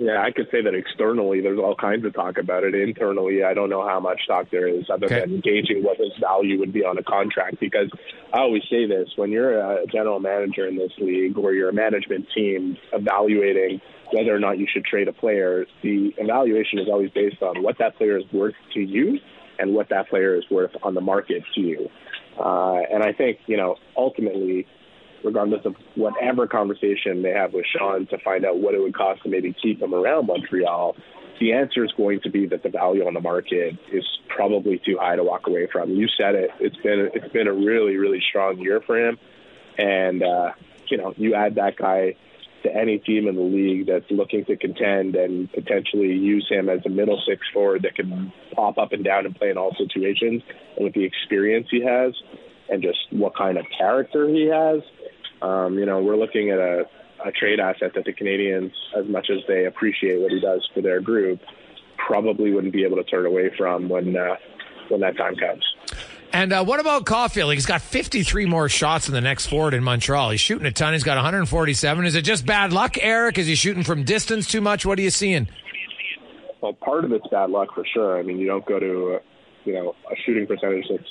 Yeah, 0.00 0.22
I 0.22 0.30
could 0.30 0.46
say 0.52 0.62
that 0.62 0.74
externally, 0.74 1.40
there's 1.40 1.58
all 1.58 1.74
kinds 1.74 2.04
of 2.04 2.14
talk 2.14 2.38
about 2.38 2.62
it. 2.62 2.72
Internally, 2.72 3.42
I 3.42 3.52
don't 3.52 3.68
know 3.68 3.84
how 3.84 3.98
much 3.98 4.20
talk 4.28 4.48
there 4.52 4.68
is 4.68 4.84
other 4.88 5.06
okay. 5.06 5.20
than 5.20 5.40
gauging 5.40 5.82
what 5.82 5.98
his 5.98 6.12
value 6.20 6.56
would 6.60 6.72
be 6.72 6.84
on 6.84 6.98
a 6.98 7.02
contract. 7.02 7.58
Because 7.58 7.90
I 8.32 8.38
always 8.38 8.62
say 8.70 8.86
this 8.86 9.08
when 9.16 9.32
you're 9.32 9.58
a 9.58 9.86
general 9.86 10.20
manager 10.20 10.68
in 10.68 10.76
this 10.76 10.92
league 10.98 11.36
or 11.36 11.52
you're 11.52 11.70
a 11.70 11.72
management 11.72 12.26
team 12.32 12.76
evaluating 12.92 13.80
whether 14.12 14.32
or 14.32 14.38
not 14.38 14.58
you 14.58 14.68
should 14.72 14.84
trade 14.84 15.08
a 15.08 15.12
player, 15.12 15.66
the 15.82 16.14
evaluation 16.16 16.78
is 16.78 16.86
always 16.88 17.10
based 17.10 17.42
on 17.42 17.60
what 17.64 17.78
that 17.78 17.96
player 17.96 18.18
is 18.18 18.24
worth 18.32 18.54
to 18.74 18.80
you 18.80 19.18
and 19.58 19.74
what 19.74 19.88
that 19.88 20.08
player 20.08 20.36
is 20.36 20.44
worth 20.48 20.70
on 20.84 20.94
the 20.94 21.00
market 21.00 21.42
to 21.56 21.60
you. 21.60 21.90
Uh, 22.38 22.82
and 22.92 23.02
I 23.02 23.12
think, 23.12 23.40
you 23.46 23.56
know, 23.56 23.74
ultimately, 23.96 24.68
regardless 25.24 25.64
of 25.64 25.74
whatever 25.94 26.46
conversation 26.46 27.22
they 27.22 27.32
have 27.32 27.52
with 27.52 27.66
Sean 27.66 28.06
to 28.06 28.18
find 28.18 28.44
out 28.44 28.58
what 28.58 28.74
it 28.74 28.80
would 28.80 28.94
cost 28.94 29.22
to 29.22 29.28
maybe 29.28 29.54
keep 29.60 29.80
him 29.82 29.94
around 29.94 30.26
Montreal, 30.26 30.96
the 31.40 31.52
answer 31.52 31.84
is 31.84 31.92
going 31.96 32.20
to 32.22 32.30
be 32.30 32.46
that 32.46 32.62
the 32.62 32.68
value 32.68 33.06
on 33.06 33.14
the 33.14 33.20
market 33.20 33.76
is 33.92 34.04
probably 34.28 34.80
too 34.84 34.98
high 35.00 35.16
to 35.16 35.24
walk 35.24 35.46
away 35.46 35.68
from. 35.70 35.90
You 35.90 36.08
said 36.16 36.34
it. 36.34 36.50
It's 36.60 36.76
been 36.76 37.10
it's 37.14 37.32
been 37.32 37.46
a 37.46 37.52
really 37.52 37.96
really 37.96 38.22
strong 38.28 38.58
year 38.58 38.80
for 38.80 38.98
him, 38.98 39.18
and 39.76 40.22
uh, 40.22 40.52
you 40.88 40.96
know 40.96 41.14
you 41.16 41.34
add 41.34 41.56
that 41.56 41.76
guy 41.76 42.16
to 42.64 42.74
any 42.74 42.98
team 42.98 43.28
in 43.28 43.36
the 43.36 43.40
league 43.40 43.86
that's 43.86 44.10
looking 44.10 44.44
to 44.46 44.56
contend 44.56 45.14
and 45.14 45.50
potentially 45.52 46.12
use 46.12 46.46
him 46.50 46.68
as 46.68 46.80
a 46.84 46.88
middle 46.88 47.22
six 47.26 47.46
forward 47.52 47.82
that 47.82 47.94
can 47.94 48.32
pop 48.52 48.78
up 48.78 48.92
and 48.92 49.04
down 49.04 49.26
and 49.26 49.36
play 49.36 49.50
in 49.50 49.56
all 49.56 49.74
situations, 49.76 50.42
and 50.76 50.84
with 50.84 50.94
the 50.94 51.04
experience 51.04 51.68
he 51.70 51.84
has 51.84 52.14
and 52.68 52.82
just 52.82 52.98
what 53.10 53.34
kind 53.34 53.56
of 53.56 53.64
character 53.76 54.28
he 54.28 54.46
has 54.46 54.82
um, 55.42 55.78
you 55.78 55.86
know, 55.86 56.02
we're 56.02 56.16
looking 56.16 56.50
at 56.50 56.58
a, 56.58 56.84
a 57.24 57.32
trade 57.32 57.60
asset 57.60 57.92
that 57.94 58.04
the 58.04 58.12
Canadiens, 58.12 58.72
as 58.96 59.06
much 59.06 59.28
as 59.30 59.38
they 59.46 59.66
appreciate 59.66 60.20
what 60.20 60.32
he 60.32 60.40
does 60.40 60.68
for 60.74 60.80
their 60.80 61.00
group, 61.00 61.40
probably 61.96 62.52
wouldn't 62.52 62.72
be 62.72 62.84
able 62.84 62.96
to 62.96 63.04
turn 63.04 63.26
away 63.26 63.50
from 63.56 63.88
when 63.88 64.16
uh, 64.16 64.36
when 64.88 65.00
that 65.00 65.16
time 65.16 65.36
comes. 65.36 65.64
And 66.32 66.52
uh, 66.52 66.64
what 66.64 66.78
about 66.78 67.04
Caufield? 67.06 67.52
He's 67.54 67.66
got 67.66 67.80
53 67.80 68.46
more 68.46 68.68
shots 68.68 69.08
in 69.08 69.14
the 69.14 69.20
next 69.20 69.46
forward 69.46 69.72
in 69.72 69.82
Montreal. 69.82 70.30
He's 70.30 70.40
shooting 70.40 70.66
a 70.66 70.70
ton. 70.70 70.92
He's 70.92 71.02
got 71.02 71.16
147. 71.16 72.04
Is 72.04 72.14
it 72.14 72.22
just 72.22 72.44
bad 72.44 72.72
luck, 72.72 72.96
Eric? 73.00 73.38
Is 73.38 73.46
he 73.46 73.54
shooting 73.54 73.82
from 73.82 74.04
distance 74.04 74.46
too 74.46 74.60
much? 74.60 74.84
What 74.84 74.98
are 74.98 75.02
you 75.02 75.10
seeing? 75.10 75.48
Well, 76.60 76.74
part 76.74 77.04
of 77.04 77.12
it's 77.12 77.26
bad 77.28 77.50
luck 77.50 77.74
for 77.74 77.84
sure. 77.94 78.18
I 78.18 78.22
mean, 78.22 78.38
you 78.38 78.46
don't 78.46 78.66
go 78.66 78.78
to, 78.78 79.14
uh, 79.14 79.18
you 79.64 79.72
know, 79.72 79.94
a 80.10 80.16
shooting 80.26 80.46
percentage 80.46 80.84
that's 80.90 81.08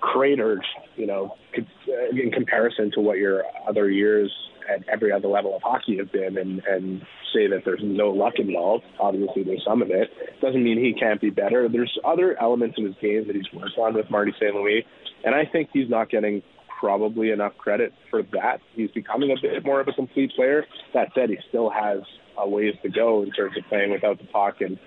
cratered, 0.00 0.64
you 1.00 1.06
know, 1.06 1.34
uh, 1.56 1.62
in 2.10 2.30
comparison 2.30 2.90
to 2.92 3.00
what 3.00 3.16
your 3.16 3.44
other 3.66 3.90
years 3.90 4.30
at 4.68 4.86
every 4.86 5.10
other 5.10 5.28
level 5.28 5.56
of 5.56 5.62
hockey 5.62 5.96
have 5.96 6.12
been 6.12 6.36
and, 6.36 6.62
and 6.68 7.00
say 7.32 7.46
that 7.46 7.62
there's 7.64 7.80
no 7.82 8.10
luck 8.10 8.34
involved. 8.36 8.84
Obviously, 9.00 9.42
there's 9.42 9.64
some 9.66 9.80
of 9.80 9.88
it. 9.90 10.10
Doesn't 10.42 10.62
mean 10.62 10.78
he 10.78 10.92
can't 10.92 11.18
be 11.18 11.30
better. 11.30 11.68
There's 11.70 11.98
other 12.04 12.38
elements 12.38 12.76
in 12.76 12.84
his 12.84 12.94
game 13.00 13.26
that 13.28 13.34
he's 13.34 13.50
worked 13.54 13.78
on 13.78 13.94
with 13.94 14.10
Marty 14.10 14.32
St. 14.38 14.54
Louis, 14.54 14.84
and 15.24 15.34
I 15.34 15.46
think 15.50 15.70
he's 15.72 15.88
not 15.88 16.10
getting 16.10 16.42
probably 16.78 17.30
enough 17.30 17.56
credit 17.56 17.94
for 18.10 18.22
that. 18.32 18.58
He's 18.74 18.90
becoming 18.90 19.30
a 19.30 19.40
bit 19.40 19.64
more 19.64 19.80
of 19.80 19.88
a 19.88 19.92
complete 19.92 20.32
player. 20.36 20.66
That 20.92 21.08
said, 21.14 21.30
he 21.30 21.38
still 21.48 21.70
has 21.70 22.00
a 22.36 22.46
ways 22.46 22.74
to 22.82 22.90
go 22.90 23.22
in 23.22 23.30
terms 23.32 23.56
of 23.56 23.64
playing 23.70 23.90
without 23.90 24.18
the 24.18 24.24
puck 24.24 24.60
and 24.60 24.78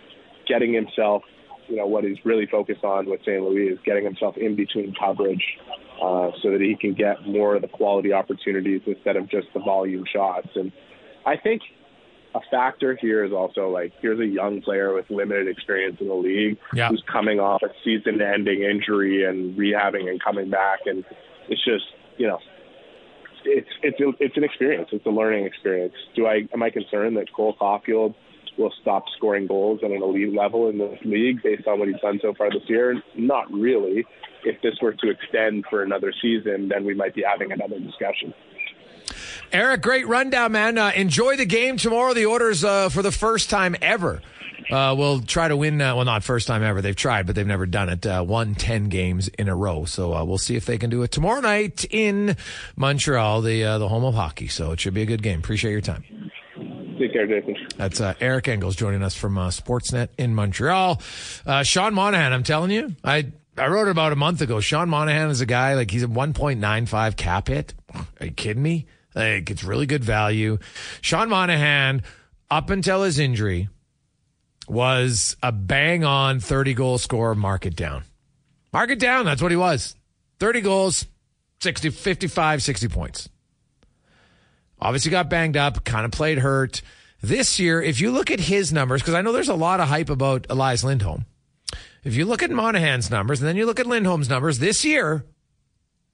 getting 0.48 0.74
himself 0.74 1.24
you 1.68 1.78
know, 1.78 1.88
what 1.88 2.04
he's 2.04 2.18
really 2.26 2.46
focused 2.46 2.84
on 2.84 3.10
with 3.10 3.22
St. 3.22 3.42
Louis 3.42 3.68
is 3.68 3.80
getting 3.86 4.04
himself 4.04 4.38
in 4.38 4.56
between 4.56 4.94
coverage 5.00 5.44
uh, 6.02 6.32
so 6.42 6.52
that 6.52 6.62
he 6.62 6.76
can 6.76 6.94
get 6.94 7.26
more 7.26 7.56
of 7.56 7.62
the 7.62 7.68
quality 7.68 8.14
opportunities 8.14 8.82
instead 8.86 9.16
of 9.16 9.30
just 9.30 9.48
the 9.54 9.60
volume 9.60 10.04
shots. 10.12 10.50
And 10.56 10.72
I 11.26 11.38
think 11.38 11.62
a 12.36 12.40
factor 12.50 12.98
here 13.00 13.24
is 13.24 13.32
also 13.32 13.70
like 13.70 13.94
here's 14.02 14.20
a 14.20 14.26
young 14.26 14.62
player 14.62 14.94
with 14.94 15.10
limited 15.10 15.48
experience 15.48 15.98
in 16.00 16.08
the 16.08 16.14
league 16.14 16.58
yeah. 16.74 16.90
who's 16.90 17.04
coming 17.12 17.40
off 17.40 17.62
a 17.62 17.70
season-ending 17.84 18.64
injury 18.64 19.24
and 19.24 19.58
rehabbing 19.58 20.10
and 20.10 20.22
coming 20.22 20.50
back, 20.50 20.80
and 20.86 21.06
it's 21.48 21.64
just 21.64 21.86
you 22.18 22.28
know 22.28 22.40
it's 23.46 23.70
it's 23.82 23.98
it's 24.20 24.38
an 24.38 24.44
experience. 24.44 24.90
It's 24.92 25.06
a 25.06 25.10
learning 25.10 25.46
experience. 25.46 25.94
Do 26.16 26.26
I 26.26 26.48
am 26.54 26.64
I 26.64 26.70
concerned 26.70 27.18
that 27.18 27.32
Cole 27.34 27.56
Caufield 27.60 28.16
will 28.58 28.74
stop 28.82 29.06
scoring 29.18 29.48
goals 29.48 29.80
at 29.84 29.92
an 29.92 30.02
elite 30.02 30.34
level 30.34 30.70
in 30.70 30.78
this 30.78 31.00
league 31.04 31.42
based 31.42 31.68
on 31.68 31.80
what 31.80 31.88
he's 31.88 32.00
done 32.02 32.20
so 32.22 32.34
far 32.34 32.50
this 32.50 32.68
year? 32.68 33.02
Not 33.16 33.52
really. 33.52 34.06
If 34.44 34.62
this 34.62 34.76
were 34.82 34.94
to 34.94 35.10
extend 35.10 35.66
for 35.70 35.84
another 35.84 36.14
season, 36.22 36.70
then 36.70 36.86
we 36.86 36.94
might 36.94 37.16
be 37.16 37.24
having 37.24 37.52
another 37.52 37.80
discussion. 37.80 38.34
Eric, 39.52 39.82
great 39.82 40.08
rundown, 40.08 40.52
man. 40.52 40.78
Uh, 40.78 40.92
enjoy 40.96 41.38
the 41.38 41.46
game 41.46 41.78
tomorrow. 41.78 42.14
The 42.14 42.26
Oilers 42.26 42.64
uh, 42.64 42.90
for 42.90 43.02
the 43.02 43.12
first 43.12 43.50
time 43.50 43.76
ever. 43.82 44.22
Uh, 44.72 44.96
will 44.98 45.20
try 45.20 45.48
to 45.48 45.58
win. 45.58 45.82
Uh, 45.82 45.94
well, 45.94 46.06
not 46.06 46.24
first 46.24 46.48
time 46.48 46.64
ever. 46.64 46.82
They've 46.82 46.96
tried, 46.96 47.28
but 47.28 47.36
they've 47.36 47.46
never 47.46 47.66
done 47.66 47.90
it. 47.90 48.06
Uh, 48.06 48.24
won 48.26 48.56
ten 48.56 48.86
games 48.86 49.28
in 49.28 49.50
a 49.50 49.56
row. 49.56 49.84
So 49.84 50.14
uh, 50.14 50.24
we'll 50.24 50.38
see 50.38 50.56
if 50.56 50.66
they 50.66 50.78
can 50.78 50.90
do 50.90 51.04
it 51.04 51.12
tomorrow 51.12 51.42
night 51.42 51.86
in 51.92 52.38
Montreal, 52.78 53.42
the 53.42 53.64
the 53.78 53.90
home 53.90 54.06
of 54.06 54.16
hockey. 54.16 54.48
So 54.48 54.72
it 54.72 54.80
should 54.80 54.94
be 54.94 55.02
a 55.02 55.06
good 55.06 55.22
game. 55.22 55.40
Appreciate 55.40 55.72
your 55.72 55.82
time. 55.82 56.32
Take 56.98 57.14
care, 57.14 57.28
Jason. 57.28 57.56
That's 57.78 58.00
uh, 58.02 58.14
Eric 58.20 58.48
Engels 58.48 58.76
joining 58.76 59.04
us 59.04 59.16
from 59.16 59.38
uh, 59.38 59.50
Sportsnet 59.50 60.10
in 60.18 60.36
Montreal. 60.36 61.02
Uh, 61.46 61.64
Sean 61.64 61.94
Monahan, 61.94 62.34
I'm 62.34 62.44
telling 62.44 62.72
you, 62.72 62.96
I 63.04 63.32
I 63.58 63.68
wrote 63.68 63.88
about 63.88 64.12
a 64.14 64.16
month 64.16 64.42
ago. 64.42 64.60
Sean 64.60 64.90
Monahan 64.90 65.30
is 65.30 65.42
a 65.42 65.46
guy 65.46 65.76
like 65.76 65.92
he's 65.92 66.04
a 66.04 66.08
1.95 66.08 67.16
cap 67.16 67.48
hit. 67.48 67.74
Are 67.94 68.26
you 68.26 68.32
kidding 68.32 68.64
me? 68.64 68.88
Like 69.14 69.52
it's 69.52 69.64
really 69.64 69.86
good 69.86 70.04
value. 70.04 70.58
Sean 71.02 71.30
Monahan, 71.30 72.02
up 72.50 72.70
until 72.72 73.04
his 73.04 73.20
injury, 73.20 73.70
was 74.68 75.38
a 75.44 75.52
bang 75.52 76.04
on 76.04 76.40
30 76.40 76.74
goal 76.74 76.98
scorer, 76.98 77.36
mark 77.36 77.66
it 77.66 77.76
down. 77.76 78.04
Mark 78.72 78.90
it 78.90 79.00
down. 79.00 79.26
That's 79.26 79.42
what 79.42 79.52
he 79.52 79.58
was. 79.58 79.96
30 80.40 80.62
goals, 80.62 81.06
60, 81.62 81.92
55, 81.92 82.64
60 82.64 82.88
points. 82.88 83.30
Obviously 84.84 85.12
got 85.12 85.30
banged 85.30 85.56
up, 85.56 85.86
kind 85.86 86.04
of 86.04 86.12
played 86.12 86.40
hurt. 86.40 86.82
This 87.22 87.58
year, 87.58 87.82
if 87.82 88.02
you 88.02 88.12
look 88.12 88.30
at 88.30 88.42
his 88.42 88.74
numbers, 88.74 89.02
because 89.02 89.14
I 89.14 89.22
know 89.22 89.32
there's 89.32 89.48
a 89.48 89.56
lot 89.56 89.80
of 89.80 89.88
hype 89.88 90.10
about 90.10 90.46
Elias 90.50 90.84
Lindholm. 90.84 91.26
If 92.04 92.16
you 92.16 92.26
look 92.26 92.44
at 92.44 92.52
Monahan's 92.52 93.10
numbers 93.10 93.40
and 93.40 93.48
then 93.48 93.56
you 93.56 93.66
look 93.66 93.80
at 93.80 93.88
Lindholm's 93.88 94.30
numbers 94.30 94.60
this 94.60 94.84
year, 94.84 95.26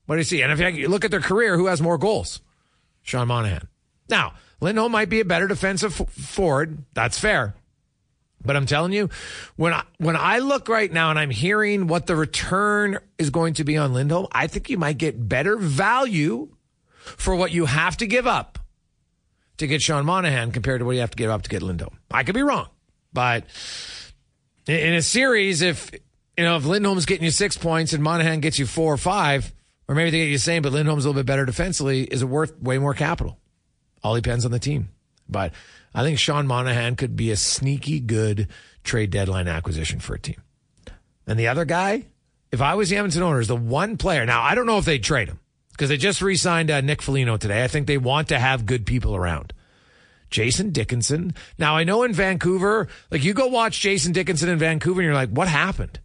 what 0.05 0.15
do 0.15 0.19
you 0.19 0.23
see? 0.23 0.43
And 0.43 0.51
if 0.51 0.59
you 0.77 0.87
look 0.87 1.03
at 1.03 1.09
their 1.09 1.19
career, 1.19 1.57
who 1.57 1.65
has 1.65 1.81
more 1.81 1.97
goals? 1.97 2.41
Sean 3.01 3.27
Monahan. 3.27 3.67
Now, 4.07 4.33
Lindholm 4.61 4.91
might 4.91 5.09
be 5.09 5.19
a 5.19 5.25
better 5.25 5.47
defensive 5.47 5.95
forward. 5.95 6.83
That's 6.93 7.17
fair. 7.17 7.55
But 8.45 8.55
I'm 8.55 8.67
telling 8.67 8.93
you, 8.93 9.09
when 9.55 9.73
I, 9.73 9.81
when 9.97 10.15
I 10.15 10.39
look 10.39 10.69
right 10.69 10.91
now 10.91 11.09
and 11.09 11.17
I'm 11.17 11.31
hearing 11.31 11.87
what 11.87 12.05
the 12.05 12.15
return 12.15 12.99
is 13.17 13.31
going 13.31 13.55
to 13.55 13.63
be 13.63 13.77
on 13.77 13.93
Lindholm, 13.93 14.27
I 14.31 14.45
think 14.45 14.69
you 14.69 14.77
might 14.77 14.99
get 14.99 15.27
better 15.27 15.57
value 15.57 16.49
for 16.99 17.35
what 17.35 17.51
you 17.51 17.65
have 17.65 17.97
to 17.97 18.07
give 18.07 18.27
up 18.27 18.59
to 19.57 19.67
get 19.67 19.81
Sean 19.81 20.05
Monahan 20.05 20.51
compared 20.51 20.79
to 20.79 20.85
what 20.85 20.93
you 20.93 21.01
have 21.01 21.11
to 21.11 21.17
give 21.17 21.29
up 21.29 21.43
to 21.43 21.49
get 21.49 21.61
Lindholm. 21.61 21.97
I 22.11 22.23
could 22.23 22.35
be 22.35 22.43
wrong, 22.43 22.67
but 23.13 23.45
in 24.67 24.93
a 24.93 25.01
series, 25.01 25.61
if 25.61 25.91
you 26.37 26.43
know 26.43 26.57
if 26.57 26.65
Lindholm's 26.65 27.05
getting 27.05 27.25
you 27.25 27.31
six 27.31 27.57
points 27.57 27.93
and 27.93 28.03
Monahan 28.03 28.39
gets 28.39 28.59
you 28.59 28.65
four 28.65 28.93
or 28.93 28.97
five, 28.97 29.51
or 29.87 29.95
maybe 29.95 30.11
they 30.11 30.19
get 30.19 30.27
you 30.27 30.35
the 30.35 30.39
same, 30.39 30.61
but 30.61 30.71
Lindholm's 30.71 31.05
a 31.05 31.09
little 31.09 31.19
bit 31.19 31.25
better 31.25 31.45
defensively, 31.45 32.03
is 32.03 32.21
it 32.21 32.25
worth 32.25 32.59
way 32.61 32.77
more 32.77 32.93
capital? 32.93 33.37
All 34.03 34.15
depends 34.15 34.45
on 34.45 34.51
the 34.51 34.59
team. 34.59 34.89
But 35.27 35.53
I 35.93 36.03
think 36.03 36.19
Sean 36.19 36.47
Monahan 36.47 36.95
could 36.95 37.15
be 37.15 37.31
a 37.31 37.35
sneaky 37.35 37.99
good 37.99 38.47
trade 38.83 39.11
deadline 39.11 39.47
acquisition 39.47 39.99
for 39.99 40.15
a 40.15 40.19
team. 40.19 40.41
And 41.27 41.39
the 41.39 41.47
other 41.47 41.65
guy, 41.65 42.05
if 42.51 42.61
I 42.61 42.75
was 42.75 42.89
the 42.89 42.97
Edmonton 42.97 43.23
Oilers, 43.23 43.47
the 43.47 43.55
one 43.55 43.97
player, 43.97 44.25
now 44.25 44.41
I 44.41 44.55
don't 44.55 44.65
know 44.65 44.77
if 44.77 44.85
they'd 44.85 45.03
trade 45.03 45.27
him 45.27 45.39
because 45.79 45.87
they 45.87 45.95
just 45.95 46.21
re 46.21 46.35
signed 46.35 46.69
uh, 46.69 46.81
Nick 46.81 47.01
Foligno 47.01 47.37
today. 47.37 47.63
I 47.63 47.69
think 47.69 47.87
they 47.87 47.97
want 47.97 48.27
to 48.27 48.37
have 48.37 48.65
good 48.65 48.85
people 48.85 49.15
around. 49.15 49.53
Jason 50.29 50.71
Dickinson. 50.71 51.33
Now 51.57 51.77
I 51.77 51.85
know 51.85 52.03
in 52.03 52.11
Vancouver, 52.11 52.89
like 53.09 53.23
you 53.23 53.33
go 53.33 53.47
watch 53.47 53.79
Jason 53.79 54.11
Dickinson 54.11 54.49
in 54.49 54.59
Vancouver 54.59 54.99
and 54.99 55.05
you're 55.05 55.15
like, 55.15 55.29
what 55.29 55.47
happened? 55.47 56.01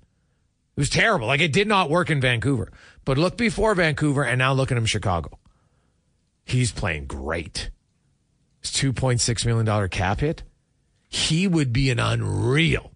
It 0.77 0.81
was 0.81 0.91
terrible. 0.91 1.27
Like 1.27 1.41
it 1.41 1.53
did 1.53 1.67
not 1.67 1.91
work 1.91 2.09
in 2.09 2.21
Vancouver. 2.21 2.71
But 3.05 3.19
look 3.19 3.37
before 3.37 3.75
Vancouver 3.75 4.23
and 4.23 4.39
now 4.39 4.53
look 4.53 4.71
at 4.71 4.79
him 4.79 4.87
Chicago. 4.87 5.41
He's 6.45 6.71
playing 6.71 7.07
great. 7.07 7.71
His 8.61 8.71
$2.6 8.71 9.45
million 9.45 9.89
cap 9.89 10.21
hit. 10.21 10.45
He 11.09 11.49
would 11.49 11.73
be 11.73 11.91
an 11.91 11.99
unreal 11.99 12.93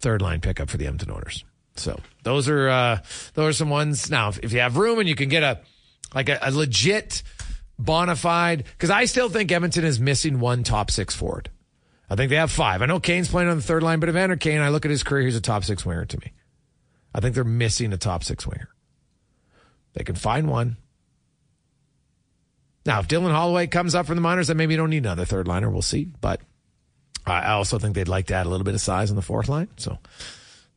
third 0.00 0.22
line 0.22 0.40
pickup 0.40 0.70
for 0.70 0.78
the 0.78 0.86
Edmonton 0.86 1.10
Oilers. 1.10 1.44
So 1.76 2.00
those 2.22 2.48
are 2.48 2.68
uh, 2.70 2.98
those 3.34 3.50
are 3.50 3.52
some 3.52 3.70
ones. 3.70 4.10
Now, 4.10 4.30
if, 4.30 4.38
if 4.42 4.52
you 4.54 4.60
have 4.60 4.78
room 4.78 4.98
and 5.00 5.08
you 5.08 5.14
can 5.14 5.28
get 5.28 5.42
a 5.42 5.60
like 6.14 6.28
a, 6.28 6.38
a 6.42 6.50
legit 6.50 7.22
bona 7.78 8.16
fide, 8.16 8.64
because 8.64 8.90
I 8.90 9.04
still 9.04 9.28
think 9.28 9.52
Edmonton 9.52 9.84
is 9.84 10.00
missing 10.00 10.40
one 10.40 10.64
top 10.64 10.90
six 10.90 11.14
forward. 11.14 11.50
I 12.10 12.16
think 12.16 12.30
they 12.30 12.36
have 12.36 12.50
five. 12.50 12.80
I 12.82 12.86
know 12.86 13.00
Kane's 13.00 13.28
playing 13.28 13.50
on 13.50 13.56
the 13.56 13.62
third 13.62 13.82
line, 13.82 14.00
but 14.00 14.08
Evander 14.08 14.36
Kane, 14.36 14.60
I 14.60 14.70
look 14.70 14.84
at 14.84 14.90
his 14.90 15.02
career, 15.02 15.26
he's 15.26 15.36
a 15.36 15.40
top 15.40 15.64
six 15.64 15.84
winger 15.84 16.06
to 16.06 16.18
me. 16.18 16.32
I 17.14 17.20
think 17.20 17.34
they're 17.34 17.44
missing 17.44 17.92
a 17.92 17.98
top 17.98 18.24
six 18.24 18.46
winger. 18.46 18.68
They 19.94 20.04
can 20.04 20.14
find 20.14 20.48
one. 20.48 20.76
Now, 22.86 23.00
if 23.00 23.08
Dylan 23.08 23.30
Holloway 23.30 23.66
comes 23.66 23.94
up 23.94 24.06
from 24.06 24.14
the 24.14 24.22
minors, 24.22 24.48
then 24.48 24.56
maybe 24.56 24.72
you 24.72 24.78
don't 24.78 24.90
need 24.90 25.04
another 25.04 25.24
third 25.24 25.46
liner. 25.46 25.68
We'll 25.68 25.82
see. 25.82 26.10
But 26.20 26.40
I 27.26 27.52
also 27.52 27.78
think 27.78 27.94
they'd 27.94 28.08
like 28.08 28.26
to 28.26 28.34
add 28.34 28.46
a 28.46 28.48
little 28.48 28.64
bit 28.64 28.74
of 28.74 28.80
size 28.80 29.10
on 29.10 29.16
the 29.16 29.22
fourth 29.22 29.48
line. 29.48 29.68
So 29.76 29.98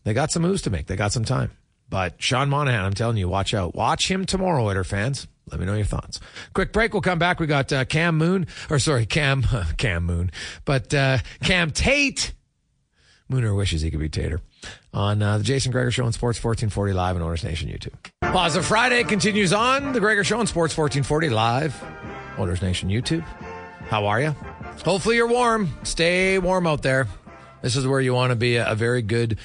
they 0.03 0.13
got 0.13 0.31
some 0.31 0.41
moves 0.41 0.63
to 0.63 0.69
make. 0.69 0.87
They 0.87 0.97
got 0.97 1.13
some 1.13 1.23
time. 1.23 1.51
But 1.91 2.15
Sean 2.23 2.49
Monahan, 2.49 2.85
I'm 2.85 2.93
telling 2.93 3.17
you, 3.17 3.27
watch 3.27 3.53
out. 3.53 3.75
Watch 3.75 4.09
him 4.09 4.25
tomorrow, 4.25 4.65
Oiler 4.65 4.85
fans. 4.85 5.27
Let 5.51 5.59
me 5.59 5.65
know 5.65 5.75
your 5.75 5.85
thoughts. 5.85 6.21
Quick 6.53 6.71
break. 6.71 6.93
We'll 6.93 7.01
come 7.01 7.19
back. 7.19 7.41
We 7.41 7.47
got 7.47 7.71
uh, 7.73 7.83
Cam 7.83 8.17
Moon, 8.17 8.47
or 8.69 8.79
sorry, 8.79 9.05
Cam, 9.05 9.43
Cam 9.77 10.05
Moon, 10.05 10.31
but 10.65 10.93
uh, 10.93 11.17
Cam 11.43 11.69
Tait. 11.69 12.31
Mooner 13.29 13.55
wishes 13.55 13.81
he 13.81 13.91
could 13.91 13.99
be 13.99 14.09
Tater 14.09 14.41
on 14.93 15.21
uh, 15.21 15.37
the 15.37 15.43
Jason 15.43 15.71
Gregor 15.71 15.91
Show 15.91 16.05
on 16.05 16.11
Sports 16.13 16.41
1440 16.41 16.93
Live 16.93 17.15
on 17.17 17.21
Oilers 17.21 17.43
Nation 17.43 17.69
YouTube. 17.69 17.93
Plaza 18.31 18.63
Friday 18.63 19.03
continues 19.03 19.53
on 19.53 19.93
the 19.93 19.99
Gregor 19.99 20.23
Show 20.23 20.39
on 20.39 20.47
Sports 20.47 20.75
1440 20.77 21.29
Live, 21.29 21.83
Oilers 22.39 22.61
Nation 22.61 22.89
YouTube. 22.89 23.21
How 23.89 24.05
are 24.07 24.21
you? 24.21 24.31
Hopefully 24.85 25.17
you're 25.17 25.27
warm. 25.27 25.69
Stay 25.83 26.39
warm 26.39 26.67
out 26.67 26.81
there. 26.83 27.07
This 27.61 27.75
is 27.75 27.85
where 27.85 28.01
you 28.01 28.13
want 28.13 28.31
to 28.31 28.35
be 28.35 28.55
a, 28.55 28.71
a 28.71 28.75
very 28.75 29.01
good 29.01 29.37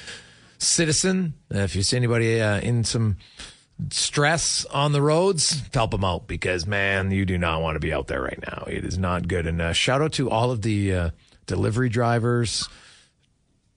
citizen. 0.57 1.33
If 1.49 1.75
you 1.75 1.83
see 1.83 1.97
anybody 1.97 2.41
uh, 2.41 2.59
in 2.59 2.83
some 2.83 3.17
stress 3.91 4.65
on 4.65 4.91
the 4.91 5.01
roads, 5.01 5.61
help 5.73 5.91
them 5.91 6.03
out 6.03 6.27
because 6.27 6.65
man, 6.65 7.11
you 7.11 7.25
do 7.25 7.37
not 7.37 7.61
want 7.61 7.75
to 7.75 7.79
be 7.79 7.93
out 7.93 8.07
there 8.07 8.21
right 8.21 8.39
now. 8.41 8.65
It 8.67 8.83
is 8.85 8.97
not 8.97 9.27
good. 9.27 9.47
And 9.47 9.61
uh, 9.61 9.73
shout 9.73 10.01
out 10.01 10.13
to 10.13 10.29
all 10.29 10.51
of 10.51 10.61
the 10.61 10.93
uh, 10.93 11.09
delivery 11.45 11.89
drivers, 11.89 12.67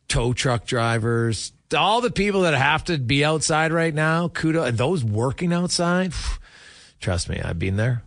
tow 0.08 0.32
truck 0.32 0.66
drivers, 0.66 1.52
all 1.76 2.00
the 2.00 2.10
people 2.10 2.42
that 2.42 2.54
have 2.54 2.84
to 2.84 2.98
be 2.98 3.24
outside 3.24 3.72
right 3.72 3.94
now. 3.94 4.28
Kudos 4.28 4.68
and 4.68 4.78
those 4.78 5.04
working 5.04 5.52
outside. 5.52 6.12
Trust 7.00 7.28
me, 7.28 7.40
I've 7.40 7.58
been 7.58 7.76
there. 7.76 8.02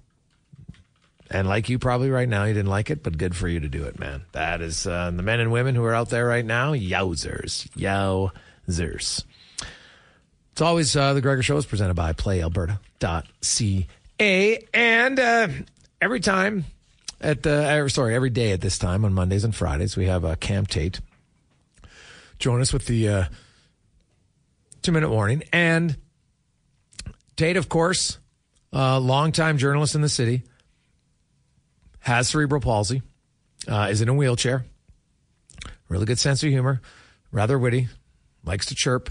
And 1.30 1.48
like 1.48 1.68
you 1.68 1.80
probably 1.80 2.12
right 2.12 2.30
now, 2.30 2.44
you 2.44 2.54
didn't 2.54 2.70
like 2.70 2.92
it, 2.92 3.02
but 3.02 3.18
good 3.18 3.36
for 3.36 3.48
you 3.48 3.60
to 3.62 3.68
do 3.68 3.86
it, 3.86 3.98
man. 3.98 4.24
That 4.34 4.62
is 4.62 4.86
uh, 4.86 5.10
the 5.10 5.24
men 5.24 5.40
and 5.40 5.52
women 5.52 5.74
who 5.74 5.84
are 5.84 5.96
out 5.96 6.10
there 6.10 6.28
right 6.28 6.46
now. 6.46 6.74
Yowzers. 6.74 7.68
Yowzers. 8.68 9.24
It's 10.52 10.62
always 10.62 10.96
uh, 10.96 11.14
the 11.14 11.22
Gregor 11.22 11.42
Show 11.42 11.58
is 11.58 11.66
presented 11.66 11.96
by 11.96 12.14
PlayAlberta.ca. 12.14 13.88
And 14.74 15.20
uh, 15.20 15.48
every 16.02 16.20
time 16.20 16.66
at 17.20 17.42
the, 17.44 17.90
sorry, 17.90 18.14
every 18.14 18.30
day 18.30 18.52
at 18.52 18.62
this 18.62 18.78
time 18.78 19.04
on 19.04 19.14
Mondays 19.14 19.44
and 19.44 19.56
Fridays, 19.56 19.98
we 19.98 20.06
have 20.06 20.24
uh, 20.24 20.36
Cam 20.36 20.66
Tait 20.66 21.00
join 22.38 22.62
us 22.62 22.72
with 22.72 22.86
the 22.86 23.10
uh, 23.10 23.26
two 24.82 24.92
minute 24.92 25.10
warning. 25.10 25.44
And 25.52 25.98
Tait, 27.36 27.58
of 27.58 27.70
course, 27.70 28.20
a 28.72 29.00
longtime 29.00 29.58
journalist 29.58 29.96
in 29.96 30.02
the 30.02 30.10
city, 30.10 30.44
has 32.00 32.28
cerebral 32.30 32.62
palsy, 32.62 33.02
uh, 33.68 33.88
is 33.90 34.02
in 34.02 34.10
a 34.10 34.14
wheelchair, 34.14 34.66
really 35.88 36.06
good 36.06 36.20
sense 36.20 36.44
of 36.44 36.50
humor, 36.50 36.82
rather 37.32 37.58
witty, 37.58 37.88
likes 38.44 38.68
to 38.68 38.76
chirp 38.76 39.10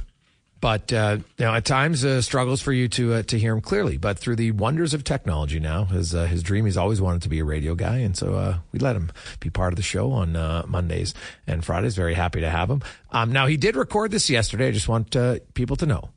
but 0.62 0.93
uh, 0.93 1.18
you 1.39 1.45
know, 1.45 1.55
at 1.55 1.64
times 1.64 2.05
uh, 2.05 2.22
struggles 2.22 2.62
for 2.62 2.72
you 2.72 2.87
to 2.89 3.14
uh, 3.14 3.22
to 3.24 3.39
hear 3.39 3.53
him 3.53 3.61
clearly. 3.61 3.97
But 3.99 4.16
through 4.16 4.37
the 4.37 4.53
wonders 4.53 4.95
of 4.95 5.03
technology 5.03 5.59
now, 5.59 5.87
his 5.87 6.14
uh, 6.14 6.24
his 6.26 6.43
dream 6.43 6.64
he's 6.64 6.76
always 6.76 7.01
wanted 7.01 7.22
to 7.22 7.28
be 7.28 7.41
a 7.41 7.45
radio 7.45 7.74
guy, 7.74 7.99
and 7.99 8.16
so 8.16 8.35
uh, 8.35 8.59
we 8.70 8.78
let 8.78 8.95
him 8.95 9.11
be 9.41 9.51
part 9.51 9.72
of 9.72 9.76
the 9.76 9.83
show 9.83 10.12
on 10.12 10.37
uh, 10.37 10.62
Mondays 10.68 11.14
and 11.49 11.64
Fridays. 11.64 11.97
Very 11.97 12.14
happy 12.14 12.41
to 12.41 12.49
have 12.49 12.70
him. 12.70 12.80
Um, 13.11 13.33
now 13.33 13.49
he 13.49 13.57
did 13.57 13.74
record 13.74 14.12
this 14.12 14.30
yesterday. 14.30 14.68
I 14.68 14.70
just 14.70 14.89
want 14.89 15.16
people 15.55 15.74
to 15.76 15.87
know. 15.87 16.11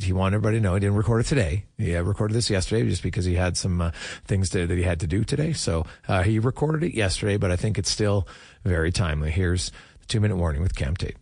he 0.00 0.12
wanted 0.12 0.34
everybody 0.34 0.56
to 0.56 0.62
know 0.62 0.74
he 0.74 0.80
didn't 0.80 0.96
record 0.96 1.20
it 1.20 1.28
today. 1.28 1.66
He 1.78 1.94
recorded 1.94 2.34
this 2.34 2.50
yesterday 2.50 2.88
just 2.88 3.04
because 3.04 3.24
he 3.24 3.36
had 3.36 3.56
some 3.56 3.92
things 4.24 4.50
to, 4.50 4.66
that 4.66 4.76
he 4.76 4.82
had 4.82 4.98
to 5.00 5.06
do 5.06 5.22
today. 5.22 5.52
So 5.52 5.86
he 6.24 6.40
recorded 6.40 6.82
it 6.82 6.94
yesterday, 6.94 7.36
but 7.36 7.52
I 7.52 7.56
think 7.56 7.78
it's 7.78 7.90
still 7.90 8.26
very 8.64 8.90
timely. 8.90 9.30
Here's 9.30 9.70
the 10.00 10.06
two 10.08 10.18
minute 10.18 10.36
warning 10.36 10.60
with 10.60 10.74
Cam 10.74 10.96
Tait. 10.96 11.16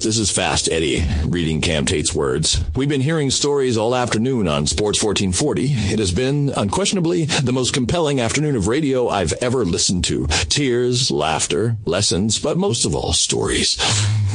This 0.00 0.16
is 0.16 0.30
Fast 0.30 0.68
Eddie 0.70 1.04
reading 1.26 1.60
Cam 1.60 1.84
Tait's 1.84 2.14
words. 2.14 2.64
We've 2.76 2.88
been 2.88 3.00
hearing 3.00 3.30
stories 3.30 3.76
all 3.76 3.96
afternoon 3.96 4.46
on 4.46 4.68
Sports 4.68 5.02
1440. 5.02 5.64
It 5.92 5.98
has 5.98 6.12
been 6.12 6.52
unquestionably 6.56 7.24
the 7.24 7.52
most 7.52 7.74
compelling 7.74 8.20
afternoon 8.20 8.54
of 8.54 8.68
radio 8.68 9.08
I've 9.08 9.32
ever 9.40 9.64
listened 9.64 10.04
to. 10.04 10.28
Tears, 10.48 11.10
laughter, 11.10 11.78
lessons, 11.84 12.38
but 12.38 12.56
most 12.56 12.84
of 12.84 12.94
all, 12.94 13.12
stories. 13.12 13.76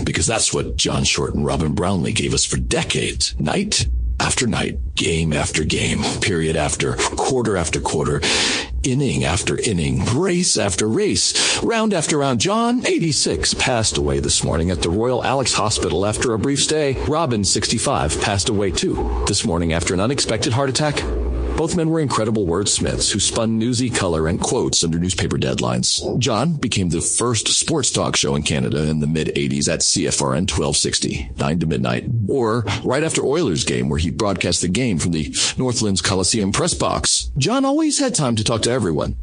Because 0.03 0.27
that's 0.27 0.53
what 0.53 0.75
John 0.75 1.05
Short 1.05 1.33
and 1.33 1.45
Robin 1.45 1.73
Brownlee 1.73 2.11
gave 2.11 2.33
us 2.33 2.43
for 2.43 2.57
decades. 2.57 3.33
Night 3.39 3.87
after 4.19 4.47
night, 4.47 4.95
game 4.95 5.33
after 5.33 5.63
game, 5.63 6.03
period 6.21 6.55
after 6.55 6.93
quarter 6.93 7.57
after 7.57 7.79
quarter 7.79 8.21
inning 8.83 9.23
after 9.23 9.57
inning, 9.59 10.03
race 10.13 10.57
after 10.57 10.87
race, 10.87 11.63
round 11.63 11.93
after 11.93 12.17
round. 12.17 12.39
John, 12.39 12.85
86, 12.85 13.53
passed 13.55 13.97
away 13.97 14.19
this 14.19 14.43
morning 14.43 14.71
at 14.71 14.81
the 14.81 14.89
Royal 14.89 15.23
Alex 15.23 15.53
Hospital 15.53 16.05
after 16.05 16.33
a 16.33 16.39
brief 16.39 16.61
stay. 16.61 16.93
Robin, 17.07 17.43
65, 17.43 18.19
passed 18.21 18.49
away 18.49 18.71
too 18.71 19.23
this 19.27 19.45
morning 19.45 19.73
after 19.73 19.93
an 19.93 19.99
unexpected 19.99 20.53
heart 20.53 20.69
attack. 20.69 21.01
Both 21.57 21.77
men 21.77 21.91
were 21.91 21.99
incredible 21.99 22.47
wordsmiths 22.47 23.11
who 23.11 23.19
spun 23.19 23.59
newsy 23.59 23.89
color 23.91 24.27
and 24.27 24.39
quotes 24.39 24.83
under 24.83 24.97
newspaper 24.97 25.37
deadlines. 25.37 26.17
John 26.17 26.53
became 26.53 26.89
the 26.89 26.99
first 26.99 27.47
sports 27.47 27.91
talk 27.91 28.15
show 28.15 28.35
in 28.35 28.41
Canada 28.41 28.89
in 28.89 29.01
the 29.01 29.07
mid 29.07 29.27
80s 29.27 29.71
at 29.71 29.81
CFRN 29.81 30.49
1260, 30.49 31.29
9 31.37 31.59
to 31.59 31.65
midnight, 31.67 32.05
or 32.27 32.61
right 32.83 33.03
after 33.03 33.23
Oilers 33.23 33.65
game 33.65 33.87
where 33.87 33.99
he 33.99 34.09
broadcast 34.09 34.61
the 34.61 34.67
game 34.67 34.97
from 34.97 35.11
the 35.11 35.33
Northlands 35.55 36.01
Coliseum 36.01 36.51
press 36.51 36.73
box. 36.73 37.31
John 37.37 37.65
always 37.65 37.99
had 37.99 38.15
time 38.15 38.35
to 38.37 38.43
talk 38.43 38.63
to 38.63 38.71
everyone. 38.71 39.15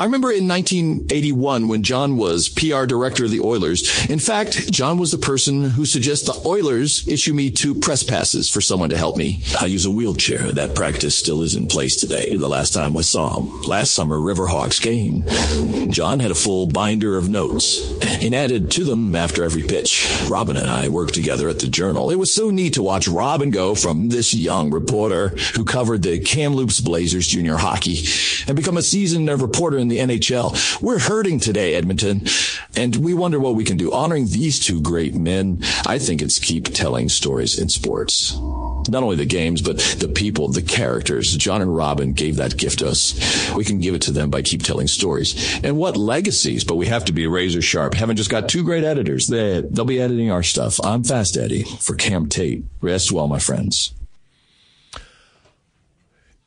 I 0.00 0.04
remember 0.04 0.32
in 0.32 0.48
1981 0.48 1.68
when 1.68 1.82
John 1.82 2.16
was 2.16 2.48
PR 2.48 2.86
director 2.86 3.26
of 3.26 3.30
the 3.30 3.42
Oilers. 3.42 4.08
In 4.08 4.18
fact, 4.18 4.72
John 4.72 4.96
was 4.96 5.12
the 5.12 5.18
person 5.18 5.62
who 5.62 5.84
suggested 5.84 6.32
the 6.32 6.48
Oilers 6.48 7.06
issue 7.06 7.34
me 7.34 7.50
two 7.50 7.74
press 7.74 8.02
passes 8.02 8.48
for 8.48 8.62
someone 8.62 8.88
to 8.88 8.96
help 8.96 9.18
me. 9.18 9.42
I 9.60 9.66
use 9.66 9.84
a 9.84 9.90
wheelchair. 9.90 10.52
That 10.52 10.74
practice 10.74 11.14
still 11.14 11.42
is 11.42 11.54
in 11.54 11.66
place 11.66 11.96
today. 11.96 12.34
The 12.34 12.48
last 12.48 12.72
time 12.72 12.96
I 12.96 13.02
saw 13.02 13.40
him, 13.40 13.60
last 13.60 13.92
summer, 13.92 14.16
Riverhawks 14.16 14.80
game. 14.80 15.22
John 15.92 16.18
had 16.18 16.30
a 16.30 16.34
full 16.34 16.66
binder 16.66 17.18
of 17.18 17.28
notes 17.28 17.92
and 18.22 18.34
added 18.34 18.70
to 18.70 18.84
them 18.84 19.14
after 19.14 19.44
every 19.44 19.64
pitch. 19.64 20.10
Robin 20.30 20.56
and 20.56 20.70
I 20.70 20.88
worked 20.88 21.12
together 21.12 21.50
at 21.50 21.58
the 21.58 21.68
Journal. 21.68 22.10
It 22.10 22.16
was 22.16 22.32
so 22.32 22.48
neat 22.48 22.72
to 22.72 22.82
watch 22.82 23.06
Robin 23.06 23.50
go 23.50 23.74
from 23.74 24.08
this 24.08 24.32
young 24.32 24.70
reporter 24.70 25.28
who 25.56 25.66
covered 25.66 26.02
the 26.02 26.20
Kamloops 26.20 26.80
Blazers 26.80 27.28
junior 27.28 27.58
hockey 27.58 27.98
and 28.46 28.56
become 28.56 28.78
a 28.78 28.82
seasoned 28.82 29.28
reporter 29.28 29.76
in 29.76 29.89
the 29.90 29.98
NHL. 29.98 30.80
We're 30.80 30.98
hurting 30.98 31.40
today, 31.40 31.74
Edmonton, 31.74 32.26
and 32.76 32.96
we 32.96 33.14
wonder 33.14 33.38
what 33.38 33.54
we 33.54 33.64
can 33.64 33.76
do. 33.76 33.92
Honoring 33.92 34.28
these 34.28 34.58
two 34.58 34.80
great 34.80 35.14
men, 35.14 35.58
I 35.86 35.98
think 35.98 36.22
it's 36.22 36.38
keep 36.38 36.64
telling 36.64 37.08
stories 37.08 37.58
in 37.58 37.68
sports. 37.68 38.36
Not 38.88 39.02
only 39.02 39.16
the 39.16 39.26
games, 39.26 39.60
but 39.60 39.78
the 39.98 40.08
people, 40.08 40.48
the 40.48 40.62
characters. 40.62 41.36
John 41.36 41.60
and 41.60 41.74
Robin 41.74 42.12
gave 42.12 42.36
that 42.36 42.56
gift 42.56 42.78
to 42.78 42.88
us. 42.88 43.52
We 43.54 43.64
can 43.64 43.80
give 43.80 43.94
it 43.94 44.02
to 44.02 44.12
them 44.12 44.30
by 44.30 44.42
keep 44.42 44.62
telling 44.62 44.86
stories. 44.86 45.60
And 45.62 45.76
what 45.76 45.96
legacies, 45.96 46.64
but 46.64 46.76
we 46.76 46.86
have 46.86 47.04
to 47.06 47.12
be 47.12 47.26
razor 47.26 47.62
sharp. 47.62 47.94
Haven't 47.94 48.16
just 48.16 48.30
got 48.30 48.48
two 48.48 48.64
great 48.64 48.84
editors. 48.84 49.28
They, 49.28 49.60
they'll 49.60 49.84
be 49.84 50.00
editing 50.00 50.30
our 50.30 50.42
stuff. 50.42 50.80
I'm 50.82 51.04
Fast 51.04 51.36
Eddie 51.36 51.64
for 51.64 51.94
Cam 51.94 52.28
Tait. 52.28 52.64
Rest 52.80 53.12
well, 53.12 53.28
my 53.28 53.38
friends. 53.38 53.92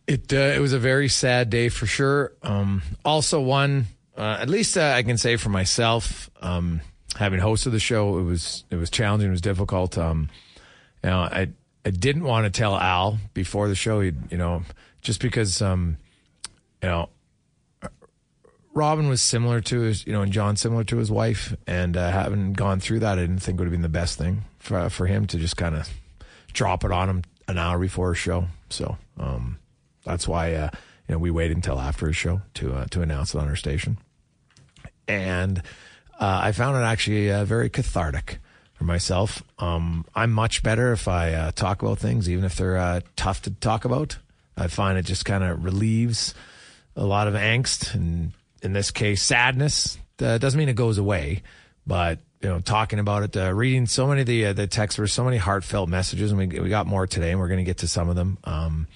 It 0.05 0.33
uh, 0.33 0.37
it 0.37 0.59
was 0.59 0.73
a 0.73 0.79
very 0.79 1.07
sad 1.07 1.49
day 1.49 1.69
for 1.69 1.85
sure. 1.85 2.33
Um, 2.41 2.81
also, 3.05 3.39
one 3.39 3.87
uh, 4.17 4.37
at 4.39 4.49
least 4.49 4.77
uh, 4.77 4.93
I 4.95 5.03
can 5.03 5.17
say 5.17 5.37
for 5.37 5.49
myself, 5.49 6.29
um, 6.41 6.81
having 7.17 7.39
hosted 7.39 7.71
the 7.71 7.79
show, 7.79 8.19
it 8.19 8.23
was 8.23 8.63
it 8.69 8.75
was 8.75 8.89
challenging. 8.89 9.29
It 9.29 9.31
was 9.31 9.41
difficult. 9.41 9.97
Um, 9.97 10.29
you 11.03 11.09
know, 11.09 11.19
I 11.19 11.49
I 11.85 11.89
didn't 11.89 12.23
want 12.23 12.45
to 12.45 12.57
tell 12.57 12.75
Al 12.77 13.17
before 13.33 13.67
the 13.67 13.75
show. 13.75 14.01
You 14.01 14.13
know, 14.31 14.63
just 15.01 15.21
because 15.21 15.61
um, 15.61 15.97
you 16.81 16.89
know. 16.89 17.09
Robin 18.75 19.07
was 19.07 19.21
similar 19.21 19.61
to 19.61 19.81
his, 19.81 20.07
you 20.07 20.13
know, 20.13 20.23
and 20.23 20.31
John 20.31 20.55
similar 20.55 20.83
to 20.85 20.97
his 20.97 21.11
wife, 21.11 21.55
and 21.67 21.95
uh, 21.95 22.09
having 22.09 22.53
gone 22.53 22.79
through 22.79 23.01
that, 23.01 23.19
I 23.19 23.21
didn't 23.21 23.37
think 23.37 23.59
would 23.59 23.65
have 23.65 23.71
been 23.71 23.83
the 23.83 23.87
best 23.87 24.17
thing 24.17 24.45
for 24.57 24.89
for 24.89 25.05
him 25.05 25.27
to 25.27 25.37
just 25.37 25.57
kind 25.57 25.75
of 25.75 25.87
drop 26.53 26.83
it 26.83 26.91
on 26.91 27.07
him 27.07 27.21
an 27.47 27.59
hour 27.59 27.77
before 27.77 28.13
a 28.13 28.15
show. 28.15 28.47
So, 28.71 28.97
um, 29.19 29.59
that's 30.03 30.27
why 30.27 30.53
uh, 30.53 30.69
you 31.07 31.13
know 31.13 31.19
we 31.19 31.31
waited 31.31 31.57
until 31.57 31.79
after 31.79 32.07
his 32.07 32.15
show 32.15 32.41
to 32.55 32.73
uh, 32.73 32.85
to 32.91 33.01
announce 33.01 33.33
it 33.33 33.39
on 33.39 33.47
our 33.47 33.55
station, 33.55 33.97
and 35.07 35.59
uh, 36.19 36.41
I 36.43 36.51
found 36.51 36.77
it 36.77 36.81
actually 36.81 37.31
uh, 37.31 37.45
very 37.45 37.69
cathartic 37.69 38.39
for 38.73 38.83
myself. 38.83 39.43
Um, 39.59 40.05
I'm 40.15 40.31
much 40.31 40.63
better 40.63 40.91
if 40.91 41.07
I 41.07 41.33
uh, 41.33 41.51
talk 41.51 41.81
about 41.81 41.99
things, 41.99 42.29
even 42.29 42.45
if 42.45 42.55
they're 42.55 42.77
uh, 42.77 43.01
tough 43.15 43.41
to 43.43 43.51
talk 43.51 43.85
about. 43.85 44.17
I 44.55 44.67
find 44.67 44.97
it 44.97 45.05
just 45.05 45.25
kind 45.25 45.43
of 45.43 45.63
relieves 45.63 46.33
a 46.95 47.03
lot 47.03 47.27
of 47.27 47.33
angst, 47.33 47.93
and 47.95 48.33
in 48.61 48.73
this 48.73 48.91
case, 48.91 49.23
sadness. 49.23 49.97
It 50.19 50.39
doesn't 50.39 50.57
mean 50.57 50.69
it 50.69 50.75
goes 50.75 50.99
away, 50.99 51.41
but 51.87 52.19
you 52.43 52.49
know, 52.49 52.59
talking 52.59 52.99
about 52.99 53.23
it, 53.23 53.37
uh, 53.37 53.53
reading 53.53 53.85
so 53.85 54.05
many 54.05 54.21
of 54.21 54.27
the 54.27 54.47
uh, 54.47 54.53
the 54.53 54.67
texts, 54.67 54.99
were 54.99 55.07
so 55.07 55.23
many 55.23 55.37
heartfelt 55.37 55.87
messages, 55.89 56.31
and 56.31 56.37
we 56.37 56.59
we 56.59 56.69
got 56.69 56.85
more 56.85 57.07
today, 57.07 57.31
and 57.31 57.39
we're 57.39 57.47
going 57.47 57.59
to 57.59 57.63
get 57.63 57.79
to 57.79 57.87
some 57.87 58.09
of 58.09 58.15
them. 58.15 58.37
Um, 58.43 58.87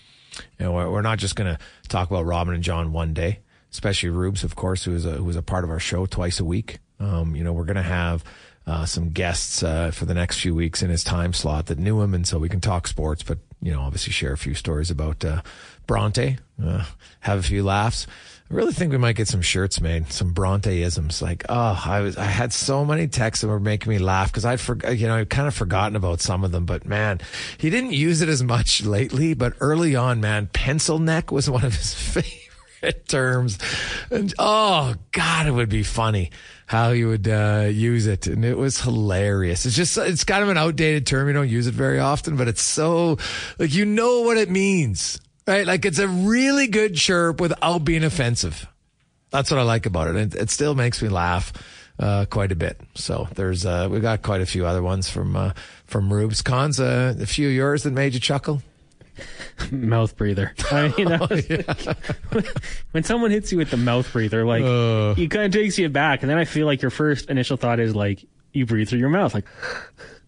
you 0.60 0.66
know, 0.66 0.72
we're, 0.72 1.02
not 1.02 1.20
just 1.20 1.36
going 1.36 1.54
to 1.54 1.60
talk 1.88 2.10
about 2.10 2.26
Robin 2.26 2.54
and 2.54 2.64
John 2.64 2.94
one 2.94 3.14
day, 3.14 3.40
especially 3.72 4.10
Rubes, 4.10 4.44
of 4.44 4.56
course, 4.56 4.84
who 4.84 4.94
is 4.94 5.06
a, 5.06 5.12
who 5.12 5.30
is 5.30 5.36
a 5.36 5.42
part 5.42 5.64
of 5.64 5.70
our 5.70 5.80
show 5.80 6.06
twice 6.06 6.40
a 6.40 6.46
week. 6.46 6.80
Um, 7.00 7.36
you 7.36 7.44
know, 7.44 7.54
we're 7.54 7.66
going 7.66 7.76
to 7.76 7.82
have 7.82 8.24
uh, 8.66 8.86
some 8.86 9.10
guests 9.10 9.64
uh, 9.64 9.92
for 9.92 10.06
the 10.06 10.14
next 10.14 10.40
few 10.40 10.54
weeks 10.54 10.82
in 10.82 10.90
his 10.90 11.04
time 11.04 11.34
slot 11.34 11.68
that 11.68 11.80
knew 11.80 12.02
him, 12.02 12.14
and 12.14 12.28
so 12.28 12.38
we 12.38 12.50
can 12.50 12.60
talk 12.60 12.88
sports, 12.88 13.24
but 13.24 13.38
you 13.62 13.72
know, 13.72 13.82
obviously 13.82 14.14
share 14.14 14.34
a 14.34 14.38
few 14.38 14.54
stories 14.54 14.92
about 14.92 15.24
uh, 15.24 15.42
Bronte, 15.88 16.38
uh, 16.64 16.86
have 17.22 17.40
a 17.40 17.44
few 17.44 17.64
laughs. 17.64 18.06
I 18.50 18.54
really 18.54 18.72
think 18.72 18.93
we 18.93 18.98
might 18.98 19.18
get 19.18 19.28
some 19.28 19.41
shirts 19.41 19.82
made, 19.82 20.12
some 20.12 20.32
Bronte-isms. 20.32 21.22
Like, 21.22 21.45
oh, 21.50 21.84
I 21.86 22.00
was, 22.00 22.16
I 22.16 22.24
had 22.24 22.54
so 22.54 22.86
many 22.86 23.08
texts 23.08 23.41
that 23.41 23.50
were 23.50 23.60
making 23.60 23.89
me 23.89 24.00
laugh 24.00 24.32
because 24.32 24.45
I'd, 24.45 24.62
for, 24.62 24.78
you 24.89 25.08
know, 25.08 25.18
I'd 25.18 25.30
kind 25.30 25.50
of 25.50 25.54
forgotten 25.54 25.98
about 25.98 26.22
some 26.22 26.45
of 26.45 26.54
them. 26.54 26.66
But 26.66 26.86
man, 26.86 27.20
he 27.58 27.70
didn't 27.70 27.91
use 27.91 28.22
it 28.22 28.30
as 28.30 28.41
much 28.41 28.86
lately. 28.86 29.34
But 29.34 29.54
early 29.60 29.98
on, 29.98 30.22
man, 30.22 30.48
pencil 30.54 30.98
neck 30.98 31.30
was 31.30 31.50
one 31.50 31.66
of 31.66 31.76
his 31.76 31.93
favorite 32.82 33.08
terms. 33.10 33.58
And 34.10 34.34
oh 34.39 34.95
God, 35.12 35.48
it 35.48 35.52
would 35.52 35.70
be 35.70 35.84
funny 35.84 36.32
how 36.68 36.91
you 36.91 37.08
would 37.08 37.28
uh, 37.28 37.70
use 37.72 38.08
it, 38.08 38.28
and 38.28 38.43
it 38.43 38.58
was 38.58 38.82
hilarious. 38.82 39.66
It's 39.66 39.76
just 39.76 39.98
it's 39.98 40.24
kind 40.26 40.43
of 40.43 40.50
an 40.50 40.58
outdated 40.58 41.06
term. 41.06 41.28
You 41.28 41.34
don't 41.34 41.50
use 41.50 41.68
it 41.68 41.74
very 41.74 42.00
often, 42.00 42.36
but 42.36 42.48
it's 42.48 42.62
so 42.62 43.18
like 43.58 43.74
you 43.74 43.86
know 43.86 44.22
what 44.22 44.38
it 44.38 44.50
means. 44.50 45.20
Right? 45.48 45.66
Like 45.66 45.86
it's 45.86 46.00
a 46.00 46.08
really 46.08 46.68
good 46.68 46.95
chirp 46.95 47.39
without 47.39 47.86
being 47.86 48.04
offensive. 48.04 48.68
That's 49.30 49.50
what 49.50 49.60
I 49.60 49.64
like 49.64 49.86
about 49.86 50.10
it. 50.10 50.16
It, 50.16 50.36
it 50.36 50.50
still 50.50 50.76
makes 50.76 51.02
me 51.02 51.10
laugh 51.10 51.54
uh, 52.00 52.26
quite 52.30 52.52
a 52.52 52.56
bit. 52.56 52.80
So 52.95 53.28
there's 53.36 53.66
uh, 53.66 53.88
we 53.89 54.00
got 54.00 54.22
quite 54.22 54.41
a 54.41 54.45
few 54.45 54.66
other 54.66 54.82
ones 54.82 55.10
from 55.10 55.36
uh, 55.36 55.54
from 55.86 56.12
Rubes. 56.12 56.41
Cons, 56.41 56.80
uh, 56.80 57.16
a 57.20 57.26
few 57.26 57.48
of 57.48 57.54
yours 57.54 57.84
that 57.84 57.93
made 57.93 58.14
you 58.14 58.20
chuckle. 58.20 58.62
mouth 59.72 60.16
breather. 60.16 60.54
I 60.72 60.93
mean, 60.95 61.12
oh, 61.12 61.28
yeah. 61.50 61.93
when 62.91 63.04
someone 63.04 63.32
hits 63.32 63.52
you 63.52 63.58
with 63.58 63.72
the 63.72 63.78
mouth 63.78 64.12
breather, 64.12 64.45
like 64.45 64.64
uh. 64.64 65.16
it 65.18 65.32
kind 65.32 65.45
of 65.45 65.52
takes 65.52 65.78
you 65.78 65.89
back, 65.89 66.22
and 66.22 66.30
then 66.30 66.38
I 66.38 66.45
feel 66.45 66.66
like 66.66 66.82
your 66.82 66.91
first 66.91 67.30
initial 67.30 67.58
thought 67.58 67.80
is 67.80 67.95
like 67.95 68.24
you 68.54 68.66
breathe 68.66 68.89
through 68.89 69.00
your 69.00 69.10
mouth, 69.10 69.34
like 69.34 69.45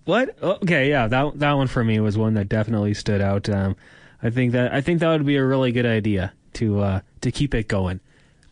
what? 0.05 0.41
Okay, 0.41 0.89
yeah, 0.89 1.07
that 1.07 1.39
that 1.39 1.53
one 1.53 1.67
for 1.67 1.83
me 1.83 1.99
was 1.99 2.17
one 2.17 2.33
that 2.35 2.49
definitely 2.49 2.93
stood 2.93 3.21
out. 3.21 3.49
Um, 3.49 3.75
I 4.21 4.29
think 4.29 4.51
that 4.53 4.73
I 4.73 4.81
think 4.81 4.99
that 4.99 5.09
would 5.09 5.25
be 5.25 5.37
a 5.37 5.45
really 5.45 5.71
good 5.71 5.85
idea 5.85 6.33
to 6.53 6.79
uh, 6.81 6.99
to 7.21 7.31
keep 7.31 7.53
it 7.53 7.67
going 7.67 7.99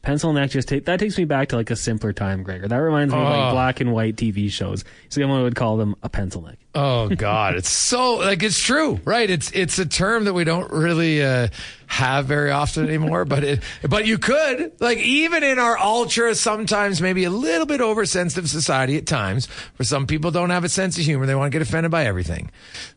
pencil 0.04 0.32
neck 0.32 0.50
just 0.52 0.70
take 0.70 0.86
that 0.86 1.02
takes 1.02 1.18
me 1.18 1.26
back 1.26 1.50
to 1.50 1.58
like 1.58 1.70
a 1.70 1.76
simpler 1.76 2.14
time, 2.14 2.42
Gregor. 2.42 2.66
That 2.70 2.78
reminds 2.78 3.14
me 3.14 3.20
of 3.20 3.26
like 3.28 3.50
Oh. 3.50 3.52
black 3.52 3.82
and 3.82 3.92
white 3.92 4.16
TV 4.16 4.50
shows. 4.50 4.86
Someone 5.10 5.42
would 5.44 5.56
call 5.56 5.76
them 5.76 5.98
a 6.02 6.08
pencil 6.08 6.44
neck. 6.44 6.58
Oh 6.74 7.10
God, 7.16 7.56
it's 7.56 7.68
so 7.70 8.16
like 8.16 8.42
it's 8.42 8.58
true, 8.58 9.02
right? 9.04 9.30
It's 9.30 9.52
it's 9.52 9.78
a 9.80 9.86
term 9.86 10.24
that 10.24 10.34
we 10.34 10.46
don't 10.46 10.72
really 10.72 11.22
uh, 11.22 11.50
have 11.88 12.26
very 12.26 12.52
often 12.52 12.88
anymore, 12.88 13.26
but 13.26 13.44
it 13.44 13.64
but 13.90 14.08
you 14.08 14.18
could 14.18 14.80
like 14.80 15.00
even 15.00 15.44
in 15.44 15.60
our 15.60 15.78
ultra, 15.78 16.36
sometimes 16.36 17.02
maybe 17.02 17.26
a 17.26 17.30
little 17.30 17.66
bit 17.66 17.82
oversensitive 17.82 18.50
society 18.50 18.96
at 18.96 19.08
times, 19.08 19.48
where 19.76 19.86
some 19.86 20.08
people 20.08 20.32
don't 20.32 20.52
have 20.52 20.64
a 20.64 20.70
sense 20.70 20.98
of 20.98 21.04
humor, 21.04 21.26
they 21.26 21.36
want 21.36 21.52
to 21.52 21.60
get 21.60 21.68
offended 21.68 21.92
by 21.92 22.06
everything. 22.06 22.50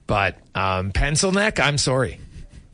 But 0.06 0.38
um, 0.54 0.92
pencil 0.92 1.32
neck, 1.32 1.58
I'm 1.58 1.76
sorry, 1.78 2.20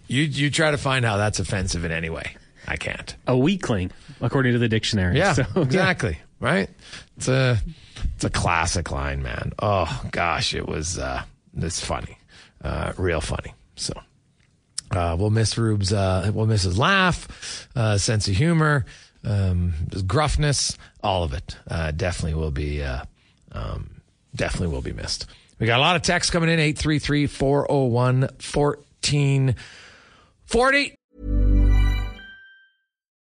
you 0.08 0.22
you 0.24 0.50
try 0.50 0.70
to 0.70 0.78
find 0.78 1.04
how 1.04 1.16
that's 1.16 1.38
offensive 1.40 1.84
in 1.84 1.92
any 1.92 2.10
way. 2.10 2.36
I 2.68 2.76
can't. 2.76 3.14
A 3.26 3.36
weakling, 3.36 3.92
according 4.20 4.52
to 4.54 4.58
the 4.58 4.68
dictionary. 4.68 5.16
Yeah, 5.18 5.34
So, 5.34 5.44
exactly. 5.56 6.18
Right. 6.40 6.68
It's 7.16 7.28
a 7.28 7.58
it's 8.14 8.24
a 8.24 8.30
classic 8.30 8.90
line, 8.90 9.22
man. 9.22 9.52
Oh 9.60 10.02
gosh, 10.10 10.54
it 10.54 10.66
was 10.66 10.98
uh 10.98 11.22
it's 11.56 11.84
funny. 11.84 12.18
Uh 12.62 12.92
real 12.98 13.20
funny. 13.20 13.54
So 13.76 13.92
uh 14.90 15.16
we'll 15.18 15.30
miss 15.30 15.56
Rube's 15.56 15.92
uh 15.92 16.30
we'll 16.34 16.46
miss 16.46 16.62
his 16.62 16.76
laugh, 16.78 17.68
uh 17.76 17.98
sense 17.98 18.28
of 18.28 18.34
humor, 18.36 18.84
um 19.24 19.72
his 19.92 20.02
gruffness, 20.02 20.76
all 21.02 21.22
of 21.24 21.32
it. 21.32 21.56
Uh 21.68 21.90
definitely 21.92 22.34
will 22.34 22.50
be 22.50 22.82
uh 22.82 23.04
um 23.52 24.00
definitely 24.34 24.68
will 24.74 24.82
be 24.82 24.92
missed. 24.92 25.26
We 25.58 25.66
got 25.66 25.78
a 25.78 25.82
lot 25.82 25.96
of 25.96 26.02
texts 26.02 26.30
coming 26.30 26.50
in 26.50 26.58
833 26.58 27.26
401 27.28 28.28
1440. 30.46 30.96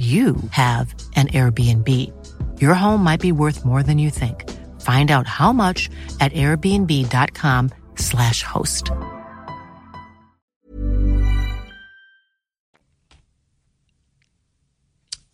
you 0.00 0.36
have 0.52 0.94
an 1.16 1.28
Airbnb. 1.28 1.88
Your 2.58 2.72
home 2.72 3.04
might 3.04 3.20
be 3.20 3.32
worth 3.32 3.66
more 3.66 3.82
than 3.82 3.98
you 3.98 4.08
think. 4.08 4.48
Find 4.80 5.10
out 5.10 5.26
how 5.26 5.52
much 5.52 5.90
at 6.20 6.32
airbnb.com/slash 6.32 8.42
host. 8.42 8.90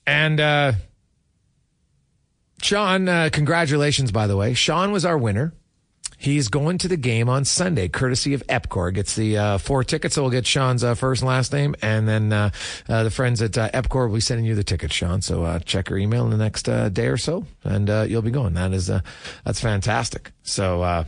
And 0.05 0.41
uh, 0.41 0.73
Sean, 2.63 3.09
uh, 3.09 3.31
congratulations, 3.33 4.11
by 4.11 4.27
the 4.27 4.37
way. 4.37 4.55
Sean 4.55 4.91
was 4.91 5.05
our 5.05 5.17
winner. 5.17 5.55
He's 6.27 6.49
going 6.49 6.79
to 6.79 6.89
the 6.89 6.97
game 6.97 7.29
on 7.29 7.45
Sunday, 7.45 7.87
courtesy 7.87 8.35
of 8.35 8.45
Epcor. 8.49 8.93
Gets 8.93 9.15
the 9.15 9.39
uh, 9.39 9.59
four 9.59 9.85
tickets, 9.85 10.17
so 10.17 10.23
we'll 10.23 10.33
get 10.33 10.45
Sean's 10.45 10.83
uh, 10.83 10.97
first 10.97 11.23
and 11.23 11.29
last 11.29 11.53
name, 11.53 11.77
and 11.83 12.09
then 12.09 12.33
uh, 12.33 12.51
uh, 12.89 13.05
the 13.05 13.13
friends 13.13 13.41
at 13.41 13.57
uh, 13.57 13.71
Epcor 13.71 14.09
will 14.09 14.17
be 14.17 14.21
sending 14.21 14.45
you 14.45 14.57
the 14.57 14.65
tickets, 14.65 14.93
Sean. 14.93 15.23
So 15.23 15.45
uh, 15.45 15.61
check 15.61 15.89
your 15.89 16.01
email 16.01 16.25
in 16.25 16.31
the 16.31 16.37
next 16.37 16.65
day 16.65 17.07
or 17.07 17.17
so, 17.17 17.47
and 17.63 17.89
you'll 18.11 18.23
be 18.23 18.33
going. 18.33 18.55
That 18.55 18.73
is 18.73 18.91
that's 19.45 19.61
fantastic. 19.61 20.33
So. 20.43 21.05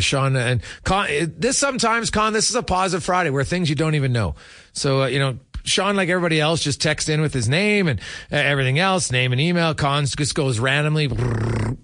Sean 0.00 0.34
and 0.34 0.60
Con, 0.82 1.06
this 1.36 1.56
sometimes 1.56 2.10
Con, 2.10 2.32
this 2.32 2.50
is 2.50 2.56
a 2.56 2.64
positive 2.64 3.04
Friday 3.04 3.30
where 3.30 3.44
things 3.44 3.68
you 3.68 3.76
don't 3.76 3.94
even 3.94 4.12
know. 4.12 4.34
So, 4.72 5.04
you 5.04 5.20
know, 5.20 5.38
Sean, 5.64 5.96
like 5.96 6.08
everybody 6.08 6.40
else, 6.40 6.62
just 6.62 6.80
texts 6.80 7.08
in 7.08 7.20
with 7.20 7.34
his 7.34 7.48
name 7.48 7.88
and 7.88 8.00
uh, 8.32 8.36
everything 8.36 8.78
else, 8.78 9.10
name 9.12 9.32
and 9.32 9.40
email. 9.40 9.74
Cons 9.74 10.14
just 10.14 10.34
goes 10.34 10.58
randomly, 10.58 11.08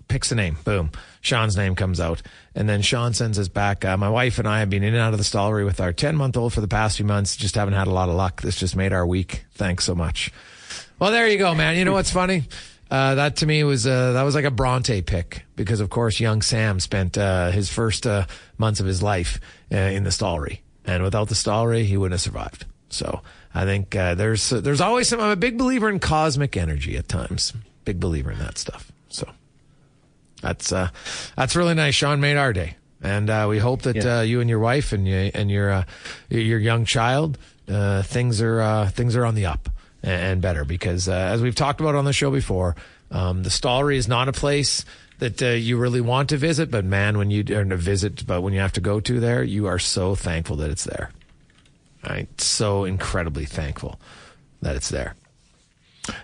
picks 0.09 0.33
a 0.33 0.35
name, 0.35 0.57
boom. 0.64 0.91
Sean's 1.20 1.57
name 1.57 1.75
comes 1.75 2.01
out. 2.01 2.22
And 2.55 2.68
then 2.68 2.83
Sean 2.83 3.14
sends 3.14 3.39
us 3.39 3.49
back. 3.49 3.85
Uh, 3.85 3.97
my 3.97 4.09
wife 4.11 4.39
and 4.39 4.47
I 4.47 4.61
have 4.61 4.70
been 4.70 4.83
in 4.83 4.95
and 4.95 5.03
out 5.03 5.12
of 5.12 5.18
the 5.18 5.25
stollery 5.25 5.64
with 5.64 5.81
our 5.81 5.93
10 5.93 6.16
month 6.16 6.37
old 6.37 6.53
for 6.53 6.61
the 6.61 6.68
past 6.68 6.97
few 6.97 7.07
months. 7.07 7.37
Just 7.37 7.55
haven't 7.55 7.75
had 7.75 7.89
a 7.89 7.93
lot 7.93 8.09
of 8.09 8.14
luck. 8.14 8.43
This 8.43 8.57
just 8.57 8.77
made 8.77 8.93
our 8.93 9.07
week. 9.07 9.45
Thanks 9.55 9.85
so 9.85 9.95
much. 9.95 10.31
Well, 10.99 11.11
there 11.11 11.27
you 11.27 11.39
go, 11.39 11.55
man. 11.55 11.77
You 11.77 11.85
know 11.85 11.93
what's 11.93 12.11
funny? 12.11 12.45
Uh, 12.91 13.16
that 13.16 13.37
to 13.37 13.47
me 13.47 13.64
was 13.64 13.87
uh, 13.87 14.12
that 14.12 14.22
was 14.22 14.35
like 14.35 14.45
a 14.45 14.51
Bronte 14.51 15.03
pick 15.03 15.45
because, 15.57 15.81
of 15.81 15.91
course, 15.91 16.20
young 16.20 16.43
Sam 16.43 16.79
spent 16.79 17.18
uh, 17.18 17.51
his 17.51 17.68
first 17.68 18.07
uh, 18.07 18.27
months 18.59 18.79
of 18.79 18.87
his 18.87 19.03
life 19.03 19.41
in 19.70 20.05
the 20.05 20.11
stollery, 20.11 20.61
and 20.85 21.03
without 21.03 21.29
the 21.29 21.35
stollery, 21.35 21.85
he 21.85 21.97
wouldn't 21.97 22.12
have 22.12 22.20
survived. 22.20 22.66
So 22.91 23.22
I 23.55 23.64
think 23.64 23.94
uh, 23.94 24.14
there's 24.16 24.50
there's 24.50 24.80
always 24.80 25.09
some. 25.09 25.20
I'm 25.20 25.30
a 25.30 25.36
big 25.36 25.57
believer 25.57 25.88
in 25.88 26.00
cosmic 26.00 26.57
energy 26.57 26.96
at 26.96 27.09
times. 27.09 27.52
Big 27.84 28.00
believer 28.00 28.30
in 28.32 28.38
that 28.40 28.59
stuff. 28.59 28.90
So 29.09 29.28
that's 30.42 30.72
uh, 30.72 30.88
that's 31.36 31.55
really 31.57 31.74
nice. 31.74 31.94
Sean 31.94 32.20
made 32.20 32.36
our 32.36 32.52
day, 32.52 32.76
and 33.02 33.30
uh, 33.30 33.46
we 33.48 33.59
hope 33.59 33.82
that 33.82 33.96
Yeah. 33.96 34.18
uh, 34.18 34.22
you 34.22 34.40
and 34.40 34.50
your 34.50 34.59
wife 34.59 34.92
and 34.92 35.07
you, 35.07 35.30
and 35.34 35.50
your 35.50 35.70
uh, 35.70 35.84
your 36.28 36.59
young 36.59 36.84
child 36.84 37.38
uh, 37.68 38.02
things 38.02 38.42
are 38.42 38.61
uh, 38.61 38.88
things 38.90 39.16
are 39.16 39.24
on 39.24 39.34
the 39.34 39.46
up 39.46 39.68
and, 40.02 40.42
better 40.42 40.64
because 40.64 41.09
uh, 41.09 41.12
as 41.12 41.40
we've 41.40 41.55
talked 41.55 41.80
about 41.80 41.94
on 41.94 42.05
the 42.05 42.12
show 42.12 42.30
before, 42.30 42.76
um, 43.11 43.42
the 43.42 43.50
Stollery 43.50 43.96
is 43.96 44.09
not 44.09 44.28
a 44.28 44.32
place 44.32 44.84
that 45.20 45.40
uh, 45.42 45.46
you 45.50 45.78
really 45.78 46.00
want 46.00 46.28
to 46.30 46.36
visit, 46.36 46.70
but 46.70 46.84
man, 46.84 47.16
when 47.16 47.30
you 47.30 47.40
are 47.57 47.64
to 47.64 47.76
visit, 47.76 48.26
but 48.26 48.42
when 48.42 48.52
you 48.52 48.61
have 48.61 48.72
to 48.72 48.80
go 48.80 49.00
to 49.00 49.20
there, 49.20 49.42
you 49.44 49.66
are 49.66 49.78
so 49.78 50.14
thankful 50.14 50.57
that 50.57 50.70
it's 50.70 50.84
there. 50.84 51.11
Right, 52.09 52.28
so 52.40 52.84
incredibly 52.84 53.46
thankful 53.46 53.98
that 54.61 54.76
it's 54.76 54.90
there. 54.90 55.14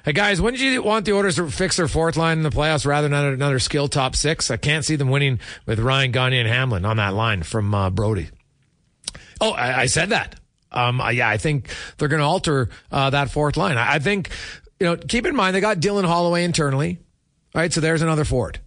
Hey 0.04 0.12
guys, 0.12 0.40
when 0.40 0.52
did 0.52 0.60
you 0.60 0.82
want 0.82 1.06
the 1.06 1.14
Oilers 1.14 1.36
to 1.36 1.50
fix 1.50 1.78
their 1.78 1.88
fourth 1.88 2.18
line 2.18 2.36
in 2.36 2.42
the 2.42 2.50
playoffs 2.50 2.84
rather 2.84 3.08
than 3.08 3.32
another, 3.32 3.58
skill 3.58 3.88
top 3.88 4.14
six? 4.14 4.50
I 4.50 4.58
can't 4.58 4.84
see 4.84 4.96
them 4.96 5.08
winning 5.08 5.40
with 5.64 5.78
Ryan 5.78 6.12
Gagner 6.12 6.40
and 6.40 6.48
Hamlin 6.48 6.84
on 6.84 6.98
that 6.98 7.14
line 7.14 7.42
from 7.42 7.74
uh, 7.74 7.88
Brody. 7.88 8.28
Oh, 9.40 9.52
I, 9.52 9.82
I 9.82 9.86
said 9.86 10.10
that. 10.10 10.34
Um, 10.70 11.00
yeah, 11.12 11.28
I 11.28 11.38
think 11.38 11.74
they're 11.96 12.08
going 12.08 12.20
to 12.20 12.26
alter 12.26 12.68
uh, 12.92 13.10
that 13.10 13.30
fourth 13.30 13.56
line. 13.56 13.78
I, 13.78 13.94
I 13.94 13.98
think, 14.00 14.28
you 14.78 14.86
know, 14.86 14.96
keep 14.96 15.24
in 15.24 15.34
mind 15.34 15.56
they 15.56 15.60
got 15.60 15.78
Dylan 15.78 16.04
Holloway 16.04 16.44
internally, 16.44 16.98
right? 17.54 17.72
So 17.72 17.80
there's 17.80 18.02
another 18.02 18.24
forward, 18.24 18.60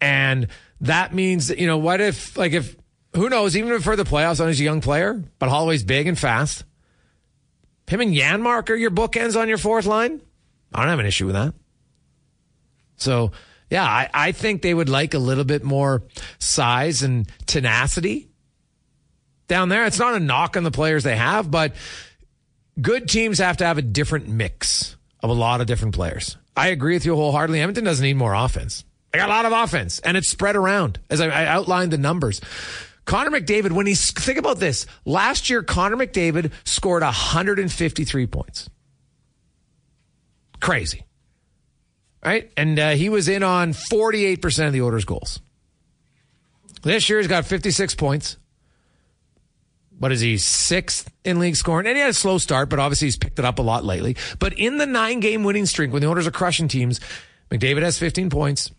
and 0.00 0.48
that 0.82 1.14
means 1.14 1.50
you 1.50 1.66
know 1.66 1.78
what 1.78 2.00
if 2.00 2.36
like 2.36 2.52
if 2.52 2.76
who 3.14 3.28
knows 3.28 3.56
even 3.56 3.80
for 3.80 3.96
the 3.96 4.04
playoffs 4.04 4.40
on 4.40 4.48
his 4.48 4.60
a 4.60 4.64
young 4.64 4.80
player, 4.80 5.22
but 5.38 5.48
Holloway's 5.48 5.84
big 5.84 6.06
and 6.06 6.18
fast. 6.18 6.64
Him 7.86 8.00
and 8.00 8.14
Janmark 8.14 8.70
are 8.70 8.74
your 8.74 8.90
bookends 8.90 9.38
on 9.38 9.48
your 9.48 9.58
fourth 9.58 9.86
line. 9.86 10.20
I 10.72 10.80
don't 10.80 10.88
have 10.88 10.98
an 10.98 11.06
issue 11.06 11.26
with 11.26 11.34
that. 11.34 11.54
So, 12.96 13.32
yeah, 13.70 13.84
I, 13.84 14.08
I 14.12 14.32
think 14.32 14.62
they 14.62 14.74
would 14.74 14.88
like 14.88 15.14
a 15.14 15.18
little 15.18 15.44
bit 15.44 15.64
more 15.64 16.02
size 16.38 17.02
and 17.02 17.28
tenacity 17.46 18.28
down 19.48 19.68
there. 19.68 19.84
It's 19.84 19.98
not 19.98 20.14
a 20.14 20.20
knock 20.20 20.56
on 20.56 20.64
the 20.64 20.70
players 20.70 21.04
they 21.04 21.16
have, 21.16 21.50
but 21.50 21.74
good 22.80 23.08
teams 23.08 23.38
have 23.38 23.58
to 23.58 23.66
have 23.66 23.78
a 23.78 23.82
different 23.82 24.28
mix 24.28 24.96
of 25.20 25.30
a 25.30 25.34
lot 25.34 25.60
of 25.60 25.66
different 25.66 25.94
players. 25.94 26.36
I 26.56 26.68
agree 26.68 26.94
with 26.94 27.04
you 27.04 27.14
wholeheartedly. 27.14 27.60
Edmonton 27.60 27.84
doesn't 27.84 28.04
need 28.04 28.16
more 28.16 28.34
offense. 28.34 28.84
They 29.12 29.18
got 29.18 29.28
a 29.28 29.32
lot 29.32 29.46
of 29.46 29.52
offense, 29.52 30.00
and 30.00 30.16
it's 30.16 30.28
spread 30.28 30.56
around. 30.56 30.98
As 31.08 31.20
I, 31.20 31.28
I 31.28 31.46
outlined 31.46 31.92
the 31.92 31.98
numbers, 31.98 32.40
Connor 33.04 33.30
McDavid. 33.30 33.72
When 33.72 33.86
he's 33.86 34.10
think 34.12 34.38
about 34.38 34.58
this, 34.58 34.86
last 35.04 35.50
year 35.50 35.62
Connor 35.62 35.96
McDavid 35.96 36.52
scored 36.64 37.02
153 37.02 38.26
points. 38.26 38.70
Crazy, 40.60 41.04
right? 42.24 42.50
And 42.56 42.78
uh, 42.78 42.90
he 42.90 43.08
was 43.08 43.28
in 43.28 43.42
on 43.42 43.72
48 43.72 44.40
percent 44.40 44.66
of 44.66 44.72
the 44.72 44.82
Oilers' 44.82 45.04
goals. 45.04 45.40
This 46.82 47.08
year 47.08 47.18
he's 47.18 47.28
got 47.28 47.46
56 47.46 47.94
points. 47.94 48.36
What 49.98 50.12
is 50.12 50.20
he, 50.20 50.38
sixth 50.38 51.10
in 51.24 51.38
league 51.38 51.56
scoring? 51.56 51.86
And 51.86 51.96
he 51.96 52.00
had 52.00 52.10
a 52.10 52.14
slow 52.14 52.38
start, 52.38 52.68
but 52.68 52.78
obviously 52.78 53.06
he's 53.06 53.16
picked 53.16 53.38
it 53.38 53.44
up 53.44 53.58
a 53.58 53.62
lot 53.62 53.84
lately. 53.84 54.16
But 54.38 54.52
in 54.54 54.76
the 54.76 54.86
nine 54.86 55.20
game 55.20 55.44
winning 55.44 55.66
streak, 55.66 55.92
when 55.92 56.02
the 56.02 56.08
Oilers 56.08 56.26
are 56.26 56.32
crushing 56.32 56.68
teams, 56.68 57.00
McDavid 57.50 57.82
has 57.82 57.98
15 57.98 58.28
points. 58.28 58.70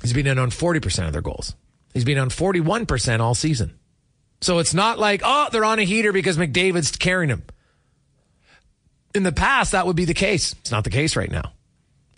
He's 0.00 0.12
been 0.12 0.26
in 0.26 0.38
on 0.38 0.50
40% 0.50 1.06
of 1.06 1.12
their 1.12 1.22
goals. 1.22 1.54
He's 1.94 2.04
been 2.04 2.18
on 2.18 2.30
41% 2.30 3.20
all 3.20 3.34
season. 3.34 3.78
So 4.40 4.58
it's 4.58 4.74
not 4.74 4.98
like, 4.98 5.22
oh, 5.24 5.48
they're 5.50 5.64
on 5.64 5.78
a 5.78 5.84
heater 5.84 6.12
because 6.12 6.36
McDavid's 6.36 6.96
carrying 6.96 7.30
him. 7.30 7.42
In 9.14 9.22
the 9.22 9.32
past, 9.32 9.72
that 9.72 9.86
would 9.86 9.96
be 9.96 10.04
the 10.04 10.14
case. 10.14 10.52
It's 10.60 10.70
not 10.70 10.84
the 10.84 10.90
case 10.90 11.16
right 11.16 11.30
now. 11.30 11.52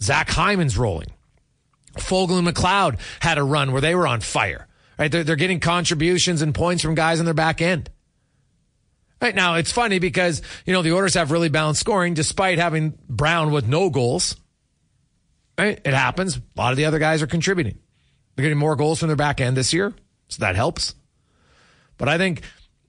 Zach 0.03 0.29
Hyman's 0.29 0.77
rolling. 0.77 1.09
Foegele 1.97 2.39
and 2.39 2.49
McLeod 2.49 3.01
had 3.21 3.39
a 3.39 3.43
run 3.43 3.73
where 3.73 3.81
they 3.81 3.95
were 3.95 4.07
on 4.07 4.21
fire. 4.21 4.67
Right? 4.99 5.11
They're, 5.11 5.25
they're 5.25 5.37
getting 5.37 5.61
contributions 5.61 6.43
and 6.43 6.55
points 6.55 6.83
from 6.83 6.95
guys 6.95 7.21
on 7.21 7.25
their 7.25 7.35
back 7.35 7.63
end. 7.63 7.91
Right 9.21 9.35
now, 9.35 9.55
it's 9.55 9.73
funny 9.73 9.99
because, 9.99 10.41
you 10.65 10.73
know, 10.73 10.83
the 10.83 10.93
Oilers 10.93 11.15
have 11.15 11.31
really 11.31 11.49
balanced 11.49 11.81
scoring 11.81 12.15
despite 12.15 12.59
having 12.59 12.99
Brown 13.09 13.51
with 13.51 13.67
no 13.67 13.91
goals. 13.91 14.37
Right? 15.59 15.81
It 15.85 15.95
happens. 15.95 16.37
A 16.37 16.43
lot 16.57 16.73
of 16.73 16.77
the 16.77 16.87
other 16.87 16.99
guys 16.99 17.23
are 17.23 17.27
contributing. 17.27 17.79
They're 18.41 18.49
getting 18.49 18.59
more 18.59 18.77
goals 18.77 18.99
from 18.99 19.09
their 19.09 19.17
back 19.17 19.41
end 19.41 19.57
this 19.57 19.73
year, 19.73 19.93
so 20.29 20.41
that 20.41 20.57
helps. 20.57 20.95
But 21.99 22.09
I 22.09 22.19
think, 22.19 22.43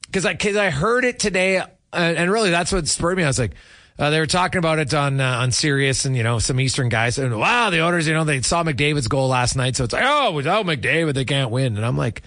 because 0.06 0.26
I, 0.26 0.36
cause 0.36 0.56
I 0.56 0.70
heard 0.70 1.04
it 1.04 1.20
today, 1.20 1.58
uh, 1.58 1.66
and 1.92 2.32
really 2.32 2.50
that's 2.50 2.72
what 2.72 2.88
spurred 2.88 3.18
me. 3.18 3.24
I 3.24 3.28
was 3.28 3.40
like, 3.40 3.54
uh, 4.00 4.10
they 4.10 4.20
were 4.20 4.28
talking 4.28 4.60
about 4.60 4.80
it 4.80 4.94
on 4.94 5.20
uh, 5.20 5.40
on 5.40 5.52
Sirius 5.52 6.06
and 6.06 6.16
you 6.16 6.24
know 6.24 6.40
some 6.40 6.60
Eastern 6.60 6.90
guys 6.90 7.20
and 7.20 7.38
wow 7.38 7.70
the 7.70 7.80
owners, 7.80 8.08
you 8.08 8.14
know 8.14 8.24
they 8.24 8.42
saw 8.42 8.64
McDavid's 8.64 9.08
goal 9.08 9.28
last 9.28 9.56
night 9.56 9.76
so 9.76 9.84
it's 9.84 9.94
like 9.94 10.06
oh 10.06 10.32
without 10.32 10.66
McDavid 10.66 11.14
they 11.14 11.26
can't 11.26 11.52
win 11.52 11.76
and 11.76 11.86
I'm 11.86 11.98
like 11.98 12.24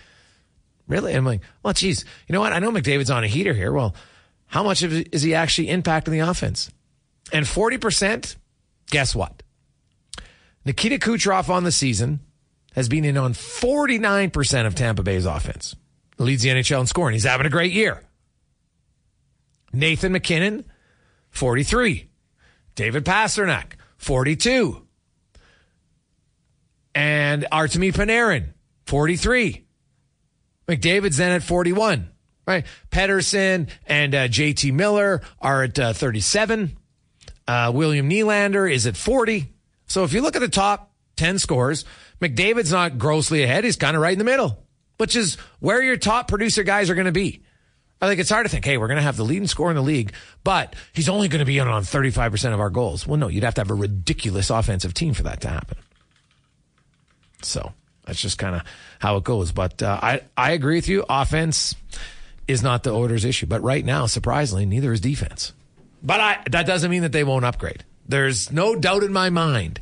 Really? 0.86 1.14
I'm 1.14 1.24
like, 1.24 1.40
well, 1.62 1.72
geez, 1.72 2.04
you 2.26 2.32
know 2.32 2.40
what? 2.40 2.52
I 2.52 2.58
know 2.58 2.70
McDavid's 2.70 3.10
on 3.10 3.24
a 3.24 3.26
heater 3.26 3.54
here. 3.54 3.72
Well, 3.72 3.94
how 4.46 4.62
much 4.62 4.82
is 4.82 5.22
he 5.22 5.34
actually 5.34 5.68
impacting 5.68 6.10
the 6.10 6.20
offense? 6.20 6.70
And 7.32 7.46
40%, 7.46 8.36
guess 8.90 9.14
what? 9.14 9.42
Nikita 10.64 10.98
Kucherov 10.98 11.48
on 11.48 11.64
the 11.64 11.72
season 11.72 12.20
has 12.74 12.88
been 12.88 13.04
in 13.04 13.16
on 13.16 13.32
49% 13.32 14.66
of 14.66 14.74
Tampa 14.74 15.02
Bay's 15.02 15.26
offense. 15.26 15.76
Leads 16.18 16.42
the 16.42 16.50
NHL 16.50 16.80
in 16.80 16.86
scoring. 16.86 17.14
He's 17.14 17.24
having 17.24 17.46
a 17.46 17.50
great 17.50 17.72
year. 17.72 18.02
Nathan 19.72 20.12
MacKinnon, 20.12 20.64
43. 21.30 22.08
David 22.74 23.04
Pastrnak, 23.04 23.72
42. 23.98 24.86
And 26.94 27.46
Artemi 27.50 27.92
Panarin, 27.92 28.54
43. 28.86 29.64
McDavid's 30.68 31.16
then 31.16 31.32
at 31.32 31.42
41, 31.42 32.08
right? 32.46 32.64
Pettersson 32.90 33.68
and 33.86 34.14
uh, 34.14 34.28
JT 34.28 34.72
Miller 34.72 35.20
are 35.40 35.64
at 35.64 35.78
uh, 35.78 35.92
37. 35.92 36.76
Uh, 37.46 37.70
William 37.74 38.08
Nylander 38.08 38.72
is 38.72 38.86
at 38.86 38.96
40. 38.96 39.52
So 39.86 40.04
if 40.04 40.12
you 40.12 40.22
look 40.22 40.36
at 40.36 40.40
the 40.40 40.48
top 40.48 40.92
10 41.16 41.38
scores, 41.38 41.84
McDavid's 42.24 42.72
not 42.72 42.98
grossly 42.98 43.42
ahead. 43.42 43.64
He's 43.64 43.76
kind 43.76 43.96
of 43.96 44.02
right 44.02 44.12
in 44.12 44.18
the 44.18 44.24
middle, 44.24 44.64
which 44.96 45.14
is 45.14 45.36
where 45.60 45.82
your 45.82 45.96
top 45.96 46.28
producer 46.28 46.62
guys 46.62 46.88
are 46.90 46.94
going 46.94 47.06
to 47.06 47.12
be. 47.12 47.42
I 48.00 48.08
think 48.08 48.20
it's 48.20 48.30
hard 48.30 48.44
to 48.44 48.50
think, 48.50 48.64
hey, 48.64 48.76
we're 48.76 48.88
going 48.88 48.96
to 48.96 49.02
have 49.02 49.16
the 49.16 49.24
leading 49.24 49.46
scorer 49.46 49.70
in 49.70 49.76
the 49.76 49.82
league, 49.82 50.12
but 50.42 50.74
he's 50.92 51.08
only 51.08 51.28
going 51.28 51.38
to 51.40 51.44
be 51.44 51.58
in 51.58 51.68
on 51.68 51.82
35% 51.82 52.52
of 52.52 52.60
our 52.60 52.70
goals. 52.70 53.06
Well, 53.06 53.18
no, 53.18 53.28
you'd 53.28 53.44
have 53.44 53.54
to 53.54 53.60
have 53.60 53.70
a 53.70 53.74
ridiculous 53.74 54.50
offensive 54.50 54.94
team 54.94 55.14
for 55.14 55.22
that 55.22 55.40
to 55.42 55.48
happen. 55.48 55.78
So 57.42 57.72
that's 58.04 58.20
just 58.20 58.38
kind 58.38 58.56
of 58.56 58.62
how 58.98 59.16
it 59.16 59.24
goes. 59.24 59.52
But 59.52 59.82
uh, 59.82 59.98
I 60.02 60.22
I 60.36 60.52
agree 60.52 60.76
with 60.76 60.88
you. 60.88 61.04
Offense 61.08 61.74
is 62.48 62.62
not 62.62 62.82
the 62.82 62.90
Oilers' 62.92 63.24
issue, 63.24 63.46
but 63.46 63.62
right 63.62 63.84
now, 63.84 64.06
surprisingly, 64.06 64.66
neither 64.66 64.92
is 64.92 65.00
defense. 65.00 65.52
But 66.02 66.20
I, 66.20 66.42
that 66.50 66.66
doesn't 66.66 66.90
mean 66.90 67.02
that 67.02 67.12
they 67.12 67.24
won't 67.24 67.44
upgrade. 67.44 67.84
There's 68.06 68.52
no 68.52 68.76
doubt 68.76 69.02
in 69.02 69.12
my 69.12 69.30
mind 69.30 69.80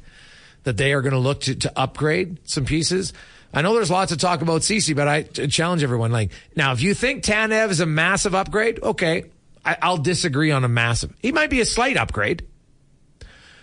that 0.64 0.76
they 0.76 0.92
are 0.92 1.02
going 1.02 1.12
to 1.12 1.18
look 1.18 1.40
to, 1.42 1.72
upgrade 1.76 2.38
some 2.48 2.64
pieces. 2.64 3.12
I 3.52 3.62
know 3.62 3.74
there's 3.74 3.90
lots 3.90 4.12
of 4.12 4.18
talk 4.18 4.42
about 4.42 4.62
Ceci, 4.62 4.94
but 4.94 5.08
I 5.08 5.22
challenge 5.22 5.82
everyone. 5.82 6.12
Like 6.12 6.30
now, 6.56 6.72
if 6.72 6.80
you 6.80 6.94
think 6.94 7.24
Tanev 7.24 7.70
is 7.70 7.80
a 7.80 7.86
massive 7.86 8.34
upgrade, 8.34 8.82
okay, 8.82 9.24
I, 9.64 9.76
I'll 9.82 9.98
disagree 9.98 10.50
on 10.50 10.64
a 10.64 10.68
massive. 10.68 11.14
He 11.20 11.32
might 11.32 11.50
be 11.50 11.60
a 11.60 11.64
slight 11.66 11.96
upgrade, 11.96 12.46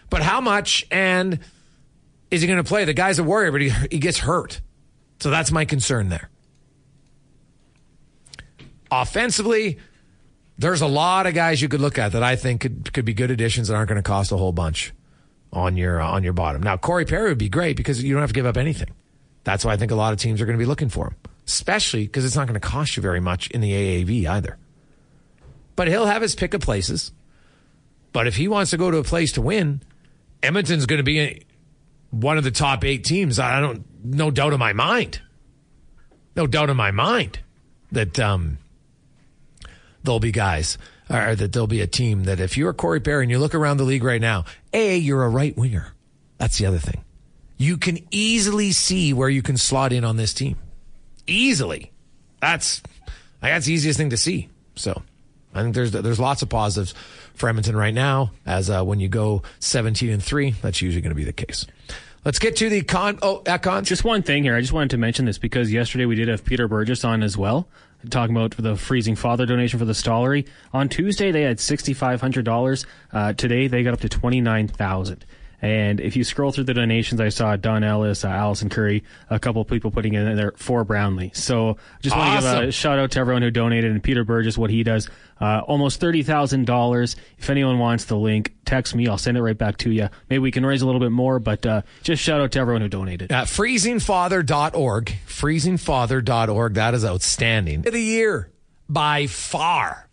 but 0.10 0.22
how 0.22 0.42
much 0.42 0.86
and 0.92 1.40
is 2.30 2.42
he 2.42 2.48
going 2.48 2.64
to 2.64 2.68
play? 2.68 2.86
The 2.86 2.94
guy's 2.94 3.20
a 3.20 3.24
warrior, 3.24 3.52
but 3.52 3.62
he, 3.62 3.70
he 3.90 4.00
gets 4.00 4.20
hurt. 4.20 4.62
So 5.20 5.30
that's 5.30 5.52
my 5.52 5.66
concern 5.66 6.10
there. 6.10 6.30
Offensively, 8.92 9.78
there's 10.58 10.82
a 10.82 10.88
lot 10.88 11.26
of 11.26 11.34
guys 11.34 11.62
you 11.62 11.70
could 11.70 11.82
look 11.82 11.98
at 11.98 12.12
that 12.12 12.24
I 12.24 12.36
think 12.36 12.62
could, 12.62 12.94
could 12.94 13.06
be 13.06 13.14
good 13.14 13.32
additions 13.32 13.68
that 13.68 13.76
aren't 13.76 13.90
going 13.90 14.02
to 14.02 14.08
cost 14.08 14.32
a 14.32 14.38
whole 14.38 14.52
bunch 14.52 14.94
on 15.52 15.78
your 15.78 16.02
uh, 16.02 16.10
on 16.10 16.24
your 16.24 16.34
bottom. 16.34 16.62
Now, 16.62 16.78
Corey 16.78 17.06
Perry 17.06 17.30
would 17.30 17.38
be 17.38 17.50
great 17.50 17.78
because 17.78 18.04
you 18.04 18.14
don't 18.14 18.22
have 18.22 18.30
to 18.32 18.36
give 18.36 18.46
up 18.46 18.58
anything. 18.58 18.90
That's 19.44 19.66
why 19.66 19.74
I 19.74 19.78
think 19.78 19.92
a 19.92 19.96
lot 19.96 20.14
of 20.14 20.20
teams 20.20 20.42
are 20.42 20.46
going 20.46 20.58
to 20.58 20.62
be 20.62 20.68
looking 20.68 20.90
for 20.90 21.08
him, 21.08 21.16
especially 21.48 22.04
because 22.06 22.26
it's 22.26 22.36
not 22.36 22.48
going 22.48 22.60
to 22.60 22.68
cost 22.68 22.98
you 22.98 23.02
very 23.02 23.20
much 23.20 23.50
in 23.52 23.62
the 23.62 23.72
AAV 23.72 24.28
either. 24.28 24.58
But 25.76 25.88
he'll 25.88 26.06
have 26.06 26.22
his 26.22 26.36
pick 26.36 26.54
of 26.54 26.62
places. 26.62 27.12
But 28.12 28.28
if 28.28 28.36
he 28.36 28.48
wants 28.48 28.72
to 28.72 28.78
go 28.78 28.92
to 28.92 28.98
a 28.98 29.04
place 29.04 29.34
to 29.34 29.42
win, 29.42 29.82
Edmonton's 30.44 30.86
going 30.86 30.98
to 30.98 31.04
be 31.04 31.46
one 32.12 32.38
of 32.38 32.44
the 32.44 32.52
top 32.52 32.84
eight 32.84 33.04
teams. 33.04 33.40
I 33.40 33.62
don't, 33.62 33.86
no 34.04 34.32
doubt 34.32 34.54
in 34.54 34.60
my 34.60 34.74
mind, 34.74 35.22
no 36.36 36.48
doubt 36.48 36.70
in 36.70 36.78
my 36.78 36.92
mind 36.92 37.40
that 37.92 38.20
um, 38.20 38.58
there'll 40.04 40.20
be 40.20 40.32
guys 40.32 40.78
or 41.10 41.36
that 41.36 41.54
there'll 41.54 41.68
be 41.68 41.82
a 41.82 41.88
team 41.88 42.26
that 42.26 42.40
if 42.40 42.58
you're 42.58 42.74
Corey 42.74 43.00
Perry 43.00 43.24
and 43.24 43.32
you 43.32 43.40
look 43.40 43.56
around 43.56 43.78
the 43.78 43.84
league 43.84 44.04
right 44.04 44.22
now, 44.22 44.46
A, 44.74 44.98
you're 44.98 45.24
a 45.24 45.30
right 45.30 45.56
winger. 45.58 45.94
That's 46.38 46.58
the 46.58 46.66
other 46.66 46.78
thing. 46.78 47.04
You 47.58 47.78
can 47.78 48.00
easily 48.12 48.72
see 48.72 49.12
where 49.12 49.30
you 49.30 49.42
can 49.42 49.58
slot 49.58 49.92
in 49.92 50.06
on 50.06 50.18
this 50.18 50.34
team. 50.34 50.58
Easily. 51.28 51.92
That's 52.42 52.82
that's 53.42 53.66
the 53.66 53.74
easiest 53.74 53.98
thing 53.98 54.12
to 54.12 54.18
see. 54.18 54.50
So 54.76 55.02
I 55.54 55.62
think 55.62 55.76
there's 55.76 55.92
there's 55.92 56.20
lots 56.20 56.42
of 56.42 56.50
positives 56.50 56.94
for 57.34 57.50
Edmonton 57.50 57.76
right 57.76 57.94
now. 57.94 58.32
As 58.46 58.70
uh, 58.70 58.84
when 58.84 59.00
you 59.00 59.10
go 59.10 59.44
17 59.60 60.10
and 60.10 60.24
three, 60.24 60.52
that's 60.62 60.82
usually 60.82 61.02
going 61.02 61.12
to 61.12 61.16
be 61.16 61.26
the 61.26 61.34
case. 61.34 61.66
Let's 62.26 62.40
get 62.40 62.58
to 62.58 62.70
the 62.70 62.82
con. 62.84 63.20
Oh, 63.22 63.42
at. 63.46 63.64
Just 63.84 64.04
one 64.04 64.24
thing 64.24 64.44
here. 64.44 64.56
I 64.56 64.62
just 64.62 64.74
wanted 64.74 64.92
to 64.92 64.98
mention 64.98 65.26
this 65.26 65.38
because 65.38 65.72
yesterday 65.72 66.06
we 66.06 66.16
did 66.16 66.28
have 66.28 66.44
Peter 66.46 66.68
Burgess 66.68 67.04
on 67.04 67.24
as 67.24 67.38
well, 67.38 67.68
talking 68.10 68.36
about 68.36 68.56
the 68.58 68.76
freezing 68.76 69.16
father 69.16 69.46
donation 69.46 69.80
for 69.80 69.86
the 69.86 69.94
Stollery. 69.94 70.48
On 70.74 70.88
Tuesday 70.88 71.32
they 71.32 71.42
had 71.42 71.60
sixty 71.60 71.94
five 71.94 72.22
hundred 72.22 72.46
dollars. 72.46 72.86
Uh, 73.12 73.34
today 73.34 73.68
they 73.68 73.84
got 73.84 73.94
up 73.94 74.00
to 74.02 74.10
twenty 74.10 74.42
nine 74.42 74.68
thousand. 74.68 75.26
And 75.62 76.00
if 76.00 76.16
you 76.16 76.24
scroll 76.24 76.52
through 76.52 76.66
the 76.66 76.74
donations, 76.74 77.20
I 77.20 77.30
saw 77.30 77.56
Don 77.56 77.84
Ellis, 77.84 78.24
uh, 78.24 78.30
Allison 78.30 78.70
Curry, 78.70 79.04
a 79.30 79.40
couple 79.40 79.62
of 79.62 79.68
people 79.68 79.92
putting 79.92 80.14
in 80.14 80.36
there 80.36 80.54
for 80.56 80.84
Brownlee. 80.84 81.32
So 81.34 81.78
just 82.02 82.16
want 82.16 82.30
awesome. 82.30 82.54
to 82.54 82.60
give 82.62 82.70
a 82.70 82.72
shout 82.72 83.00
out 83.00 83.12
to 83.12 83.20
everyone 83.20 83.42
who 83.42 83.52
donated 83.52 83.92
and 83.92 84.02
Peter 84.02 84.24
Burgess, 84.24 84.58
what 84.58 84.70
he 84.70 84.84
does. 84.84 85.10
Uh, 85.42 85.62
almost 85.68 86.02
$30,000. 86.02 87.16
If 87.38 87.50
anyone 87.50 87.80
wants 87.80 88.06
the 88.06 88.18
link, 88.18 88.54
text 88.66 88.96
me. 88.96 89.08
I'll 89.08 89.18
send 89.18 89.38
it 89.38 89.42
right 89.42 89.58
back 89.58 89.78
to 89.78 89.92
you. 89.92 90.10
Maybe 90.30 90.40
we 90.40 90.52
can 90.52 90.66
raise 90.66 90.82
a 90.82 90.86
little 90.86 91.02
bit 91.02 91.12
more, 91.12 91.40
but 91.40 91.66
uh, 91.66 91.82
just 92.04 92.22
shout 92.22 92.42
out 92.42 92.52
to 92.54 92.60
everyone 92.60 92.82
who 92.82 92.90
donated. 92.90 93.32
At 93.32 93.48
freezingfather.org. 93.48 95.14
Freezingfather.org. 95.28 96.74
That 96.74 96.94
is 96.94 97.06
outstanding. 97.06 97.88
Of 97.88 97.94
the 97.94 98.02
year 98.02 98.52
by 98.90 99.28
far. 99.28 100.09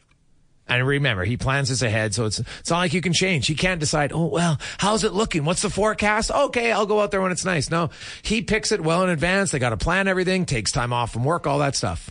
And 0.69 0.85
remember, 0.85 1.25
he 1.25 1.37
plans 1.37 1.69
this 1.69 1.83
ahead, 1.83 2.12
so 2.12 2.25
it's 2.25 2.41
it's 2.41 2.71
not 2.71 2.79
like 2.79 2.93
you 2.93 3.01
can 3.01 3.12
change. 3.12 3.47
He 3.47 3.55
can't 3.55 3.79
decide, 3.79 4.11
oh 4.12 4.27
well, 4.27 4.59
how's 4.79 5.05
it 5.05 5.12
looking? 5.12 5.45
What's 5.45 5.62
the 5.62 5.71
forecast? 5.71 6.33
Okay, 6.33 6.73
I'll 6.73 6.87
go 6.87 7.01
out 7.01 7.12
there 7.12 7.21
when 7.21 7.31
it's 7.31 7.45
nice. 7.45 7.71
No, 7.71 7.91
he 8.23 8.43
picks 8.43 8.73
it 8.73 8.81
well 8.81 9.05
in 9.05 9.11
advance. 9.11 9.53
They 9.53 9.61
got 9.61 9.71
to 9.71 9.77
plan 9.77 10.09
everything, 10.09 10.45
takes 10.45 10.73
time 10.73 10.93
off 10.93 11.12
from 11.12 11.25
work, 11.25 11.47
all 11.47 11.61
that 11.61 11.77
stuff. 11.77 12.11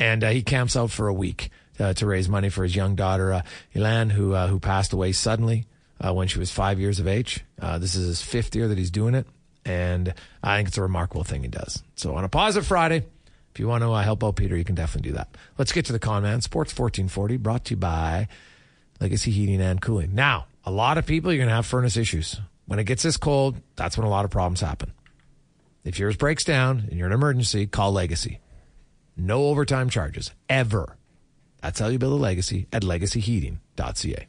And 0.00 0.24
uh, 0.24 0.30
he 0.30 0.42
camps 0.42 0.76
out 0.76 0.90
for 0.90 1.08
a 1.08 1.12
week 1.12 1.50
uh, 1.78 1.92
to 1.94 2.06
raise 2.06 2.28
money 2.28 2.48
for 2.48 2.62
his 2.62 2.74
young 2.74 2.94
daughter, 2.94 3.34
uh, 3.34 3.42
Ilan, 3.74 4.12
who 4.12 4.32
uh, 4.32 4.46
who 4.46 4.58
passed 4.60 4.94
away 4.94 5.12
suddenly 5.12 5.66
uh, 6.00 6.14
when 6.14 6.26
she 6.26 6.38
was 6.38 6.50
five 6.50 6.80
years 6.80 7.00
of 7.00 7.06
age. 7.06 7.44
Uh, 7.60 7.78
this 7.78 7.94
is 7.94 8.06
his 8.06 8.22
fifth 8.22 8.56
year 8.56 8.68
that 8.68 8.78
he's 8.78 8.90
doing 8.90 9.14
it, 9.14 9.26
and 9.66 10.14
I 10.42 10.56
think 10.56 10.68
it's 10.68 10.78
a 10.78 10.82
remarkable 10.82 11.24
thing 11.24 11.42
he 11.42 11.48
does. 11.48 11.82
So 11.96 12.14
on 12.14 12.24
a 12.24 12.28
positive 12.30 12.66
Friday. 12.66 13.04
If 13.58 13.60
you 13.60 13.66
want 13.66 13.82
to 13.82 13.90
uh, 13.90 14.02
help 14.04 14.22
out 14.22 14.36
Peter, 14.36 14.56
you 14.56 14.62
can 14.62 14.76
definitely 14.76 15.10
do 15.10 15.16
that. 15.16 15.36
Let's 15.58 15.72
get 15.72 15.84
to 15.86 15.92
the 15.92 15.98
con 15.98 16.22
man. 16.22 16.42
Sports 16.42 16.70
1440 16.70 17.38
brought 17.38 17.64
to 17.64 17.70
you 17.72 17.76
by 17.76 18.28
Legacy 19.00 19.32
Heating 19.32 19.60
and 19.60 19.82
Cooling. 19.82 20.14
Now, 20.14 20.46
a 20.64 20.70
lot 20.70 20.96
of 20.96 21.06
people, 21.06 21.32
you're 21.32 21.40
going 21.40 21.48
to 21.48 21.56
have 21.56 21.66
furnace 21.66 21.96
issues. 21.96 22.40
When 22.66 22.78
it 22.78 22.84
gets 22.84 23.02
this 23.02 23.16
cold, 23.16 23.56
that's 23.74 23.98
when 23.98 24.06
a 24.06 24.10
lot 24.10 24.24
of 24.24 24.30
problems 24.30 24.60
happen. 24.60 24.92
If 25.82 25.98
yours 25.98 26.16
breaks 26.16 26.44
down 26.44 26.84
and 26.88 26.92
you're 26.92 27.08
in 27.08 27.12
an 27.12 27.18
emergency, 27.18 27.66
call 27.66 27.90
Legacy. 27.90 28.38
No 29.16 29.46
overtime 29.46 29.90
charges, 29.90 30.30
ever. 30.48 30.96
That's 31.60 31.80
how 31.80 31.88
you 31.88 31.98
build 31.98 32.12
a 32.12 32.22
legacy 32.22 32.68
at 32.72 32.82
legacyheating.ca. 32.82 34.28